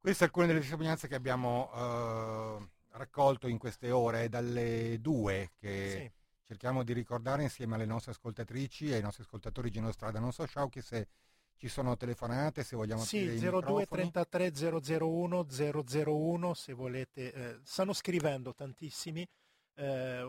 Queste 0.00 0.24
alcune 0.24 0.46
delle 0.46 0.60
testimonianze 0.60 1.08
che 1.08 1.16
abbiamo 1.16 1.70
uh, 1.72 2.68
raccolto 2.90 3.48
in 3.48 3.58
queste 3.58 3.90
ore, 3.90 4.28
dalle 4.28 5.00
due 5.00 5.50
che 5.58 5.90
sì. 5.90 6.12
cerchiamo 6.46 6.82
di 6.82 6.92
ricordare 6.92 7.42
insieme 7.42 7.74
alle 7.74 7.86
nostre 7.86 8.12
ascoltatrici 8.12 8.88
e 8.88 8.94
ai 8.94 9.02
nostri 9.02 9.22
ascoltatori 9.24 9.70
Gino 9.70 9.90
Strada. 9.90 10.20
Non 10.20 10.32
so, 10.32 10.46
Sciauchi, 10.46 10.80
se 10.80 11.08
ci 11.56 11.68
sono 11.68 11.96
telefonate, 11.96 12.62
se 12.62 12.76
vogliamo 12.76 13.02
Sì, 13.02 13.38
02 13.38 13.86
33 13.86 14.52
001 14.52 15.46
001 15.48 16.54
se 16.54 16.72
volete. 16.72 17.32
Eh, 17.32 17.60
stanno 17.62 17.92
scrivendo 17.92 18.54
tantissimi. 18.54 19.26
Eh, 19.74 20.28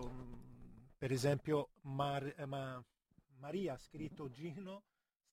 per 0.98 1.12
esempio 1.12 1.70
Mar- 1.82 2.34
eh, 2.38 2.46
Ma- 2.46 2.84
Maria 3.38 3.74
ha 3.74 3.78
scritto 3.78 4.30
Gino 4.30 4.84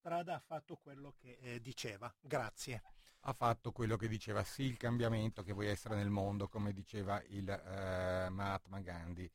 Strada 0.05 0.35
ha 0.35 0.39
fatto 0.39 0.77
quello 0.77 1.15
che 1.19 1.39
eh, 1.41 1.61
diceva. 1.63 2.15
Grazie. 2.21 2.83
Ha 3.21 3.33
fatto 3.33 3.73
quello 3.73 3.97
che 3.97 4.07
diceva, 4.07 4.45
sì, 4.45 4.65
il 4.65 4.77
cambiamento 4.77 5.43
che 5.43 5.55
vuoi 5.55 5.69
essere 5.69 5.95
nel 5.97 6.11
mondo, 6.11 6.47
come 6.47 6.75
diceva 6.75 7.23
il 7.29 7.49
eh, 7.49 8.29
Mahatma 8.29 8.81
Gandhi. 8.81 9.31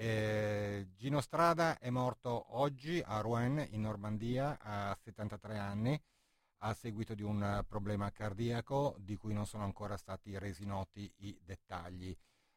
Eh, 0.00 0.90
Gino 0.94 1.20
Strada 1.20 1.76
è 1.80 1.90
morto 1.90 2.56
oggi 2.56 3.02
a 3.04 3.18
Rouen 3.18 3.66
in 3.72 3.80
Normandia 3.80 4.56
a 4.60 4.96
73 5.02 5.58
anni 5.58 6.00
a 6.58 6.72
seguito 6.72 7.14
di 7.14 7.24
un 7.24 7.64
problema 7.66 8.12
cardiaco 8.12 8.94
di 9.00 9.16
cui 9.16 9.34
non 9.34 9.44
sono 9.44 9.64
ancora 9.64 9.96
stati 9.96 10.38
resi 10.38 10.64
noti 10.64 11.12
i 11.16 11.36
dettagli. 11.44 12.16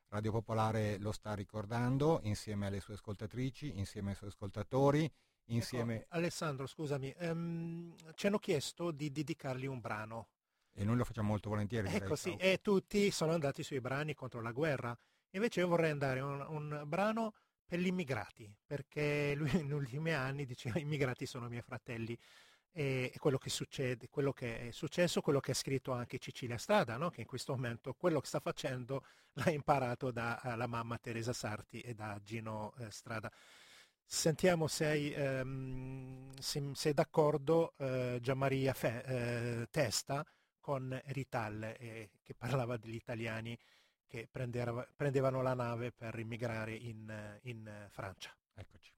Radio 0.09 0.33
Popolare 0.33 0.99
lo 0.99 1.11
sta 1.11 1.33
ricordando 1.33 2.19
insieme 2.25 2.67
alle 2.67 2.79
sue 2.79 2.93
ascoltatrici, 2.93 3.75
insieme 3.75 4.11
ai 4.11 4.15
suoi 4.17 4.29
ascoltatori, 4.29 5.03
ecco, 5.05 5.15
insieme... 5.45 5.95
Ecco, 6.01 6.15
Alessandro, 6.15 6.67
scusami, 6.67 7.11
um, 7.21 7.95
ci 8.13 8.27
hanno 8.27 8.37
chiesto 8.37 8.91
di 8.91 9.11
dedicargli 9.11 9.65
un 9.65 9.79
brano. 9.79 10.27
E 10.73 10.83
noi 10.83 10.95
lo 10.95 11.05
facciamo 11.05 11.29
molto 11.29 11.49
volentieri. 11.49 11.87
Ecco 11.91 12.15
sì, 12.15 12.35
e 12.35 12.59
tutti 12.61 13.09
sono 13.09 13.31
andati 13.31 13.63
sui 13.63 13.81
brani 13.81 14.13
contro 14.13 14.41
la 14.41 14.51
guerra. 14.51 14.95
Invece 15.31 15.61
io 15.61 15.67
vorrei 15.67 15.91
andare 15.91 16.19
un, 16.19 16.45
un 16.47 16.83
brano 16.85 17.33
per 17.65 17.79
gli 17.79 17.87
immigrati, 17.87 18.53
perché 18.65 19.33
lui 19.37 19.51
negli 19.53 19.71
ultimi 19.71 20.13
anni 20.13 20.45
diceva 20.45 20.79
i 20.79 20.81
immigrati 20.81 21.25
sono 21.25 21.47
miei 21.47 21.61
fratelli 21.61 22.17
e 22.73 23.13
quello 23.19 23.37
che 23.37 23.49
succede, 23.49 24.07
quello 24.07 24.31
che 24.31 24.69
è 24.69 24.71
successo, 24.71 25.21
quello 25.21 25.41
che 25.41 25.51
ha 25.51 25.55
scritto 25.55 25.91
anche 25.91 26.19
Cecilia 26.19 26.57
Strada, 26.57 26.97
no? 26.97 27.09
che 27.09 27.21
in 27.21 27.27
questo 27.27 27.53
momento 27.53 27.93
quello 27.93 28.19
che 28.21 28.27
sta 28.27 28.39
facendo 28.39 29.05
l'ha 29.33 29.51
imparato 29.51 30.11
dalla 30.11 30.67
mamma 30.67 30.97
Teresa 30.97 31.33
Sarti 31.33 31.81
e 31.81 31.93
da 31.93 32.19
Gino 32.23 32.73
eh, 32.79 32.89
Strada. 32.91 33.31
Sentiamo 34.05 34.67
se, 34.67 34.85
hai, 34.85 35.13
ehm, 35.13 36.31
se 36.37 36.71
sei 36.73 36.93
d'accordo 36.93 37.73
eh, 37.77 38.19
Gianmaria 38.21 38.73
Fe, 38.73 39.03
eh, 39.05 39.67
Testa 39.69 40.25
con 40.59 40.99
Rital 41.05 41.75
eh, 41.77 42.11
che 42.21 42.33
parlava 42.35 42.77
degli 42.77 42.95
italiani 42.95 43.57
che 44.11 44.27
prendeva, 44.29 44.85
prendevano 44.93 45.41
la 45.41 45.53
nave 45.53 45.93
per 45.93 46.19
immigrare 46.19 46.75
in, 46.75 47.39
in 47.43 47.87
Francia. 47.89 48.35
Eccoci. 48.53 48.91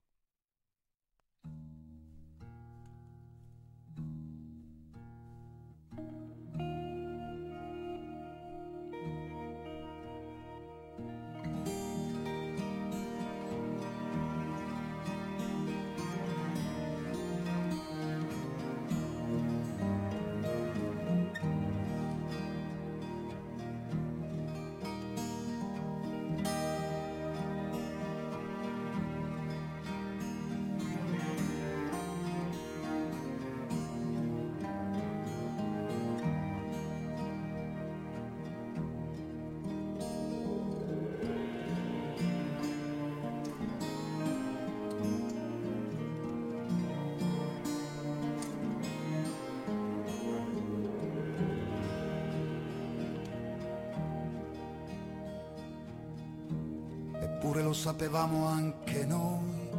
Sapevamo 57.73 58.45
anche 58.45 59.03
noi, 59.05 59.69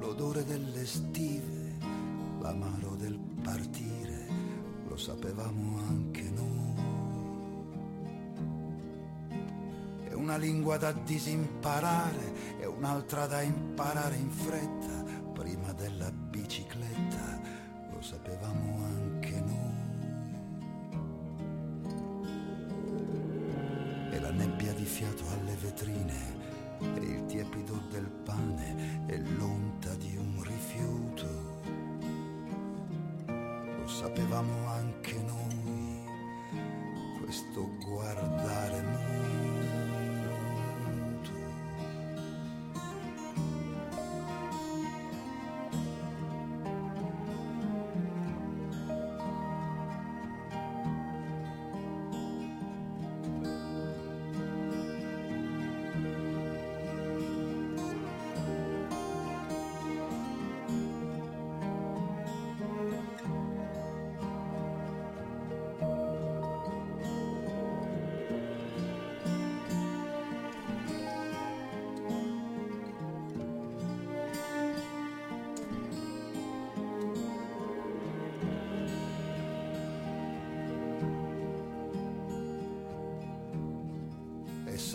l'odore 0.00 0.44
delle 0.44 0.84
stive, 0.84 1.76
l'amaro 2.40 2.96
del 2.96 3.18
partire, 3.42 4.26
lo 4.86 4.96
sapevamo 4.96 5.78
anche 5.88 6.30
noi. 6.30 6.56
È 10.08 10.12
una 10.14 10.36
lingua 10.36 10.76
da 10.78 10.92
disimparare 10.92 12.58
e 12.60 12.66
un'altra 12.66 13.26
da 13.26 13.40
imparare 13.40 14.16
in 14.16 14.30
fretta, 14.30 14.97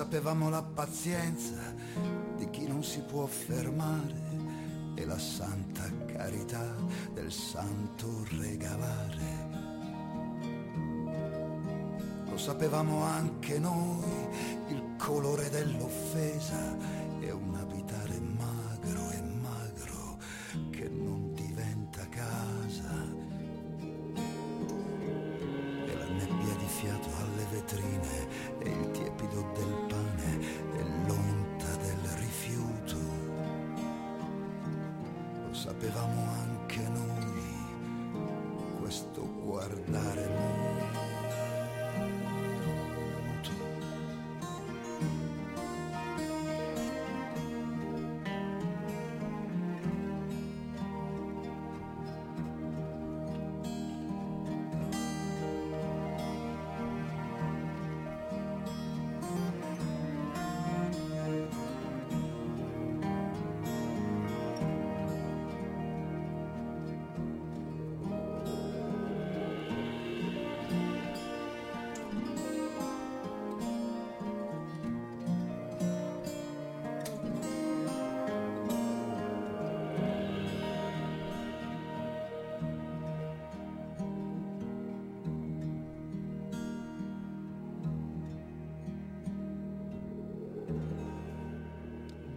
sapevamo 0.04 0.50
la 0.50 0.62
pazienza 0.62 1.74
di 2.36 2.50
chi 2.50 2.68
non 2.68 2.84
si 2.84 3.00
può 3.00 3.26
fermare 3.26 4.22
e 4.96 5.06
la 5.06 5.18
santa 5.18 5.84
carità 6.08 6.76
del 7.14 7.32
santo 7.32 8.26
regalare. 8.38 9.48
Lo 12.30 12.38
sapevamo 12.38 13.02
anche 13.02 13.58
noi, 13.60 14.28
il 14.68 14.84
colore 14.98 15.50
dell'offesa 15.50 16.76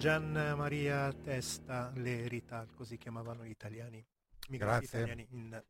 Gian 0.06 0.54
Maria 0.56 1.12
Testa 1.12 1.90
Lerital, 1.96 2.72
così 2.76 2.96
chiamavano 2.96 3.44
gli 3.44 3.50
italiani, 3.50 4.06
migranti 4.50 4.86
Grazie. 4.86 4.98
italiani 5.00 5.26
in 5.30 5.64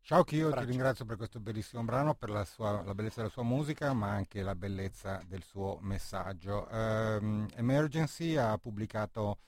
Ciao 0.00 0.24
Chio, 0.24 0.46
ti 0.46 0.52
Francia. 0.52 0.70
ringrazio 0.70 1.04
per 1.04 1.18
questo 1.18 1.38
bellissimo 1.38 1.84
brano, 1.84 2.14
per 2.14 2.30
la, 2.30 2.46
sua- 2.46 2.82
la 2.82 2.94
bellezza 2.94 3.20
della 3.20 3.30
sua 3.30 3.42
musica, 3.42 3.92
ma 3.92 4.08
anche 4.08 4.40
la 4.40 4.54
bellezza 4.54 5.20
del 5.26 5.42
suo 5.42 5.76
messaggio. 5.82 6.66
Ehm, 6.70 7.46
Emergency 7.56 8.36
ha 8.36 8.56
pubblicato 8.56 9.40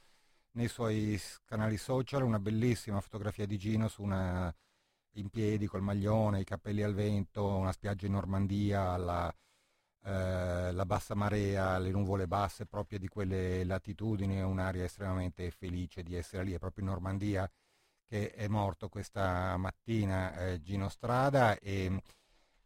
nei 0.53 0.69
suoi 0.69 1.19
canali 1.47 1.79
social 1.79 2.23
una 2.23 2.39
bellissima 2.39 3.01
fotografia 3.01 3.47
di 3.47 3.57
Gino 3.57 3.89
su 3.89 4.03
una, 4.03 4.55
in 5.13 5.31
piedi 5.31 5.67
col 5.67 5.81
maglione, 5.81 6.41
i 6.41 6.45
capelli 6.45 6.83
al 6.83 6.93
vento, 6.93 7.47
una 7.57 7.73
spiaggia 7.73 8.05
in 8.05 8.13
Normandia, 8.13 8.91
alla, 8.91 9.35
eh, 10.07 10.71
la 10.73 10.87
bassa 10.87 11.15
marea, 11.17 11.79
le 11.79 11.91
nuvole 11.91 12.29
basse 12.29 12.65
proprio 12.67 12.99
di 12.99 13.09
quelle 13.09 13.65
latitudini, 13.65 14.37
è 14.37 14.45
un'aria 14.45 14.85
estremamente 14.85 15.51
felice 15.51 16.03
di 16.05 16.15
essere 16.15 16.45
lì, 16.45 16.53
è 16.53 16.59
proprio 16.59 16.85
in 16.85 16.91
Normandia 16.91 17.51
che 18.07 18.31
è 18.33 18.47
morto 18.49 18.89
questa 18.89 19.57
mattina 19.57 20.33
eh, 20.39 20.61
Gino 20.63 20.89
Strada 20.89 21.59
e 21.59 21.91
mh, 21.91 22.01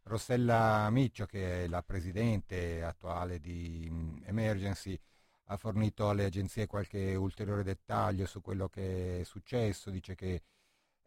Rossella 0.03 0.89
Miccio, 0.91 1.25
che 1.25 1.63
è 1.63 1.67
la 1.67 1.81
presidente 1.83 2.83
attuale 2.83 3.39
di 3.39 3.87
mh, 3.89 4.23
Emergency, 4.25 4.99
ha 5.45 5.57
fornito 5.57 6.09
alle 6.09 6.25
agenzie 6.25 6.67
qualche 6.67 7.15
ulteriore 7.15 7.63
dettaglio 7.63 8.25
su 8.27 8.41
quello 8.41 8.69
che 8.69 9.21
è 9.21 9.23
successo, 9.23 9.89
dice 9.89 10.15
che 10.15 10.43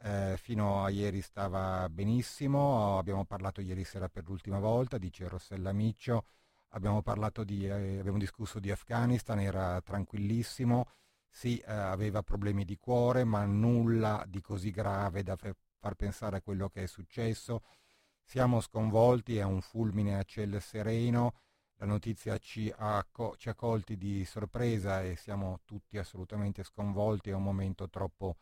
eh, 0.04 0.36
fino 0.36 0.84
a 0.84 0.90
ieri 0.90 1.22
stava 1.22 1.88
benissimo, 1.88 2.98
abbiamo 2.98 3.24
parlato 3.24 3.62
ieri 3.62 3.84
sera 3.84 4.08
per 4.08 4.24
l'ultima 4.26 4.58
volta, 4.58 4.98
dice 4.98 5.28
Rossella 5.28 5.72
Miccio, 5.72 6.26
abbiamo, 6.70 7.02
di, 7.44 7.66
eh, 7.66 7.98
abbiamo 7.98 8.18
discusso 8.18 8.60
di 8.60 8.70
Afghanistan, 8.70 9.40
era 9.40 9.80
tranquillissimo, 9.80 10.90
sì, 11.30 11.58
eh, 11.58 11.72
aveva 11.72 12.22
problemi 12.22 12.64
di 12.64 12.76
cuore, 12.76 13.24
ma 13.24 13.44
nulla 13.46 14.24
di 14.28 14.42
così 14.42 14.70
grave 14.70 15.22
da 15.22 15.36
fe- 15.36 15.56
far 15.78 15.94
pensare 15.94 16.36
a 16.36 16.42
quello 16.42 16.68
che 16.68 16.82
è 16.82 16.86
successo. 16.86 17.62
Siamo 18.22 18.60
sconvolti, 18.60 19.38
è 19.38 19.42
un 19.44 19.60
fulmine 19.62 20.18
a 20.18 20.22
ciel 20.24 20.60
sereno, 20.60 21.40
la 21.76 21.86
notizia 21.86 22.36
ci 22.38 22.72
ha, 22.76 23.06
co- 23.10 23.36
ci 23.38 23.48
ha 23.48 23.54
colti 23.54 23.96
di 23.96 24.24
sorpresa 24.26 25.02
e 25.02 25.16
siamo 25.16 25.60
tutti 25.64 25.96
assolutamente 25.98 26.62
sconvolti, 26.62 27.30
è 27.30 27.34
un 27.34 27.42
momento 27.42 27.88
troppo 27.88 28.36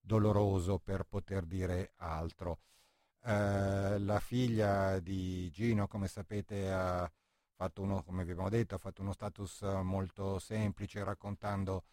doloroso 0.00 0.78
per 0.78 1.04
poter 1.04 1.44
dire 1.44 1.92
altro. 1.96 2.60
Eh, 3.24 3.98
la 3.98 4.20
figlia 4.20 4.98
di 5.00 5.50
Gino, 5.50 5.88
come 5.88 6.08
sapete, 6.08 6.70
ha 6.70 7.10
fatto 7.54 7.82
uno, 7.82 8.02
come 8.04 8.22
abbiamo 8.22 8.48
detto, 8.48 8.74
ha 8.74 8.78
fatto 8.78 9.02
uno 9.02 9.12
status 9.12 9.62
eh, 9.62 9.82
molto 9.82 10.38
semplice 10.38 11.04
raccontando 11.04 11.84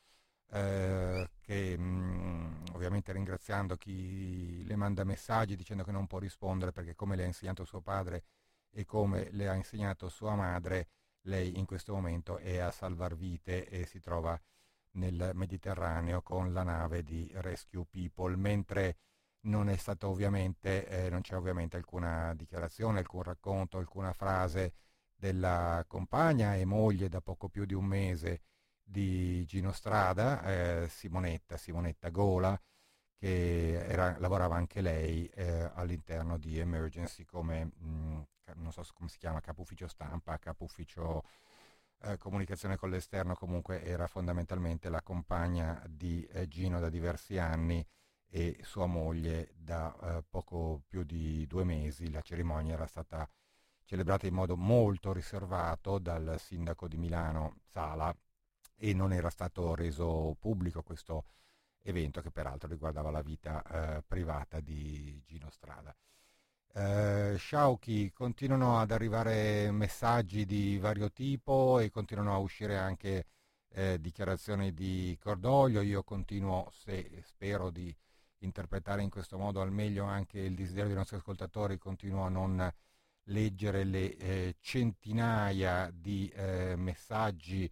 eh, 0.52 1.30
che 1.42 1.78
mh, 1.78 2.66
ovviamente 2.74 3.12
ringraziando 3.12 3.76
chi 3.78 4.64
le 4.66 4.76
manda 4.76 5.04
messaggi 5.04 5.56
dicendo 5.56 5.84
che 5.84 5.92
non 5.92 6.08
può 6.08 6.20
rispondere 6.20 6.72
perché 6.72 6.96
come 6.96 7.16
le 7.16 7.24
ha 7.24 7.28
insegnato 7.28 7.66
suo 7.66 7.82
padre 7.82 8.24
e 8.72 8.86
come 8.86 9.30
le 9.32 9.48
ha 9.50 9.56
insegnato 9.56 10.10
sua 10.10 10.36
madre, 10.36 10.90
lei 11.22 11.58
in 11.58 11.66
questo 11.66 11.94
momento 11.94 12.38
è 12.38 12.58
a 12.58 12.72
salvar 12.72 13.16
vite 13.16 13.68
e 13.68 13.86
si 13.86 14.00
trova 14.00 14.40
nel 14.96 15.32
Mediterraneo 15.34 16.22
con 16.22 16.54
la 16.54 16.64
nave 16.64 17.04
di 17.04 17.30
Rescue 17.36 17.86
People, 17.90 18.36
mentre 18.36 18.98
non 19.42 19.70
è 19.70 19.76
stato 19.78 20.10
ovviamente, 20.10 20.88
eh, 20.88 21.10
non 21.10 21.22
c'è 21.22 21.36
ovviamente 21.36 21.78
alcuna 21.78 22.34
dichiarazione, 22.36 23.00
alcun 23.00 23.24
racconto, 23.24 23.78
alcuna 23.78 24.14
frase 24.14 24.74
della 25.16 25.84
compagna 25.88 26.56
e 26.56 26.66
moglie 26.66 27.10
da 27.10 27.22
poco 27.22 27.48
più 27.50 27.66
di 27.66 27.74
un 27.74 27.86
mese 27.86 28.42
di 28.84 29.46
Gino 29.46 29.72
Strada, 29.72 30.44
eh, 30.84 30.88
Simonetta, 30.90 31.58
Simonetta 31.58 32.10
Gola, 32.10 32.60
che 33.18 33.86
era- 33.88 34.18
lavorava 34.20 34.56
anche 34.56 34.82
lei 34.82 35.26
eh, 35.28 35.70
all'interno 35.76 36.38
di 36.38 36.60
Emergency 36.60 37.24
come, 37.26 37.66
mh, 37.66 38.24
ca- 38.44 38.54
non 38.58 38.72
so 38.72 38.84
come 38.94 39.10
si 39.10 39.18
chiama, 39.18 39.40
capo 39.42 39.62
ufficio 39.62 39.88
stampa, 39.88 40.38
capo 40.38 40.66
ufficio 40.66 41.24
eh, 42.02 42.18
comunicazione 42.18 42.78
con 42.78 42.90
l'esterno, 42.90 43.36
comunque 43.36 43.84
era 43.84 44.08
fondamentalmente 44.08 44.90
la 44.90 45.02
compagna 45.02 45.82
di 45.88 46.24
eh, 46.26 46.48
Gino 46.48 46.80
da 46.80 46.90
diversi 46.90 47.38
anni 47.38 47.86
e 48.28 48.58
sua 48.64 48.86
moglie 48.86 49.52
da 49.56 49.96
eh, 50.02 50.24
poco 50.30 50.84
più 50.88 51.04
di 51.04 51.46
due 51.48 51.64
mesi. 51.64 52.12
La 52.12 52.22
cerimonia 52.22 52.74
era 52.74 52.88
stata 52.88 53.30
celebrata 53.84 54.28
in 54.28 54.34
modo 54.34 54.58
molto 54.58 55.14
riservato 55.14 56.00
dal 56.00 56.36
sindaco 56.40 56.88
di 56.88 56.98
Milano 56.98 57.60
Sala 57.72 58.16
e 58.76 58.94
non 58.94 59.14
era 59.14 59.30
stato 59.30 59.76
reso 59.76 60.36
pubblico 60.40 60.82
questo 60.84 61.26
evento 61.82 62.22
che 62.22 62.32
peraltro 62.32 62.68
riguardava 62.68 63.12
la 63.12 63.22
vita 63.22 63.62
eh, 63.64 64.04
privata 64.06 64.60
di 64.60 65.22
Gino 65.26 65.50
Strada. 65.50 65.96
Eh, 66.78 67.36
Sciauchi, 67.38 68.12
continuano 68.12 68.80
ad 68.80 68.92
arrivare 68.92 69.72
messaggi 69.72 70.46
di 70.46 70.78
vario 70.78 71.10
tipo 71.10 71.80
e 71.80 71.90
continuano 71.90 72.34
a 72.34 72.38
uscire 72.38 72.78
anche 72.78 73.28
eh, 73.70 73.98
dichiarazioni 74.02 74.74
di 74.74 75.18
cordoglio. 75.22 75.80
Io 75.80 76.04
continuo, 76.04 76.70
se 76.72 77.22
spero 77.24 77.70
di 77.70 77.96
interpretare 78.40 79.02
in 79.04 79.10
questo 79.10 79.38
modo 79.38 79.62
al 79.62 79.72
meglio 79.72 80.04
anche 80.04 80.40
il 80.40 80.54
desiderio 80.54 80.88
dei 80.88 80.98
nostri 80.98 81.16
ascoltatori, 81.16 81.78
continuo 81.78 82.26
a 82.26 82.30
non 82.30 82.70
leggere 83.28 83.86
le 83.86 84.18
eh, 84.18 84.56
centinaia 84.60 85.90
di 85.94 86.28
eh, 86.36 86.76
messaggi 86.76 87.72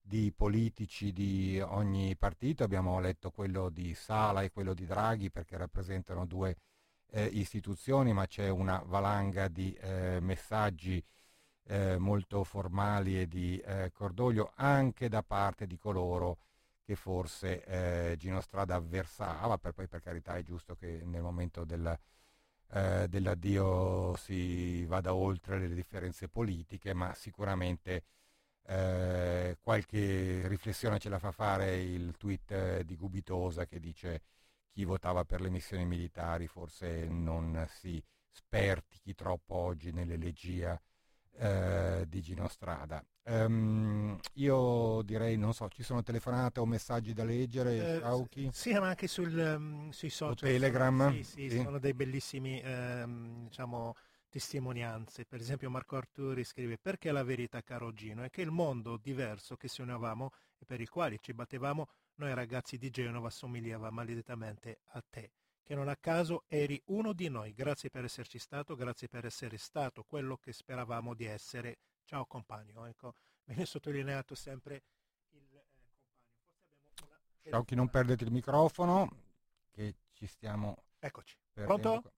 di 0.00 0.32
politici 0.32 1.12
di 1.12 1.60
ogni 1.60 2.14
partito, 2.16 2.62
abbiamo 2.62 3.00
letto 3.00 3.32
quello 3.32 3.68
di 3.68 3.94
Sala 3.94 4.42
e 4.42 4.52
quello 4.52 4.74
di 4.74 4.86
Draghi 4.86 5.30
perché 5.30 5.56
rappresentano 5.56 6.24
due 6.24 6.56
eh, 7.14 7.26
istituzioni, 7.26 8.12
ma 8.12 8.26
c'è 8.26 8.48
una 8.48 8.82
valanga 8.84 9.46
di 9.48 9.72
eh, 9.74 10.18
messaggi 10.20 11.02
eh, 11.66 11.96
molto 11.96 12.42
formali 12.44 13.20
e 13.20 13.28
di 13.28 13.58
eh, 13.58 13.90
cordoglio 13.92 14.52
anche 14.56 15.08
da 15.08 15.22
parte 15.22 15.66
di 15.66 15.78
coloro 15.78 16.38
che 16.84 16.96
forse 16.96 17.64
eh, 17.64 18.16
Gino 18.18 18.40
Strada 18.40 18.74
avversava, 18.74 19.58
per 19.58 19.72
poi 19.72 19.86
per 19.86 20.00
carità 20.02 20.36
è 20.36 20.42
giusto 20.42 20.74
che 20.74 21.02
nel 21.04 21.22
momento 21.22 21.64
del, 21.64 21.98
eh, 22.72 23.06
dell'addio 23.08 24.16
si 24.16 24.84
vada 24.84 25.14
oltre 25.14 25.58
le 25.58 25.68
differenze 25.74 26.28
politiche, 26.28 26.94
ma 26.94 27.14
sicuramente 27.14 28.04
qualche 29.60 30.48
riflessione 30.48 30.98
ce 30.98 31.10
la 31.10 31.18
fa 31.18 31.32
fare 31.32 31.82
il 31.82 32.16
tweet 32.16 32.80
di 32.80 32.96
Gubitosa 32.96 33.66
che 33.66 33.78
dice 33.78 34.22
chi 34.74 34.84
votava 34.84 35.24
per 35.24 35.40
le 35.40 35.50
missioni 35.50 35.84
militari 35.86 36.48
forse 36.48 37.06
non 37.06 37.64
si 37.70 38.02
spertichi 38.28 39.14
troppo 39.14 39.54
oggi 39.54 39.92
nell'elegia 39.92 40.80
eh, 41.36 42.04
di 42.08 42.20
Gino 42.20 42.48
Strada. 42.48 43.04
Ehm, 43.22 44.18
io 44.34 45.00
direi, 45.02 45.36
non 45.36 45.54
so, 45.54 45.68
ci 45.68 45.84
sono 45.84 46.02
telefonate 46.02 46.58
o 46.58 46.66
messaggi 46.66 47.12
da 47.12 47.22
leggere, 47.24 48.02
Eh? 48.02 48.50
Sì, 48.50 48.72
ma 48.72 48.88
anche 48.88 49.06
sul, 49.06 49.38
ehm, 49.38 49.90
sui 49.90 50.10
social. 50.10 50.50
Telegram? 50.50 51.12
Sì, 51.12 51.22
sì, 51.22 51.50
Sì. 51.50 51.60
sono 51.62 51.78
dei 51.78 51.94
bellissimi 51.94 52.60
ehm, 52.60 53.44
diciamo, 53.44 53.94
testimonianze. 54.28 55.24
Per 55.24 55.38
esempio 55.38 55.70
Marco 55.70 55.94
Arturi 55.96 56.42
scrive 56.42 56.78
perché 56.78 57.12
la 57.12 57.22
verità, 57.22 57.62
caro 57.62 57.92
Gino, 57.92 58.24
è 58.24 58.30
che 58.30 58.42
il 58.42 58.50
mondo 58.50 58.96
diverso 58.96 59.56
che 59.56 59.68
sognavamo 59.68 60.30
e 60.58 60.64
per 60.64 60.80
il 60.80 60.88
quale 60.88 61.18
ci 61.20 61.32
battevamo 61.32 61.88
noi 62.16 62.34
ragazzi 62.34 62.78
di 62.78 62.90
Genova 62.90 63.30
somigliava 63.30 63.90
maledettamente 63.90 64.80
a 64.92 65.02
te, 65.08 65.32
che 65.62 65.74
non 65.74 65.88
a 65.88 65.96
caso 65.96 66.44
eri 66.48 66.80
uno 66.86 67.12
di 67.12 67.28
noi. 67.28 67.52
Grazie 67.54 67.90
per 67.90 68.04
esserci 68.04 68.38
stato, 68.38 68.76
grazie 68.76 69.08
per 69.08 69.24
essere 69.24 69.56
stato 69.56 70.04
quello 70.04 70.36
che 70.36 70.52
speravamo 70.52 71.14
di 71.14 71.24
essere. 71.24 71.78
Ciao 72.04 72.26
compagno. 72.26 72.86
Ecco, 72.86 73.14
viene 73.44 73.66
sottolineato 73.66 74.34
sempre 74.34 74.82
il 75.30 75.56
eh, 75.56 75.66
compagno. 75.74 76.22
Forse 76.58 76.74
abbiamo 76.74 77.08
una 77.08 77.20
Sciauchi, 77.42 77.74
non 77.74 77.88
perdete 77.88 78.24
il 78.24 78.32
microfono, 78.32 79.08
che 79.70 79.94
ci 80.12 80.26
stiamo 80.26 80.84
Eccoci. 80.98 81.36
perdendo 81.52 82.00
Pronto? 82.00 82.12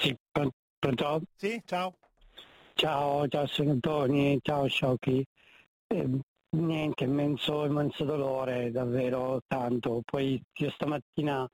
Sì, 0.00 0.16
pron- 0.30 0.50
pronto? 0.78 1.22
Sì, 1.36 1.62
ciao. 1.64 1.96
Ciao, 2.74 3.26
ciao, 3.28 3.46
sono 3.46 3.78
Tony, 3.78 4.38
ciao 4.42 4.66
Sciocchi. 4.66 5.24
Eh, 5.86 6.20
niente, 6.50 7.04
immenso, 7.04 7.64
immenso 7.64 8.04
dolore, 8.04 8.70
davvero 8.70 9.40
tanto. 9.46 10.00
Poi 10.04 10.40
io 10.54 10.70
stamattina, 10.70 11.48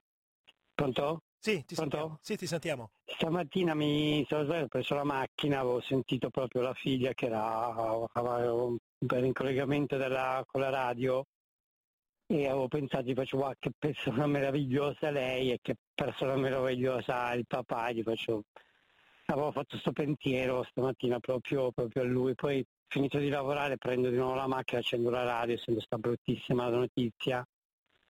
pronto? 0.74 1.20
Sì, 1.38 1.64
ti 1.64 1.74
Pronto? 1.74 1.97
sentiamo. 1.97 2.18
Sì, 2.22 2.36
ti 2.36 2.47
sentiamo. 2.47 2.90
Stamattina 3.05 3.74
mi 3.74 4.24
sono 4.28 4.66
preso 4.68 4.95
la 4.95 5.05
macchina, 5.05 5.59
avevo 5.59 5.80
sentito 5.80 6.30
proprio 6.30 6.62
la 6.62 6.74
figlia 6.74 7.12
che 7.12 7.26
era 7.26 7.74
per 9.07 9.24
in 9.24 9.32
collegamento 9.32 9.97
della- 9.97 10.45
con 10.47 10.61
la 10.61 10.70
radio 10.70 11.24
e 12.26 12.47
avevo 12.47 12.68
pensato, 12.68 13.03
gli 13.05 13.14
faccio, 13.14 13.36
wow, 13.36 13.53
che 13.59 13.70
persona 13.76 14.26
meravigliosa 14.26 15.11
lei 15.11 15.51
e 15.53 15.59
che 15.61 15.74
persona 15.93 16.36
meravigliosa 16.36 17.34
il 17.34 17.45
papà, 17.47 17.90
gli 17.90 18.03
faccio, 18.03 18.45
avevo 19.26 19.53
fatto 19.53 19.66
questo 19.70 19.93
pensiero 19.93 20.62
stamattina 20.62 21.18
proprio, 21.18 21.70
proprio 21.72 22.03
a 22.03 22.07
lui, 22.07 22.34
poi 22.34 22.64
finito 22.93 23.16
di 23.16 23.30
lavorare 23.30 23.78
prendo 23.78 24.11
di 24.11 24.16
nuovo 24.16 24.34
la 24.34 24.47
macchina, 24.47 24.80
accendo 24.80 25.09
la 25.09 25.24
radio, 25.24 25.55
essendo 25.55 25.80
sta 25.80 25.97
bruttissima 25.97 26.68
notizia, 26.68 27.43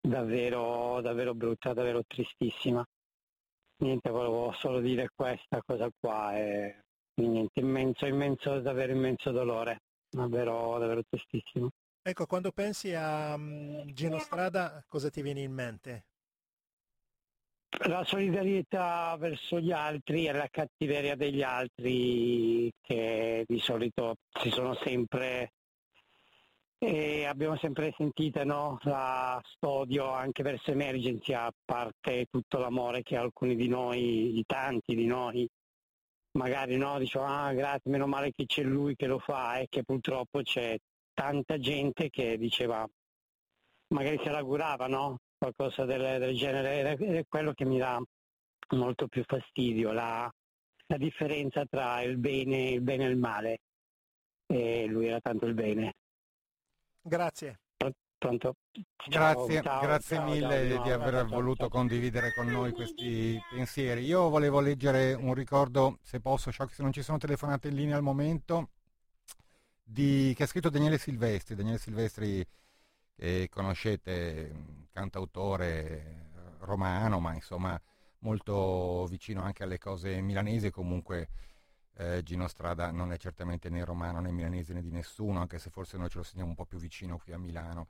davvero, 0.00 1.02
davvero 1.02 1.34
brutta, 1.34 1.74
davvero 1.74 2.02
tristissima. 2.06 2.82
Niente, 3.82 4.08
volevo 4.10 4.52
solo 4.52 4.80
dire 4.80 5.10
questa 5.14 5.60
cosa 5.66 5.90
qua 5.98 6.34
e 6.34 6.80
niente, 7.16 7.60
immenso, 7.60 8.06
immenso, 8.06 8.58
davvero 8.60 8.92
immenso 8.92 9.30
dolore, 9.32 9.82
davvero, 10.08 10.78
davvero 10.78 11.02
tristissimo. 11.06 11.68
Ecco, 12.02 12.24
quando 12.24 12.50
pensi 12.50 12.94
a 12.94 13.36
mm, 13.36 13.88
Gino 13.88 14.18
Strada, 14.18 14.82
cosa 14.88 15.10
ti 15.10 15.20
viene 15.20 15.42
in 15.42 15.52
mente? 15.52 16.04
La 17.86 18.04
solidarietà 18.04 19.16
verso 19.18 19.60
gli 19.60 19.70
altri 19.72 20.26
e 20.26 20.32
la 20.32 20.48
cattiveria 20.50 21.14
degli 21.14 21.42
altri 21.42 22.70
che 22.80 23.44
di 23.46 23.58
solito 23.60 24.16
si 24.40 24.50
sono 24.50 24.74
sempre 24.74 25.52
e 26.82 27.26
abbiamo 27.26 27.56
sempre 27.58 27.92
sentito 27.94 28.42
no? 28.42 28.78
la 28.84 29.38
stodio 29.44 30.10
anche 30.10 30.42
verso 30.42 30.70
Emergency, 30.70 31.34
a 31.34 31.52
parte 31.64 32.26
tutto 32.30 32.58
l'amore 32.58 33.02
che 33.02 33.16
alcuni 33.16 33.54
di 33.54 33.68
noi, 33.68 34.32
di 34.32 34.44
tanti 34.46 34.94
di 34.94 35.04
noi, 35.04 35.46
magari 36.38 36.76
no, 36.76 36.98
dicono 36.98 37.26
ah 37.26 37.52
grazie, 37.52 37.90
meno 37.90 38.06
male 38.06 38.32
che 38.32 38.46
c'è 38.46 38.62
lui 38.62 38.96
che 38.96 39.06
lo 39.06 39.18
fa 39.18 39.58
e 39.58 39.66
che 39.68 39.84
purtroppo 39.84 40.40
c'è 40.40 40.78
tanta 41.12 41.58
gente 41.58 42.08
che 42.08 42.38
diceva, 42.38 42.88
magari 43.88 44.18
se 44.22 44.30
l'augurava, 44.30 44.86
no? 44.86 45.18
Qualcosa 45.40 45.86
del, 45.86 46.18
del 46.18 46.36
genere, 46.36 46.96
è- 46.96 47.24
quello 47.26 47.54
che 47.54 47.64
mi 47.64 47.78
dà 47.78 47.98
molto 48.76 49.08
più 49.08 49.24
fastidio, 49.26 49.90
la, 49.90 50.30
la 50.86 50.96
differenza 50.98 51.64
tra 51.64 52.02
il 52.02 52.18
bene, 52.18 52.68
il 52.72 52.82
bene 52.82 53.06
e 53.06 53.08
il 53.08 53.16
male. 53.16 53.60
E 54.46 54.84
lui 54.84 55.06
era 55.06 55.18
tanto 55.20 55.46
il 55.46 55.54
bene. 55.54 55.94
Grazie. 57.00 57.60
Pronto? 58.20 58.56
Ciao, 58.96 59.08
Grazie, 59.08 59.62
ciao, 59.62 59.80
grazie 59.80 60.16
ciao, 60.16 60.28
mille 60.28 60.78
di 60.82 60.90
aver 60.90 61.24
voluto 61.24 61.70
condividere 61.70 62.34
con 62.34 62.48
noi 62.48 62.72
questi 62.72 63.40
pensieri. 63.50 64.04
Io 64.04 64.28
volevo 64.28 64.60
leggere 64.60 65.14
un 65.14 65.32
ricordo, 65.32 65.96
se 66.02 66.20
posso, 66.20 66.50
Sciocchi, 66.50 66.74
se 66.74 66.82
non 66.82 66.92
ci 66.92 67.00
sono 67.00 67.16
telefonate 67.16 67.68
in 67.68 67.76
linea 67.76 67.96
al 67.96 68.02
momento, 68.02 68.72
di, 69.82 70.34
che 70.36 70.42
ha 70.42 70.46
scritto 70.46 70.68
Daniele 70.68 70.98
Silvestri. 70.98 71.54
Daniele 71.54 71.78
Silvestri, 71.78 72.46
che 73.20 73.50
conoscete, 73.50 74.50
mh, 74.50 74.86
cantautore 74.92 75.72
eh, 75.74 76.54
romano, 76.60 77.20
ma 77.20 77.34
insomma 77.34 77.78
molto 78.20 79.06
vicino 79.08 79.42
anche 79.42 79.62
alle 79.62 79.76
cose 79.76 80.22
milanesi 80.22 80.70
comunque 80.70 81.28
eh, 81.96 82.22
Gino 82.22 82.48
Strada 82.48 82.90
non 82.90 83.12
è 83.12 83.18
certamente 83.18 83.68
né 83.68 83.84
romano 83.84 84.20
né 84.20 84.32
milanese 84.32 84.72
né 84.72 84.80
di 84.80 84.90
nessuno, 84.90 85.40
anche 85.40 85.58
se 85.58 85.68
forse 85.68 85.98
noi 85.98 86.08
ce 86.08 86.16
lo 86.16 86.22
sentiamo 86.22 86.48
un 86.48 86.54
po' 86.54 86.64
più 86.64 86.78
vicino 86.78 87.18
qui 87.18 87.32
a 87.32 87.38
Milano. 87.38 87.88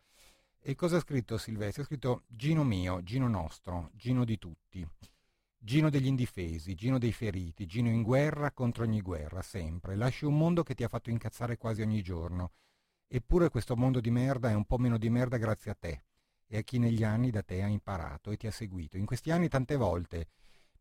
E 0.59 0.74
cosa 0.74 0.97
ha 0.97 1.01
scritto 1.01 1.39
Silvestri? 1.39 1.83
Ha 1.83 1.87
scritto 1.87 2.24
Gino 2.26 2.64
mio, 2.64 3.01
Gino 3.05 3.28
nostro, 3.28 3.91
Gino 3.95 4.24
di 4.24 4.37
tutti, 4.37 4.85
Gino 5.57 5.91
degli 5.91 6.07
indifesi, 6.07 6.74
Gino 6.74 6.99
dei 6.99 7.12
feriti, 7.12 7.66
Gino 7.66 7.89
in 7.89 8.03
guerra 8.03 8.51
contro 8.51 8.83
ogni 8.83 9.01
guerra, 9.01 9.43
sempre. 9.43 9.95
Lasci 9.95 10.24
un 10.24 10.37
mondo 10.37 10.64
che 10.64 10.74
ti 10.74 10.83
ha 10.83 10.89
fatto 10.89 11.09
incazzare 11.09 11.57
quasi 11.57 11.83
ogni 11.83 12.03
giorno. 12.03 12.51
Eppure 13.13 13.49
questo 13.49 13.75
mondo 13.75 13.99
di 13.99 14.13
merda 14.13 14.51
è 14.51 14.55
un 14.55 14.65
po' 14.65 14.79
meno 14.79 14.97
di 14.97 15.11
merda 15.11 15.37
grazie 15.37 15.73
a 15.73 15.75
te 15.75 16.05
e 16.47 16.59
a 16.59 16.63
chi 16.63 16.79
negli 16.79 17.03
anni 17.03 17.33
da 17.33 17.43
te 17.43 17.61
ha 17.61 17.67
imparato 17.67 18.31
e 18.31 18.37
ti 18.37 18.47
ha 18.47 18.53
seguito. 18.53 18.97
In 18.97 19.05
questi 19.05 19.33
anni 19.33 19.49
tante 19.49 19.75
volte 19.75 20.29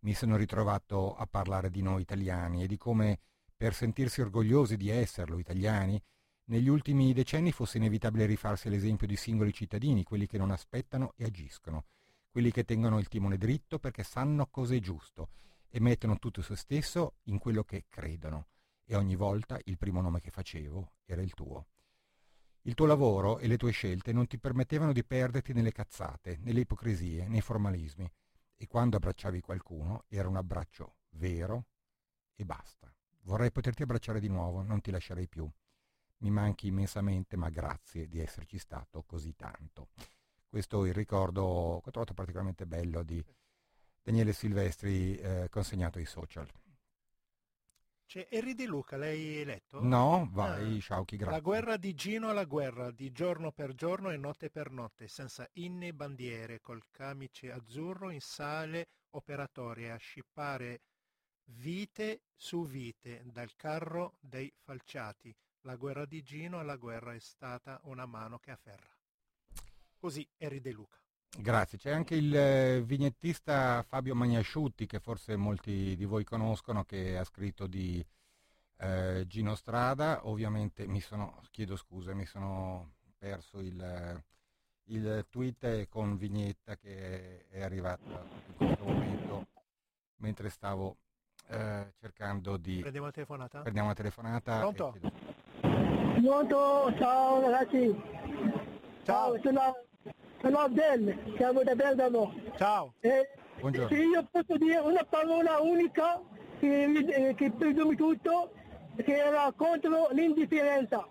mi 0.02 0.14
sono 0.14 0.36
ritrovato 0.38 1.16
a 1.16 1.26
parlare 1.26 1.72
di 1.72 1.82
noi 1.82 2.04
italiani 2.04 2.62
e 2.62 2.68
di 2.68 2.78
come, 2.78 3.20
per 3.58 3.74
sentirsi 3.74 4.22
orgogliosi 4.22 4.78
di 4.78 4.90
esserlo 4.90 5.40
italiani, 5.40 6.00
negli 6.50 6.68
ultimi 6.68 7.14
decenni 7.14 7.52
fosse 7.52 7.78
inevitabile 7.78 8.28
rifarsi 8.28 8.68
all'esempio 8.68 9.08
di 9.08 9.16
singoli 9.16 9.52
cittadini, 9.52 10.04
quelli 10.04 10.28
che 10.28 10.38
non 10.38 10.52
aspettano 10.52 11.14
e 11.16 11.24
agiscono, 11.26 11.86
quelli 12.30 12.52
che 12.52 12.64
tengono 12.64 13.00
il 13.00 13.08
timone 13.08 13.40
dritto 13.40 13.80
perché 13.80 14.04
sanno 14.04 14.46
cosa 14.52 14.76
è 14.76 14.80
giusto 14.80 15.30
e 15.68 15.80
mettono 15.80 16.20
tutto 16.20 16.44
se 16.44 16.56
stesso 16.56 17.16
in 17.24 17.40
quello 17.40 17.64
che 17.64 17.86
credono. 17.90 18.50
E 18.86 18.96
ogni 18.96 19.16
volta 19.16 19.60
il 19.64 19.80
primo 19.80 20.00
nome 20.00 20.20
che 20.22 20.30
facevo 20.30 20.92
era 21.06 21.24
il 21.24 21.34
tuo. 21.34 21.66
Il 22.70 22.76
tuo 22.76 22.86
lavoro 22.86 23.40
e 23.40 23.48
le 23.48 23.58
tue 23.58 23.72
scelte 23.72 24.14
non 24.14 24.28
ti 24.28 24.38
permettevano 24.38 24.94
di 24.94 25.04
perderti 25.04 25.54
nelle 25.54 25.72
cazzate, 25.72 26.38
nelle 26.42 26.60
ipocrisie, 26.60 27.28
nei 27.28 27.42
formalismi. 27.42 28.08
E 28.56 28.68
quando 28.68 28.96
abbracciavi 28.96 29.42
qualcuno 29.42 30.04
era 30.08 30.28
un 30.28 30.36
abbraccio 30.36 30.98
vero 31.14 31.66
e 32.36 32.46
basta. 32.46 32.94
Vorrei 33.22 33.52
poterti 33.52 33.82
abbracciare 33.82 34.20
di 34.20 34.28
nuovo, 34.28 34.62
non 34.62 34.82
ti 34.82 34.92
lascerei 34.92 35.28
più. 35.28 35.50
Mi 36.18 36.30
manchi 36.30 36.68
immensamente, 36.68 37.36
ma 37.38 37.50
grazie 37.50 38.08
di 38.08 38.20
esserci 38.20 38.60
stato 38.60 39.02
così 39.02 39.36
tanto. 39.36 39.88
Questo 40.48 40.86
è 40.86 40.90
il 40.90 40.94
ricordo 40.94 41.80
che 41.82 41.90
ho 41.90 41.92
trovato 41.92 42.14
particolarmente 42.14 42.68
bello 42.68 43.02
di 43.02 43.26
Daniele 44.04 44.32
Silvestri 44.32 45.16
eh, 45.16 45.48
consegnato 45.50 45.98
ai 45.98 46.06
social. 46.06 46.48
C'è 48.10 48.26
Eri 48.32 48.56
Di 48.56 48.66
Luca, 48.66 48.98
l'hai 48.98 49.46
letto? 49.46 49.84
No, 49.84 50.28
vai, 50.32 50.78
Ah. 50.78 50.80
Sciauchi, 50.80 51.16
grazie. 51.16 51.36
La 51.36 51.42
guerra 51.42 51.78
di 51.78 51.94
Gino 51.94 52.30
alla 52.30 52.46
guerra, 52.46 52.90
di 52.90 53.12
giorno 53.12 53.52
per 53.52 53.76
giorno 53.76 54.10
e 54.10 54.18
notte 54.18 54.50
per 54.50 54.72
notte, 54.72 55.08
senza 55.08 55.48
inni 55.54 55.90
e 55.90 55.94
bandiere, 55.94 56.60
col 56.60 56.82
camice 56.90 57.52
azzurro 57.52 58.10
in 58.10 58.20
sale 58.20 58.88
operatorie 59.12 59.92
a 59.92 59.98
scippare 59.98 60.82
vite 61.52 62.24
su 62.36 62.66
vite 62.66 63.22
dal 63.26 63.56
carro 63.56 64.16
dei 64.20 64.52
falciati. 64.58 65.32
La 65.62 65.76
guerra 65.76 66.06
di 66.06 66.24
Gino 66.24 66.58
alla 66.58 66.78
guerra 66.78 67.14
è 67.14 67.20
stata 67.20 67.80
una 67.84 68.08
mano 68.08 68.40
che 68.40 68.50
afferra. 68.50 68.92
Così 70.00 70.28
Eri 70.36 70.60
De 70.62 70.72
Luca. 70.72 70.98
Grazie, 71.38 71.78
c'è 71.78 71.92
anche 71.92 72.16
il 72.16 72.36
eh, 72.36 72.82
vignettista 72.82 73.82
Fabio 73.84 74.14
Magnasciutti 74.14 74.86
che 74.86 75.00
forse 75.00 75.36
molti 75.38 75.96
di 75.96 76.06
voi 76.06 76.24
conoscono 76.24 76.84
che 76.84 77.18
ha 77.18 77.24
scritto 77.24 77.66
di 77.66 78.06
eh, 78.78 79.26
Gino 79.28 79.56
Strada, 79.56 80.28
ovviamente 80.28 80.86
mi 80.88 81.00
sono, 81.00 81.42
chiedo 81.52 81.76
scusa, 81.78 82.14
mi 82.14 82.26
sono 82.26 82.94
perso 83.18 83.60
il, 83.60 84.24
il 84.86 85.26
tweet 85.30 85.88
con 85.88 86.18
vignetta 86.18 86.76
che 86.76 87.48
è 87.48 87.62
arrivata 87.62 88.26
in 88.48 88.56
questo 88.56 88.84
momento 88.84 89.48
mentre 90.18 90.50
stavo 90.50 90.98
eh, 91.48 91.94
cercando 92.00 92.58
di... 92.58 92.80
Prendiamo 92.80 93.08
la 93.08 93.14
telefonata? 93.14 93.62
Prendiamo 93.62 93.88
la 93.90 93.96
telefonata. 93.96 94.60
Pronto? 94.60 94.92
chiedo- 94.92 95.12
Pronto, 96.22 96.94
ciao 96.98 97.42
ragazzi. 97.42 97.96
Ciao. 99.04 99.40
sono, 99.42 99.74
sono 100.42 100.58
Abdel, 100.60 101.34
chiamo 101.36 101.64
da 101.64 101.76
Bergamo. 101.76 102.34
Ciao. 102.58 102.94
E 103.02 103.30
Buongiorno. 103.60 103.96
io 103.98 104.28
posso 104.32 104.58
dire 104.58 104.78
una 104.78 105.04
parola 105.08 105.60
unica 105.60 106.20
che, 106.60 106.86
mi- 106.88 107.06
eh, 107.06 107.36
che 107.36 107.52
presume 107.52 107.96
tutto, 107.96 108.52
che 109.04 109.16
era 109.18 109.52
contro 109.56 110.08
l'indifferenza. 110.12 111.06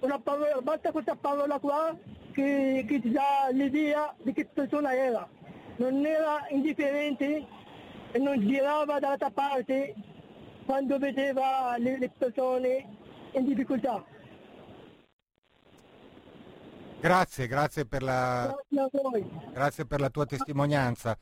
Una 0.00 0.18
parola, 0.18 0.60
basta 0.60 0.92
questa 0.92 1.16
parola 1.16 1.58
qua 1.58 1.96
che, 2.32 2.84
che 2.86 3.00
ti 3.00 3.10
dà 3.10 3.48
l'idea 3.50 4.14
di 4.22 4.32
che 4.32 4.44
persona 4.46 4.94
era. 4.94 5.26
Non 5.76 6.04
era 6.04 6.46
indifferente 6.50 7.46
e 8.12 8.18
non 8.18 8.38
girava 8.46 8.98
dall'altra 8.98 9.30
parte 9.30 9.94
quando 10.66 10.98
vedeva 10.98 11.74
le, 11.78 11.98
le 11.98 12.10
persone 12.16 12.86
in 13.32 13.44
difficoltà. 13.44 14.04
Grazie, 17.04 17.46
grazie 17.48 17.84
per 17.84 18.02
la, 18.02 18.56
Grazie 18.66 18.98
a 18.98 19.02
voi. 19.02 19.28
grazie 19.52 19.84
per 19.84 20.00
la 20.00 20.08
tua 20.08 20.24
testimonianza. 20.24 21.18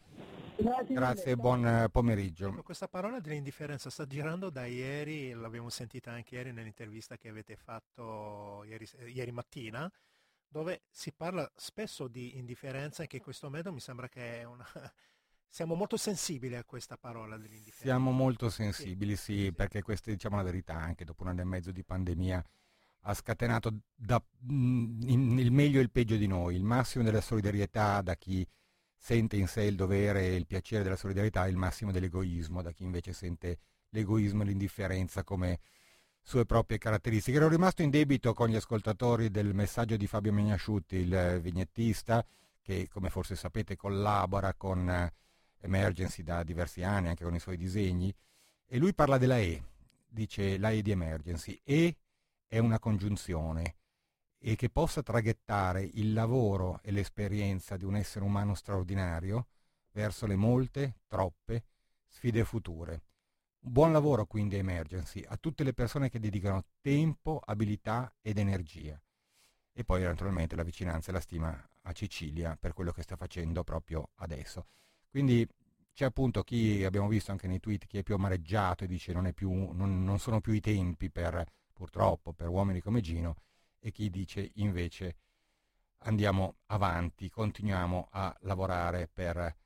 Grazie, 0.57 0.95
Grazie 0.95 1.33
e 1.33 1.37
buon 1.37 1.67
eh, 1.67 1.89
pomeriggio. 1.91 2.53
Questa 2.63 2.87
parola 2.87 3.19
dell'indifferenza 3.19 3.91
sta 3.91 4.07
girando 4.07 4.49
da 4.49 4.65
ieri, 4.65 5.33
l'abbiamo 5.33 5.71
sentita 5.71 6.13
anche 6.13 6.37
ieri 6.37 6.53
nell'intervista 6.53 7.17
che 7.17 7.31
avete 7.31 7.57
fatto 7.57 8.63
ieri, 8.63 8.89
ieri 9.09 9.33
mattina, 9.33 9.91
dove 10.47 10.83
si 10.89 11.13
parla 11.13 11.51
spesso 11.57 12.07
di 12.07 12.39
indifferenza 12.39 13.03
e 13.03 13.09
che 13.09 13.17
in 13.17 13.23
questo 13.23 13.47
momento 13.47 13.73
mi 13.73 13.81
sembra 13.81 14.09
che 14.09 14.39
è 14.43 14.45
una... 14.45 14.65
siamo 15.51 15.75
molto 15.75 15.97
sensibili 15.97 16.55
a 16.55 16.63
questa 16.63 16.97
parola 16.97 17.37
dell'indifferenza. 17.37 17.93
Siamo 17.93 18.13
molto 18.13 18.51
sensibili, 18.51 19.17
sì, 19.17 19.53
perché 19.53 19.83
questa 19.83 20.13
diciamo 20.13 20.37
la 20.37 20.45
verità, 20.45 20.77
anche 20.77 21.05
dopo 21.05 21.25
un 21.25 21.31
anno 21.31 21.41
e 21.41 21.45
mezzo 21.45 21.73
di 21.73 21.83
pandemia 21.83 22.41
ha 23.03 23.15
scatenato 23.15 23.81
da- 23.95 24.23
mh, 24.41 25.01
in- 25.09 25.39
il 25.39 25.51
meglio 25.51 25.81
e 25.81 25.83
il 25.83 25.91
peggio 25.91 26.17
di 26.17 26.27
noi, 26.27 26.55
il 26.57 26.65
massimo 26.65 27.05
della 27.05 27.21
solidarietà 27.21 28.01
da 28.03 28.15
chi 28.17 28.47
sente 28.97 29.37
in 29.37 29.49
sé 29.49 29.63
il 29.63 29.75
dovere 29.75 30.29
e 30.29 30.35
il 30.37 30.47
piacere 30.47 30.85
della 30.85 30.97
solidarietà 30.97 31.47
e 31.47 31.51
il 31.51 31.57
massimo 31.57 31.91
dell'egoismo 31.91 32.63
da 32.63 32.71
chi 32.71 32.85
invece 32.85 33.13
sente 33.13 33.59
l'egoismo 33.91 34.43
e 34.43 34.47
l'indifferenza 34.47 35.25
come 35.25 35.59
sue 36.23 36.47
proprie 36.47 36.79
caratteristiche. 36.79 37.37
Ero 37.37 37.49
rimasto 37.49 37.83
in 37.83 37.91
debito 37.91 38.33
con 38.33 38.49
gli 38.49 38.55
ascoltatori 38.55 39.31
del 39.31 39.55
messaggio 39.55 39.97
di 39.97 40.07
Fabio 40.07 40.33
Megnasciutti, 40.33 40.97
il 40.97 41.41
vignettista, 41.43 42.25
che 42.63 42.89
come 42.89 43.11
forse 43.11 43.35
sapete 43.35 43.75
collabora 43.75 44.55
con 44.55 44.89
eh, 44.89 45.13
Emergency 45.61 46.23
da 46.23 46.45
diversi 46.45 46.85
anni, 46.85 47.09
anche 47.09 47.25
con 47.25 47.35
i 47.35 47.41
suoi 47.41 47.57
disegni, 47.57 48.15
e 48.67 48.79
lui 48.79 48.95
parla 48.95 49.19
della 49.19 49.39
E, 49.39 49.61
dice 50.09 50.59
la 50.59 50.71
E 50.71 50.81
di 50.81 50.93
Emergency. 50.93 51.61
E 51.65 51.97
è 52.53 52.59
una 52.59 52.79
congiunzione 52.79 53.77
e 54.39 54.57
che 54.57 54.69
possa 54.69 55.03
traghettare 55.03 55.83
il 55.95 56.13
lavoro 56.13 56.81
e 56.83 56.91
l'esperienza 56.91 57.79
di 57.79 57.87
un 57.87 57.97
essere 57.97 58.27
umano 58.27 58.55
straordinario 58.55 59.47
verso 59.93 60.27
le 60.27 60.37
molte, 60.37 60.99
troppe 61.07 61.65
sfide 62.07 62.45
future. 62.45 63.05
Buon 63.59 63.91
lavoro 63.91 64.27
quindi 64.27 64.57
a 64.57 64.59
Emergency, 64.59 65.25
a 65.27 65.39
tutte 65.39 65.65
le 65.65 65.73
persone 65.73 66.11
che 66.11 66.21
dedicano 66.21 66.67
tempo, 66.83 67.41
abilità 67.43 68.15
ed 68.21 68.37
energia. 68.37 69.03
E 69.73 69.85
poi 69.85 70.03
naturalmente 70.03 70.55
la 70.55 70.63
vicinanza 70.63 71.09
e 71.09 71.15
la 71.15 71.21
stima 71.21 71.71
a 71.81 71.93
Cecilia 71.93 72.55
per 72.61 72.75
quello 72.75 72.93
che 72.93 73.01
sta 73.01 73.17
facendo 73.17 73.65
proprio 73.65 74.11
adesso. 74.17 74.67
Quindi 75.09 75.49
c'è 75.95 76.05
appunto 76.05 76.43
chi 76.43 76.85
abbiamo 76.85 77.09
visto 77.09 77.31
anche 77.31 77.47
nei 77.47 77.61
tweet 77.61 77.87
chi 77.87 77.97
è 77.97 78.03
più 78.03 78.15
amareggiato 78.15 78.85
e 78.85 78.89
dice 78.89 79.15
non, 79.15 79.33
più, 79.33 79.73
non, 79.73 80.05
non 80.05 80.19
sono 80.19 80.43
più 80.43 80.53
i 80.53 80.61
tempi 80.61 81.09
per 81.09 81.47
purtroppo 81.83 82.33
per 82.33 82.47
uomini 82.47 82.81
come 82.81 83.01
Gino 83.01 83.35
e 83.81 83.91
chi 83.91 84.09
dice 84.09 84.53
invece 84.55 85.17
andiamo 86.05 86.59
avanti, 86.67 87.29
continuiamo 87.29 88.09
a 88.13 88.33
lavorare 88.43 89.09
per 89.13 89.57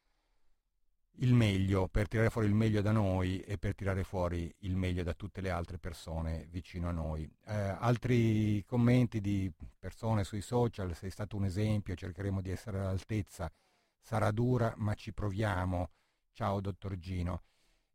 il 1.18 1.34
meglio, 1.34 1.88
per 1.88 2.08
tirare 2.08 2.30
fuori 2.30 2.46
il 2.46 2.54
meglio 2.54 2.80
da 2.80 2.92
noi 2.92 3.40
e 3.40 3.58
per 3.58 3.74
tirare 3.74 4.02
fuori 4.02 4.50
il 4.60 4.76
meglio 4.76 5.02
da 5.02 5.12
tutte 5.12 5.42
le 5.42 5.50
altre 5.50 5.76
persone 5.76 6.46
vicino 6.48 6.88
a 6.88 6.92
noi. 6.92 7.30
Eh, 7.48 7.54
altri 7.54 8.64
commenti 8.64 9.20
di 9.20 9.52
persone 9.78 10.24
sui 10.24 10.40
social, 10.40 10.94
sei 10.94 11.10
stato 11.10 11.36
un 11.36 11.44
esempio, 11.44 11.94
cercheremo 11.94 12.40
di 12.40 12.50
essere 12.50 12.78
all'altezza, 12.78 13.52
sarà 14.00 14.30
dura 14.30 14.72
ma 14.78 14.94
ci 14.94 15.12
proviamo, 15.12 15.90
ciao 16.32 16.60
dottor 16.62 16.96
Gino. 16.96 17.42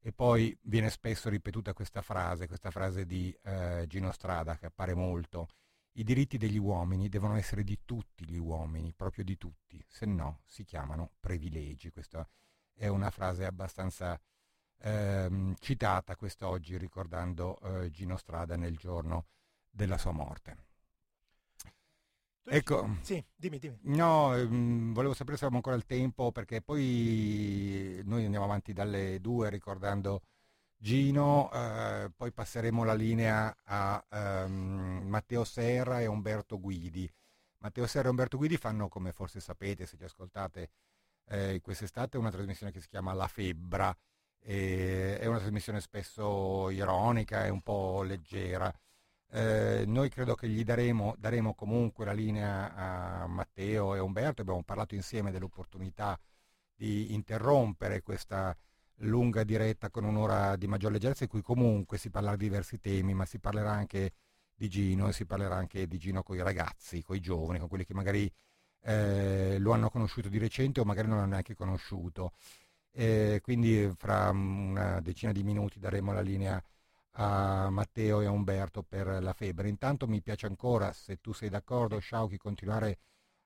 E 0.04 0.12
poi 0.12 0.58
viene 0.64 0.90
spesso 0.90 1.30
ripetuta 1.30 1.74
questa 1.74 2.02
frase, 2.02 2.48
questa 2.48 2.72
frase 2.72 3.06
di 3.06 3.36
eh, 3.44 3.86
Gino 3.88 4.12
Strada 4.12 4.58
che 4.58 4.66
appare 4.66 4.96
molto, 4.96 5.48
i 5.94 6.04
diritti 6.04 6.38
degli 6.38 6.58
uomini 6.58 7.08
devono 7.08 7.36
essere 7.36 7.64
di 7.64 7.82
tutti 7.86 8.26
gli 8.26 8.38
uomini, 8.38 8.94
proprio 8.94 9.24
di 9.24 9.38
tutti, 9.38 9.84
se 9.88 10.06
no 10.06 10.42
si 10.46 10.64
chiamano 10.64 11.12
privilegi. 11.20 11.92
Questa 11.92 12.28
è 12.74 12.88
una 12.88 13.12
frase 13.12 13.46
abbastanza 13.46 14.20
ehm, 14.80 15.56
citata 15.60 16.16
quest'oggi 16.16 16.78
ricordando 16.78 17.60
eh, 17.60 17.92
Gino 17.92 18.18
Strada 18.18 18.56
nel 18.56 18.78
giorno 18.78 19.28
della 19.70 19.98
sua 19.98 20.12
morte. 20.12 20.71
Ecco. 22.46 22.98
Sì, 23.02 23.24
dimmi, 23.36 23.60
dimmi. 23.60 23.78
No, 23.84 24.36
ehm, 24.36 24.94
volevo 24.94 25.14
sapere 25.14 25.38
se 25.38 25.46
avevamo 25.46 25.58
ancora 25.58 25.76
il 25.76 25.86
tempo 25.86 26.32
perché 26.32 26.62
poi 26.62 28.02
noi 28.04 28.26
andiamo 28.26 28.46
avanti 28.46 28.74
dalle 28.74 29.20
due 29.22 29.50
ricordando 29.50 30.22
Gino, 30.78 31.52
eh, 31.54 32.12
poi 32.16 32.32
passeremo 32.32 32.84
la 32.84 32.94
linea 32.96 33.56
a 33.64 34.04
ehm, 34.10 35.04
Matteo 35.08 35.44
Serra 35.44 36.02
e 36.02 36.08
Umberto 36.08 36.60
Guidi. 36.60 37.10
Matteo 37.60 37.86
Serra 37.86 38.08
e 38.08 38.10
Umberto 38.10 38.38
Guidi 38.38 38.58
fanno, 38.58 38.88
come 38.90 39.12
forse 39.12 39.40
sapete 39.40 39.86
se 39.86 39.96
ci 39.98 40.04
ascoltate 40.04 40.72
eh, 41.28 41.60
quest'estate, 41.62 42.18
una 42.18 42.32
trasmissione 42.32 42.72
che 42.72 42.82
si 42.82 42.88
chiama 42.90 43.14
La 43.14 43.28
Febbra. 43.28 43.96
e 44.44 45.20
è 45.20 45.26
una 45.28 45.38
trasmissione 45.38 45.80
spesso 45.82 46.70
ironica 46.72 47.46
e 47.46 47.50
un 47.50 47.62
po' 47.62 48.02
leggera. 48.04 48.74
Eh, 49.34 49.86
noi 49.88 50.10
credo 50.10 50.36
che 50.36 50.50
gli 50.50 50.64
daremo, 50.64 51.16
daremo 51.18 51.54
comunque 51.54 52.04
la 52.04 52.12
linea 52.12 52.74
a 52.76 53.28
Matteo 53.28 53.96
e 53.96 54.00
Umberto, 54.00 54.42
abbiamo 54.42 54.62
parlato 54.64 54.94
insieme 54.96 55.32
dell'opportunità 55.32 56.20
di 56.76 57.14
interrompere 57.14 58.02
questa 58.02 58.56
lunga 59.04 59.44
diretta 59.44 59.90
con 59.90 60.04
un'ora 60.04 60.56
di 60.58 60.68
maggior 60.68 60.92
leggerezza 60.92 61.24
in 61.24 61.30
cui 61.30 61.42
comunque 61.42 61.98
si 61.98 62.10
parlerà 62.10 62.36
di 62.36 62.44
diversi 62.46 62.80
temi, 62.80 63.14
ma 63.14 63.26
si 63.26 63.40
parlerà 63.40 63.72
anche 63.72 64.14
di 64.54 64.68
Gino 64.70 65.08
e 65.08 65.14
si 65.14 65.26
parlerà 65.26 65.56
anche 65.56 65.88
di 65.88 65.98
Gino 65.98 66.24
con 66.24 66.36
i 66.36 66.42
ragazzi, 66.44 67.02
con 67.02 67.16
i 67.16 67.22
giovani, 67.22 67.60
con 67.60 67.68
quelli 67.70 67.86
che 67.86 67.94
magari 67.94 68.32
eh, 68.84 69.58
lo 69.60 69.72
hanno 69.72 69.90
conosciuto 69.90 70.30
di 70.30 70.38
recente 70.40 70.80
o 70.82 70.84
magari 70.84 71.08
non 71.08 71.18
l'hanno 71.18 71.32
neanche 71.32 71.56
conosciuto. 71.56 72.34
Eh, 72.92 73.40
quindi 73.42 73.90
fra 73.98 74.30
una 74.30 75.00
decina 75.02 75.32
di 75.32 75.44
minuti 75.44 75.80
daremo 75.80 76.12
la 76.12 76.22
linea 76.22 76.56
a 76.56 76.64
Matteo 77.14 78.22
e 78.22 78.26
a 78.26 78.32
Umberto 78.32 78.84
per 78.84 79.22
la 79.22 79.34
febbre. 79.34 79.70
Intanto 79.70 80.08
mi 80.08 80.22
piace 80.22 80.46
ancora, 80.48 80.92
se 80.94 81.20
tu 81.22 81.34
sei 81.34 81.50
d'accordo, 81.50 82.00
Sciauchi, 82.00 82.38
continuare 82.38 83.00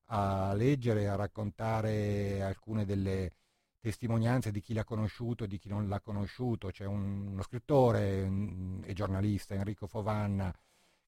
a 0.09 0.53
leggere 0.53 1.07
a 1.07 1.15
raccontare 1.15 2.41
alcune 2.43 2.85
delle 2.85 3.31
testimonianze 3.79 4.51
di 4.51 4.61
chi 4.61 4.73
l'ha 4.73 4.83
conosciuto 4.83 5.43
e 5.43 5.47
di 5.47 5.57
chi 5.57 5.69
non 5.69 5.87
l'ha 5.87 5.99
conosciuto. 5.99 6.69
C'è 6.69 6.85
un- 6.85 7.27
uno 7.27 7.41
scrittore 7.43 8.21
un- 8.23 8.81
e 8.85 8.93
giornalista, 8.93 9.53
Enrico 9.55 9.87
Fovanna, 9.87 10.53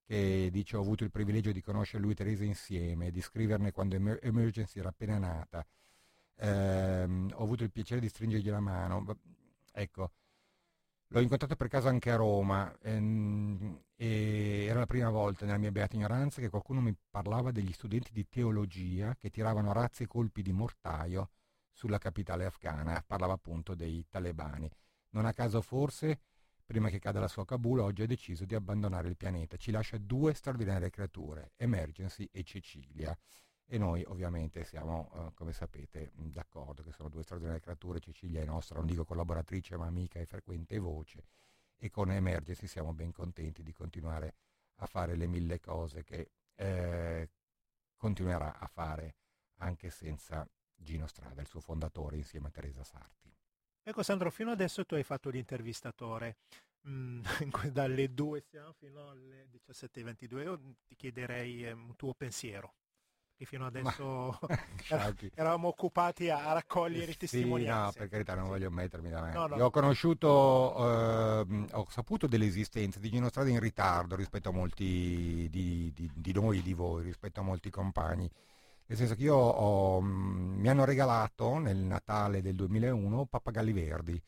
che 0.05 0.49
dice 0.51 0.77
ho 0.77 0.81
avuto 0.81 1.03
il 1.03 1.11
privilegio 1.11 1.51
di 1.51 1.61
conoscere 1.61 2.01
lui 2.03 2.13
e 2.13 2.15
Teresa 2.15 2.43
insieme, 2.45 3.11
di 3.11 3.21
scriverne 3.21 3.71
quando 3.71 3.95
Emer- 3.95 4.19
Emergency 4.23 4.79
era 4.79 4.89
appena 4.89 5.17
nata. 5.17 5.65
Ehm, 6.39 7.31
ho 7.35 7.43
avuto 7.43 7.63
il 7.63 7.71
piacere 7.71 7.99
di 8.01 8.09
stringergli 8.09 8.49
la 8.49 8.59
mano. 8.59 9.05
Ecco, 9.73 10.11
l'ho 11.09 11.19
incontrato 11.21 11.55
per 11.55 11.67
caso 11.67 11.87
anche 11.87 12.11
a 12.11 12.15
Roma 12.15 12.75
ehm, 12.81 13.81
e 13.95 14.65
era 14.65 14.79
la 14.79 14.85
prima 14.85 15.09
volta 15.09 15.45
nella 15.45 15.57
mia 15.57 15.71
beata 15.71 15.95
ignoranza 15.95 16.41
che 16.41 16.49
qualcuno 16.49 16.81
mi 16.81 16.95
parlava 17.09 17.51
degli 17.51 17.71
studenti 17.71 18.11
di 18.11 18.27
teologia 18.27 19.15
che 19.15 19.29
tiravano 19.29 19.71
razzi 19.73 20.03
e 20.03 20.07
colpi 20.07 20.41
di 20.41 20.51
mortaio 20.51 21.29
sulla 21.71 21.99
capitale 21.99 22.45
afghana, 22.45 23.03
parlava 23.05 23.33
appunto 23.33 23.75
dei 23.75 24.03
talebani. 24.09 24.67
Non 25.11 25.25
a 25.25 25.33
caso 25.33 25.61
forse, 25.61 26.21
prima 26.65 26.89
che 26.89 26.97
cada 26.97 27.19
la 27.19 27.27
sua 27.27 27.45
Kabul, 27.45 27.79
oggi 27.79 28.01
ha 28.01 28.07
deciso 28.07 28.45
di 28.45 28.55
abbandonare 28.55 29.07
il 29.07 29.15
pianeta. 29.15 29.57
Ci 29.57 29.69
lascia 29.69 29.97
due 29.99 30.33
straordinarie 30.33 30.89
creature, 30.89 31.51
Emergency 31.55 32.27
e 32.31 32.43
Cecilia. 32.43 33.15
E 33.69 33.77
noi 33.77 34.03
ovviamente 34.07 34.63
siamo, 34.63 35.11
eh, 35.13 35.33
come 35.33 35.51
sapete, 35.51 36.11
d'accordo 36.13 36.83
che 36.83 36.91
sono 36.91 37.09
due 37.09 37.23
straordinarie 37.23 37.61
creature. 37.61 37.99
Cecilia 37.99 38.41
è 38.41 38.45
nostra, 38.45 38.77
non 38.77 38.85
dico 38.85 39.03
collaboratrice, 39.03 39.75
ma 39.75 39.85
amica 39.85 40.19
e 40.19 40.25
frequente 40.25 40.79
voce. 40.79 41.25
E 41.77 41.89
con 41.89 42.11
Emergency 42.11 42.65
siamo 42.67 42.93
ben 42.93 43.11
contenti 43.11 43.63
di 43.63 43.73
continuare 43.73 44.35
a 44.77 44.85
fare 44.85 45.15
le 45.15 45.27
mille 45.27 45.59
cose 45.59 46.03
che 46.03 46.31
eh, 46.55 47.29
continuerà 47.95 48.57
a 48.57 48.67
fare 48.67 49.15
anche 49.57 49.89
senza 49.89 50.47
Gino 50.73 51.07
Strada, 51.07 51.41
il 51.41 51.47
suo 51.47 51.59
fondatore, 51.59 52.15
insieme 52.15 52.47
a 52.47 52.51
Teresa 52.51 52.83
Sarti. 52.83 53.33
Ecco 53.83 54.03
Sandro, 54.03 54.29
fino 54.31 54.51
adesso 54.51 54.85
tu 54.85 54.95
hai 54.95 55.03
fatto 55.03 55.29
l'intervistatore, 55.29 56.37
Mm, 56.87 57.21
dalle 57.71 58.13
2 58.13 58.41
siamo 58.41 58.71
fino 58.73 59.09
alle 59.09 59.49
17.22, 59.51 60.41
io 60.41 60.59
ti 60.85 60.95
chiederei 60.95 61.65
eh, 61.65 61.71
un 61.71 61.95
tuo 61.95 62.13
pensiero. 62.13 62.75
Che 63.37 63.45
fino 63.45 63.65
adesso 63.67 64.37
Sciauchi. 64.81 65.31
eravamo 65.35 65.67
occupati 65.67 66.29
a, 66.29 66.49
a 66.49 66.53
raccogliere 66.53 67.11
Sì, 67.11 67.17
testimonianze. 67.17 67.99
no, 67.99 68.05
per 68.05 68.09
carità, 68.09 68.33
non 68.33 68.45
Sì. 68.45 68.49
voglio 68.49 68.71
mettermi 68.71 69.09
da 69.09 69.21
me. 69.21 69.31
No, 69.33 69.45
no. 69.47 69.55
Io 69.55 69.65
ho 69.65 69.69
conosciuto, 69.69 71.41
ehm, 71.41 71.67
ho 71.73 71.85
saputo 71.89 72.25
dell'esistenza 72.27 72.99
di 72.99 73.09
Gino 73.09 73.29
Strada 73.29 73.49
in 73.49 73.59
ritardo 73.59 74.15
rispetto 74.15 74.49
a 74.49 74.51
molti 74.53 75.47
di, 75.51 75.91
di- 75.93 76.09
di 76.13 76.33
noi, 76.33 76.61
di 76.61 76.73
voi, 76.73 77.03
rispetto 77.03 77.39
a 77.39 77.43
molti 77.43 77.69
compagni. 77.69 78.29
Nel 78.87 78.97
senso 78.97 79.15
che 79.15 79.23
io 79.23 79.35
ho, 79.35 80.01
mm, 80.01 80.59
mi 80.59 80.69
hanno 80.69 80.85
regalato 80.85 81.57
nel 81.59 81.77
Natale 81.77 82.41
del 82.41 82.55
2001 82.55 83.25
Pappagalli 83.25 83.73
Verdi. 83.73 84.21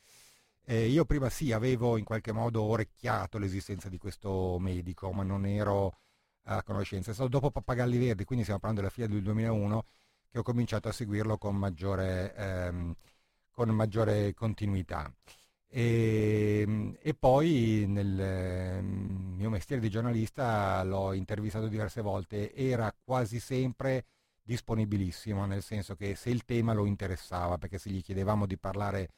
E 0.64 0.86
io 0.88 1.05
prima 1.05 1.30
sì, 1.30 1.51
avevo 1.51 1.97
in 1.97 2.03
qualche 2.03 2.32
modo 2.32 2.62
orecchiato 2.62 3.39
l'esistenza 3.39 3.89
di 3.89 3.97
questo 3.97 4.57
medico, 4.60 5.12
ma 5.12 5.24
non 5.24 5.45
ero 5.45 5.97
a 6.55 6.63
conoscenza. 6.63 7.11
È 7.11 7.13
stato 7.13 7.29
dopo 7.29 7.51
Pappagalli 7.51 7.97
Verdi, 7.97 8.23
quindi 8.23 8.43
stiamo 8.43 8.59
parlando 8.59 8.81
della 8.81 8.93
fine 8.93 9.07
del 9.07 9.23
2001, 9.23 9.85
che 10.31 10.39
ho 10.39 10.43
cominciato 10.43 10.87
a 10.87 10.91
seguirlo 10.91 11.37
con 11.37 11.55
maggiore, 11.55 12.33
ehm, 12.35 12.95
con 13.51 13.69
maggiore 13.69 14.33
continuità. 14.33 15.11
E, 15.71 16.97
e 16.99 17.13
poi 17.13 17.85
nel 17.87 18.19
ehm, 18.19 19.35
mio 19.37 19.49
mestiere 19.49 19.81
di 19.81 19.89
giornalista 19.89 20.83
l'ho 20.83 21.13
intervistato 21.13 21.67
diverse 21.67 22.01
volte, 22.01 22.53
era 22.53 22.93
quasi 23.03 23.39
sempre 23.39 24.05
disponibilissimo, 24.41 25.45
nel 25.45 25.61
senso 25.61 25.95
che 25.95 26.15
se 26.15 26.29
il 26.31 26.43
tema 26.45 26.73
lo 26.73 26.85
interessava, 26.85 27.57
perché 27.59 27.77
se 27.77 27.91
gli 27.91 28.01
chiedevamo 28.01 28.47
di 28.47 28.57
parlare, 28.57 29.09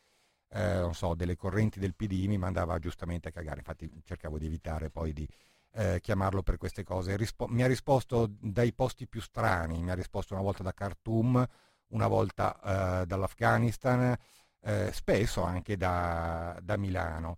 eh, 0.49 0.89
so, 0.91 1.15
delle 1.15 1.37
correnti 1.37 1.79
del 1.79 1.95
PD 1.95 2.25
mi 2.27 2.37
mandava 2.37 2.77
giustamente 2.79 3.29
a 3.29 3.31
cagare, 3.31 3.59
infatti 3.59 3.89
cercavo 4.03 4.37
di 4.37 4.47
evitare 4.47 4.89
poi 4.89 5.13
di 5.13 5.27
eh, 5.73 5.99
chiamarlo 6.01 6.43
per 6.43 6.57
queste 6.57 6.83
cose. 6.83 7.15
Rispo- 7.17 7.47
mi 7.47 7.63
ha 7.63 7.67
risposto 7.67 8.27
dai 8.39 8.73
posti 8.73 9.07
più 9.07 9.21
strani, 9.21 9.81
mi 9.81 9.91
ha 9.91 9.95
risposto 9.95 10.33
una 10.33 10.43
volta 10.43 10.63
da 10.63 10.73
Khartoum, 10.73 11.45
una 11.89 12.07
volta 12.07 13.01
eh, 13.01 13.05
dall'Afghanistan, 13.05 14.15
eh, 14.61 14.91
spesso 14.93 15.43
anche 15.43 15.77
da, 15.77 16.57
da 16.61 16.77
Milano. 16.77 17.37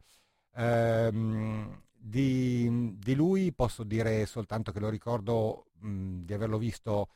Ehm, 0.55 1.81
di, 1.91 2.95
di 2.99 3.15
lui 3.15 3.53
posso 3.53 3.83
dire 3.83 4.25
soltanto 4.25 4.71
che 4.71 4.79
lo 4.79 4.89
ricordo 4.89 5.67
mh, 5.79 6.19
di 6.25 6.33
averlo 6.33 6.57
visto, 6.57 7.09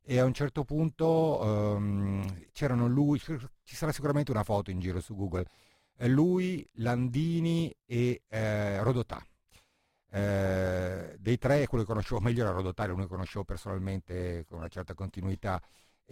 e 0.02 0.18
a 0.18 0.26
un 0.26 0.34
certo 0.34 0.64
punto 0.64 1.76
ehm, 1.76 2.47
c'erano 2.52 2.88
lui, 2.88 3.20
ci 3.20 3.76
sarà 3.76 3.91
sicuramente 3.91 4.32
una 4.32 4.43
foto 4.43 4.72
in 4.72 4.80
giro 4.80 4.99
su 5.02 5.16
Google, 5.16 5.45
eh, 5.97 6.08
lui, 6.08 6.68
Landini 6.78 7.72
e 7.86 8.24
eh, 8.28 8.82
Rodotà. 8.82 9.24
Eh, 10.10 11.16
dei 11.20 11.38
tre 11.38 11.68
quello 11.68 11.84
che 11.84 11.91
conoscevo 11.91 12.22
meglio 12.22 12.41
era 12.41 12.49
Rodotà, 12.52 12.88
l'unico 12.88 13.08
che 13.08 13.14
conoscevo 13.14 13.45
personalmente 13.45 14.45
con 14.49 14.58
una 14.58 14.68
certa 14.68 14.95
continuità 14.95 15.62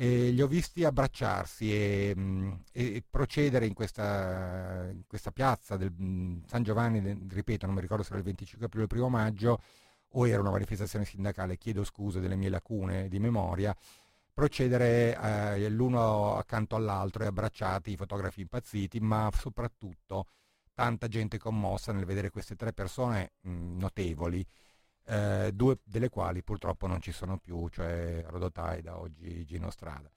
e 0.01 0.29
li 0.29 0.41
ho 0.41 0.47
visti 0.47 0.85
abbracciarsi 0.85 1.73
e, 1.73 2.15
mh, 2.15 2.63
e 2.71 3.03
procedere 3.09 3.65
in 3.65 3.73
questa, 3.73 4.87
in 4.93 5.03
questa 5.05 5.31
piazza 5.31 5.75
del 5.75 5.91
mh, 5.91 6.45
San 6.45 6.63
Giovanni, 6.63 7.27
ripeto, 7.27 7.65
non 7.65 7.75
mi 7.75 7.81
ricordo 7.81 8.03
se 8.03 8.11
era 8.11 8.19
il 8.19 8.23
25 8.23 8.67
aprile 8.67 8.83
o 8.83 8.85
il 8.85 8.93
primo 8.93 9.09
maggio 9.09 9.61
o 10.11 10.25
era 10.25 10.39
una 10.39 10.51
manifestazione 10.51 11.03
sindacale, 11.03 11.57
chiedo 11.57 11.83
scusa 11.83 12.21
delle 12.21 12.37
mie 12.37 12.47
lacune 12.47 13.09
di 13.09 13.19
memoria, 13.19 13.75
procedere 14.33 15.17
eh, 15.17 15.69
l'uno 15.69 16.37
accanto 16.37 16.77
all'altro 16.77 17.23
e 17.23 17.27
abbracciati, 17.27 17.91
i 17.91 17.97
fotografi 17.97 18.39
impazziti, 18.39 19.01
ma 19.01 19.29
soprattutto 19.35 20.27
tanta 20.73 21.09
gente 21.09 21.37
commossa 21.37 21.91
nel 21.91 22.05
vedere 22.05 22.29
queste 22.29 22.55
tre 22.55 22.71
persone 22.71 23.33
mh, 23.41 23.77
notevoli, 23.79 24.47
eh, 25.09 25.51
due 25.53 25.79
delle 25.83 26.09
quali 26.09 26.43
purtroppo 26.43 26.87
non 26.87 27.01
ci 27.01 27.11
sono 27.11 27.37
più, 27.37 27.67
cioè 27.69 28.23
Rodotai 28.27 28.81
da 28.81 28.99
oggi 28.99 29.45
Gino 29.45 29.69
Strada. 29.69 30.09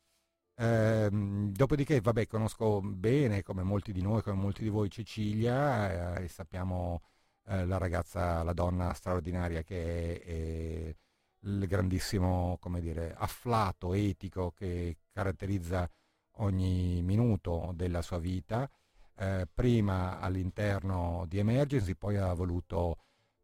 Ehm, 0.56 1.50
dopodiché, 1.52 2.00
vabbè, 2.00 2.26
conosco 2.26 2.80
bene, 2.82 3.42
come 3.42 3.62
molti 3.62 3.92
di 3.92 4.02
noi, 4.02 4.22
come 4.22 4.36
molti 4.36 4.62
di 4.62 4.68
voi, 4.68 4.90
Cecilia, 4.90 6.16
eh, 6.18 6.24
e 6.24 6.28
sappiamo 6.28 7.02
eh, 7.46 7.64
la 7.66 7.78
ragazza, 7.78 8.42
la 8.42 8.52
donna 8.52 8.92
straordinaria 8.92 9.62
che 9.62 10.20
è, 10.20 10.28
e 10.28 10.96
il 11.44 11.66
grandissimo, 11.66 12.56
come 12.60 12.80
dire, 12.80 13.14
afflato 13.16 13.94
etico 13.94 14.52
che 14.52 14.98
caratterizza 15.12 15.88
ogni 16.36 17.02
minuto 17.02 17.72
della 17.74 18.02
sua 18.02 18.18
vita, 18.18 18.68
eh, 19.16 19.48
prima 19.52 20.20
all'interno 20.20 21.24
di 21.28 21.38
Emergency, 21.38 21.94
poi 21.94 22.16
ha 22.16 22.32
voluto, 22.34 22.98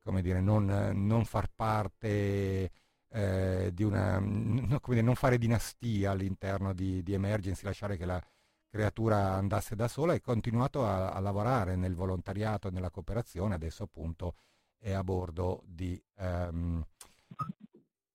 come 0.09 0.23
dire, 0.23 0.41
non, 0.41 0.65
non 0.95 1.27
far 1.27 1.51
parte 1.55 2.71
eh, 3.11 3.71
di 3.75 3.83
una, 3.83 4.19
come 4.19 4.81
dire, 4.97 5.03
non 5.03 5.17
fare 5.17 5.37
dinastia 5.37 6.13
all'interno 6.13 6.73
di, 6.73 7.03
di 7.03 7.13
Emergency, 7.13 7.63
lasciare 7.65 7.99
che 7.99 8.07
la 8.07 8.23
creatura 8.71 9.35
andasse 9.35 9.77
da 9.77 9.87
sola 9.87 10.15
e 10.15 10.23
continuato 10.23 10.87
a, 10.87 11.11
a 11.11 11.21
lavorare 11.21 11.77
nel 11.77 11.95
volontariato 11.95 12.69
e 12.69 12.71
nella 12.71 12.89
cooperazione, 12.89 13.55
adesso 13.55 13.83
appunto 13.83 14.37
è 14.79 14.93
a 14.93 15.05
bordo 15.05 15.63
di, 15.67 16.03
ehm, 16.17 16.83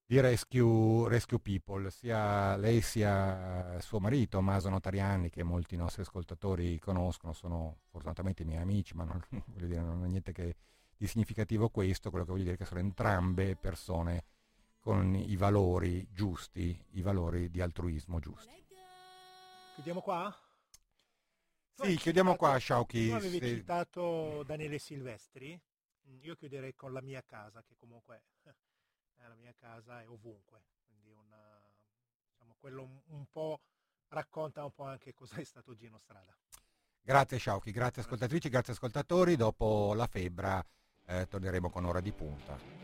di 0.03 0.19
Rescue, 0.19 1.07
Rescue 1.09 1.39
People, 1.39 1.91
sia 1.91 2.55
lei 2.57 2.81
sia 2.81 3.79
suo 3.81 3.99
marito 3.99 4.41
Maso 4.41 4.69
Notariani, 4.69 5.29
che 5.29 5.43
molti 5.43 5.75
nostri 5.75 6.01
ascoltatori 6.01 6.79
conoscono, 6.79 7.33
sono 7.33 7.81
fortunatamente 7.91 8.43
miei 8.43 8.61
amici, 8.61 8.95
ma 8.95 9.03
non, 9.03 9.23
dire, 9.45 9.79
non 9.79 10.03
è 10.05 10.07
niente 10.07 10.31
che 10.31 10.55
di 11.03 11.09
significativo 11.09 11.67
questo, 11.67 12.09
quello 12.09 12.23
che 12.23 12.31
voglio 12.31 12.45
dire 12.45 12.55
che 12.55 12.63
sono 12.63 12.79
entrambe 12.79 13.57
persone 13.57 14.23
con 14.79 15.13
i 15.15 15.35
valori 15.35 16.07
giusti, 16.09 16.81
i 16.91 17.01
valori 17.01 17.49
di 17.49 17.59
altruismo 17.59 18.19
giusti. 18.19 18.65
Chiudiamo 19.75 19.99
qua? 20.01 20.33
Tu 21.75 21.83
Sì, 21.83 21.97
chiudiamo 21.97 22.31
citato- 22.31 22.49
qua, 22.51 22.57
Sciauchi. 22.57 23.07
Tu 23.09 23.13
avevi 23.15 23.39
se- 23.39 23.47
citato 23.47 24.43
Daniele 24.43 24.79
Silvestri, 24.79 25.59
Mm, 26.05 26.17
io 26.21 26.35
chiuderei 26.35 26.75
con 26.75 26.91
la 26.91 27.01
mia 27.01 27.23
casa, 27.25 27.63
che 27.63 27.75
comunque 27.77 28.23
è 28.43 28.51
la 29.27 29.35
mia 29.35 29.53
casa 29.57 30.01
è 30.01 30.07
ovunque, 30.09 30.63
quindi 30.85 31.11
una, 31.13 31.61
diciamo, 32.29 32.55
quello 32.59 32.81
un, 32.83 32.99
un 33.05 33.25
po' 33.31 33.61
racconta 34.09 34.65
un 34.65 34.73
po' 34.73 34.83
anche 34.83 35.13
cosa 35.13 35.37
è 35.37 35.45
stato 35.45 35.73
Gino 35.75 35.97
Strada. 35.97 36.35
Grazie 37.01 37.37
Sciauchi, 37.37 37.71
grazie 37.71 38.01
ascoltatrici, 38.01 38.49
grazie 38.49 38.73
ascoltatori. 38.73 39.37
Dopo 39.37 39.93
la 39.93 40.07
febbra 40.07 40.61
eh, 41.05 41.27
torneremo 41.27 41.69
con 41.69 41.85
ora 41.85 41.99
di 41.99 42.11
punta. 42.11 42.81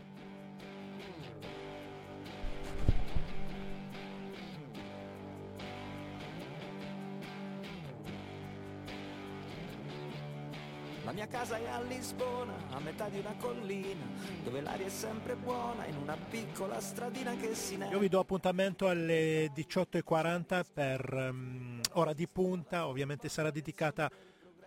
La 11.10 11.16
mia 11.16 11.26
casa 11.26 11.56
è 11.56 11.66
a 11.66 11.80
Lisbona, 11.80 12.54
a 12.70 12.78
metà 12.78 13.08
di 13.08 13.18
una 13.18 13.34
collina, 13.36 14.06
dove 14.44 14.60
l'aria 14.60 14.86
è 14.86 14.90
sempre 14.90 15.34
buona, 15.34 15.84
in 15.86 15.96
una 15.96 16.16
piccola 16.16 16.80
stradina 16.80 17.34
che 17.34 17.52
si 17.56 17.76
neve. 17.76 17.94
Io 17.94 17.98
vi 17.98 18.08
do 18.08 18.20
appuntamento 18.20 18.86
alle 18.86 19.50
18.40 19.52 20.64
per 20.72 21.12
ehm, 21.12 21.80
ora 21.94 22.12
di 22.12 22.28
punta, 22.28 22.86
ovviamente 22.86 23.28
sarà 23.28 23.50
dedicata 23.50 24.08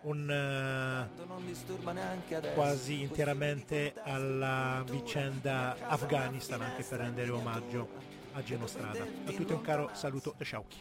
un, 0.04 0.30
eh, 0.30 1.08
quasi 2.54 3.02
interamente 3.02 3.94
alla 4.04 4.82
vicenda 4.88 5.76
Afghanistan, 5.88 6.62
anche 6.62 6.82
per 6.82 7.00
rendere 7.00 7.30
omaggio 7.30 7.88
a 8.32 8.42
Gino 8.42 8.66
Strada. 8.66 9.02
A 9.02 9.32
tutti 9.32 9.52
un 9.52 9.60
caro 9.60 9.90
saluto 9.92 10.34
da 10.36 10.44
Sciauchi. 10.44 10.78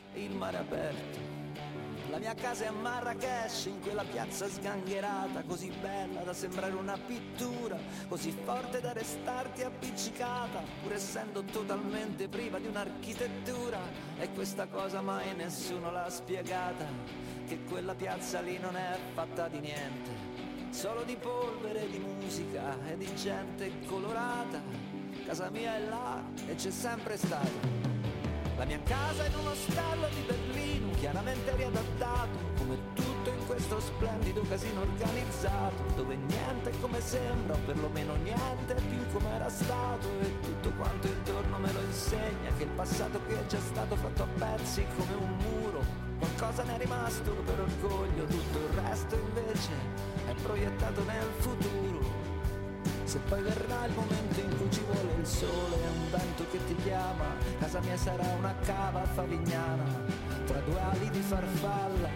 La 2.13 2.19
mia 2.19 2.35
casa 2.35 2.65
è 2.65 2.67
a 2.67 2.71
Marrakesh, 2.71 3.65
in 3.65 3.81
quella 3.81 4.03
piazza 4.03 4.47
sgangherata, 4.47 5.41
così 5.47 5.71
bella 5.81 6.21
da 6.21 6.31
sembrare 6.31 6.75
una 6.75 6.95
pittura, 6.95 7.75
così 8.07 8.29
forte 8.29 8.79
da 8.79 8.93
restarti 8.93 9.63
appiccicata, 9.63 10.61
pur 10.83 10.93
essendo 10.93 11.41
totalmente 11.41 12.27
priva 12.27 12.59
di 12.59 12.67
un'architettura. 12.67 13.79
E 14.19 14.29
questa 14.29 14.67
cosa 14.67 15.01
mai 15.01 15.33
nessuno 15.35 15.89
l'ha 15.89 16.07
spiegata, 16.07 16.85
che 17.47 17.63
quella 17.63 17.95
piazza 17.95 18.41
lì 18.41 18.59
non 18.59 18.75
è 18.75 18.95
fatta 19.15 19.47
di 19.47 19.57
niente, 19.57 20.11
solo 20.69 21.01
di 21.01 21.15
polvere, 21.15 21.89
di 21.89 21.97
musica 21.97 22.77
e 22.91 22.95
di 22.95 23.11
gente 23.15 23.71
colorata. 23.87 24.61
Casa 25.25 25.49
mia 25.49 25.77
è 25.77 25.79
là 25.79 26.21
e 26.45 26.53
c'è 26.53 26.69
sempre 26.69 27.17
stata. 27.17 27.81
La 28.55 28.65
mia 28.65 28.79
casa 28.83 29.25
è 29.25 29.29
in 29.29 29.35
uno 29.35 29.55
stallo 29.55 30.07
di 30.09 30.21
Berlino, 30.27 30.42
chiaramente 31.03 31.53
riadattato, 31.57 32.37
come 32.57 32.77
tutto 32.93 33.29
in 33.29 33.45
questo 33.45 33.77
splendido 33.81 34.41
casino 34.47 34.81
organizzato 34.83 35.83
Dove 35.97 36.15
niente 36.15 36.69
è 36.69 36.79
come 36.79 37.01
sembra 37.01 37.55
o 37.55 37.59
perlomeno 37.65 38.15
niente 38.23 38.73
è 38.73 38.81
più 38.81 39.05
come 39.11 39.35
era 39.35 39.49
stato 39.49 40.07
E 40.21 40.39
tutto 40.39 40.71
quanto 40.77 41.07
intorno 41.07 41.57
me 41.57 41.73
lo 41.73 41.81
insegna 41.81 42.51
Che 42.57 42.63
il 42.63 42.69
passato 42.69 43.19
che 43.27 43.37
è 43.37 43.45
già 43.47 43.59
stato 43.59 43.97
fatto 43.97 44.23
a 44.23 44.27
pezzi 44.37 44.85
come 44.95 45.13
un 45.13 45.35
muro 45.39 45.83
Qualcosa 46.19 46.63
ne 46.63 46.75
è 46.75 46.79
rimasto 46.79 47.31
per 47.31 47.59
orgoglio 47.59 48.23
Tutto 48.23 48.57
il 48.59 48.79
resto 48.81 49.15
invece 49.17 49.71
è 50.25 50.33
proiettato 50.41 51.03
nel 51.03 51.27
futuro. 51.39 52.31
Se 53.03 53.19
poi 53.29 53.41
verrà 53.41 53.85
il 53.85 53.93
momento 53.93 54.39
in 54.39 54.57
cui 54.57 54.71
ci 54.71 54.81
vuole 54.81 55.13
il 55.19 55.25
sole 55.27 55.75
un 55.75 56.09
vento 56.09 56.45
che 56.49 56.65
ti 56.65 56.75
chiama, 56.77 57.35
casa 57.59 57.79
mia 57.81 57.97
sarà 57.97 58.25
una 58.37 58.55
cava 58.61 59.03
favignana, 59.05 59.83
tra 60.45 60.59
due 60.59 60.79
ali 60.79 61.09
di 61.09 61.21
farfalla, 61.21 62.09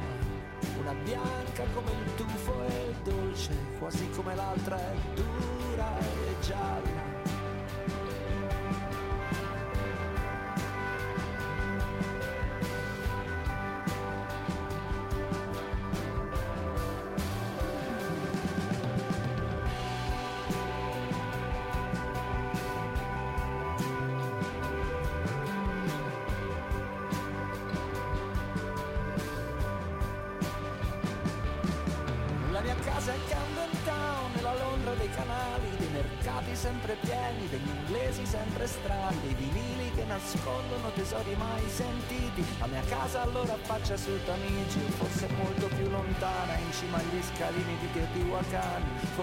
una 0.79 0.93
bianca 1.03 1.63
come 1.73 1.91
il 1.91 2.15
tufo 2.15 2.63
e 2.67 2.93
dolce, 3.03 3.51
quasi 3.79 4.09
come 4.09 4.35
l'altra 4.35 4.77
è 4.77 4.95
dura 5.15 5.97
e 5.99 6.35
gialla. 6.41 7.06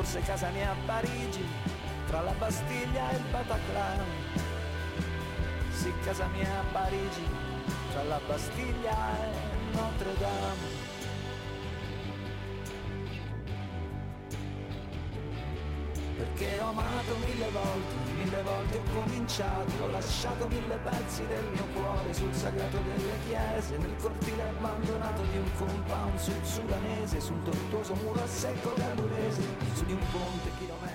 Forse 0.05 0.21
casa 0.21 0.51
mia 0.51 0.71
a 0.71 0.77
Parigi, 0.85 1.47
tra 2.07 2.21
la 2.21 2.33
Bastiglia 2.33 3.11
e 3.11 3.17
il 3.17 3.25
Bataclan. 3.31 4.05
Sì, 5.71 5.93
casa 6.05 6.27
mia 6.27 6.61
a 6.61 6.65
Parigi, 6.73 7.27
tra 7.91 8.03
la 8.05 8.21
Bastiglia 8.27 9.17
e 9.19 9.73
Notre 9.73 10.15
Dame. 10.19 10.74
Perché 16.17 16.61
ho 16.61 16.69
amato 16.69 17.17
mille 17.27 17.49
volte, 17.51 17.95
mille 18.15 18.43
volte 18.43 18.79
ho 18.79 19.03
cominciato, 19.03 19.83
ho 19.83 19.91
lasciato 19.91 20.47
mille 20.47 20.77
pezzi 20.77 21.27
del 21.27 21.45
mio 21.53 21.65
cuore 21.75 22.15
sul 22.15 22.33
sagrato 22.33 22.79
delle 22.79 23.19
chiese, 23.27 23.77
nel 23.79 23.97
cortile 24.01 24.43
abbandonato 24.43 25.23
di 25.23 25.39
un 25.39 25.51
compound 25.59 26.17
sul 26.19 26.45
sudanese, 26.45 27.21
sul 27.21 27.43
tortuoso 27.43 27.95
muro 27.95 28.23
a 28.23 28.27
secco 28.29 28.73
gallurese, 28.77 29.43
su 29.75 29.85
di 29.87 29.93
un 29.93 30.07
ponte 30.13 30.51
chilometrico 30.59 30.94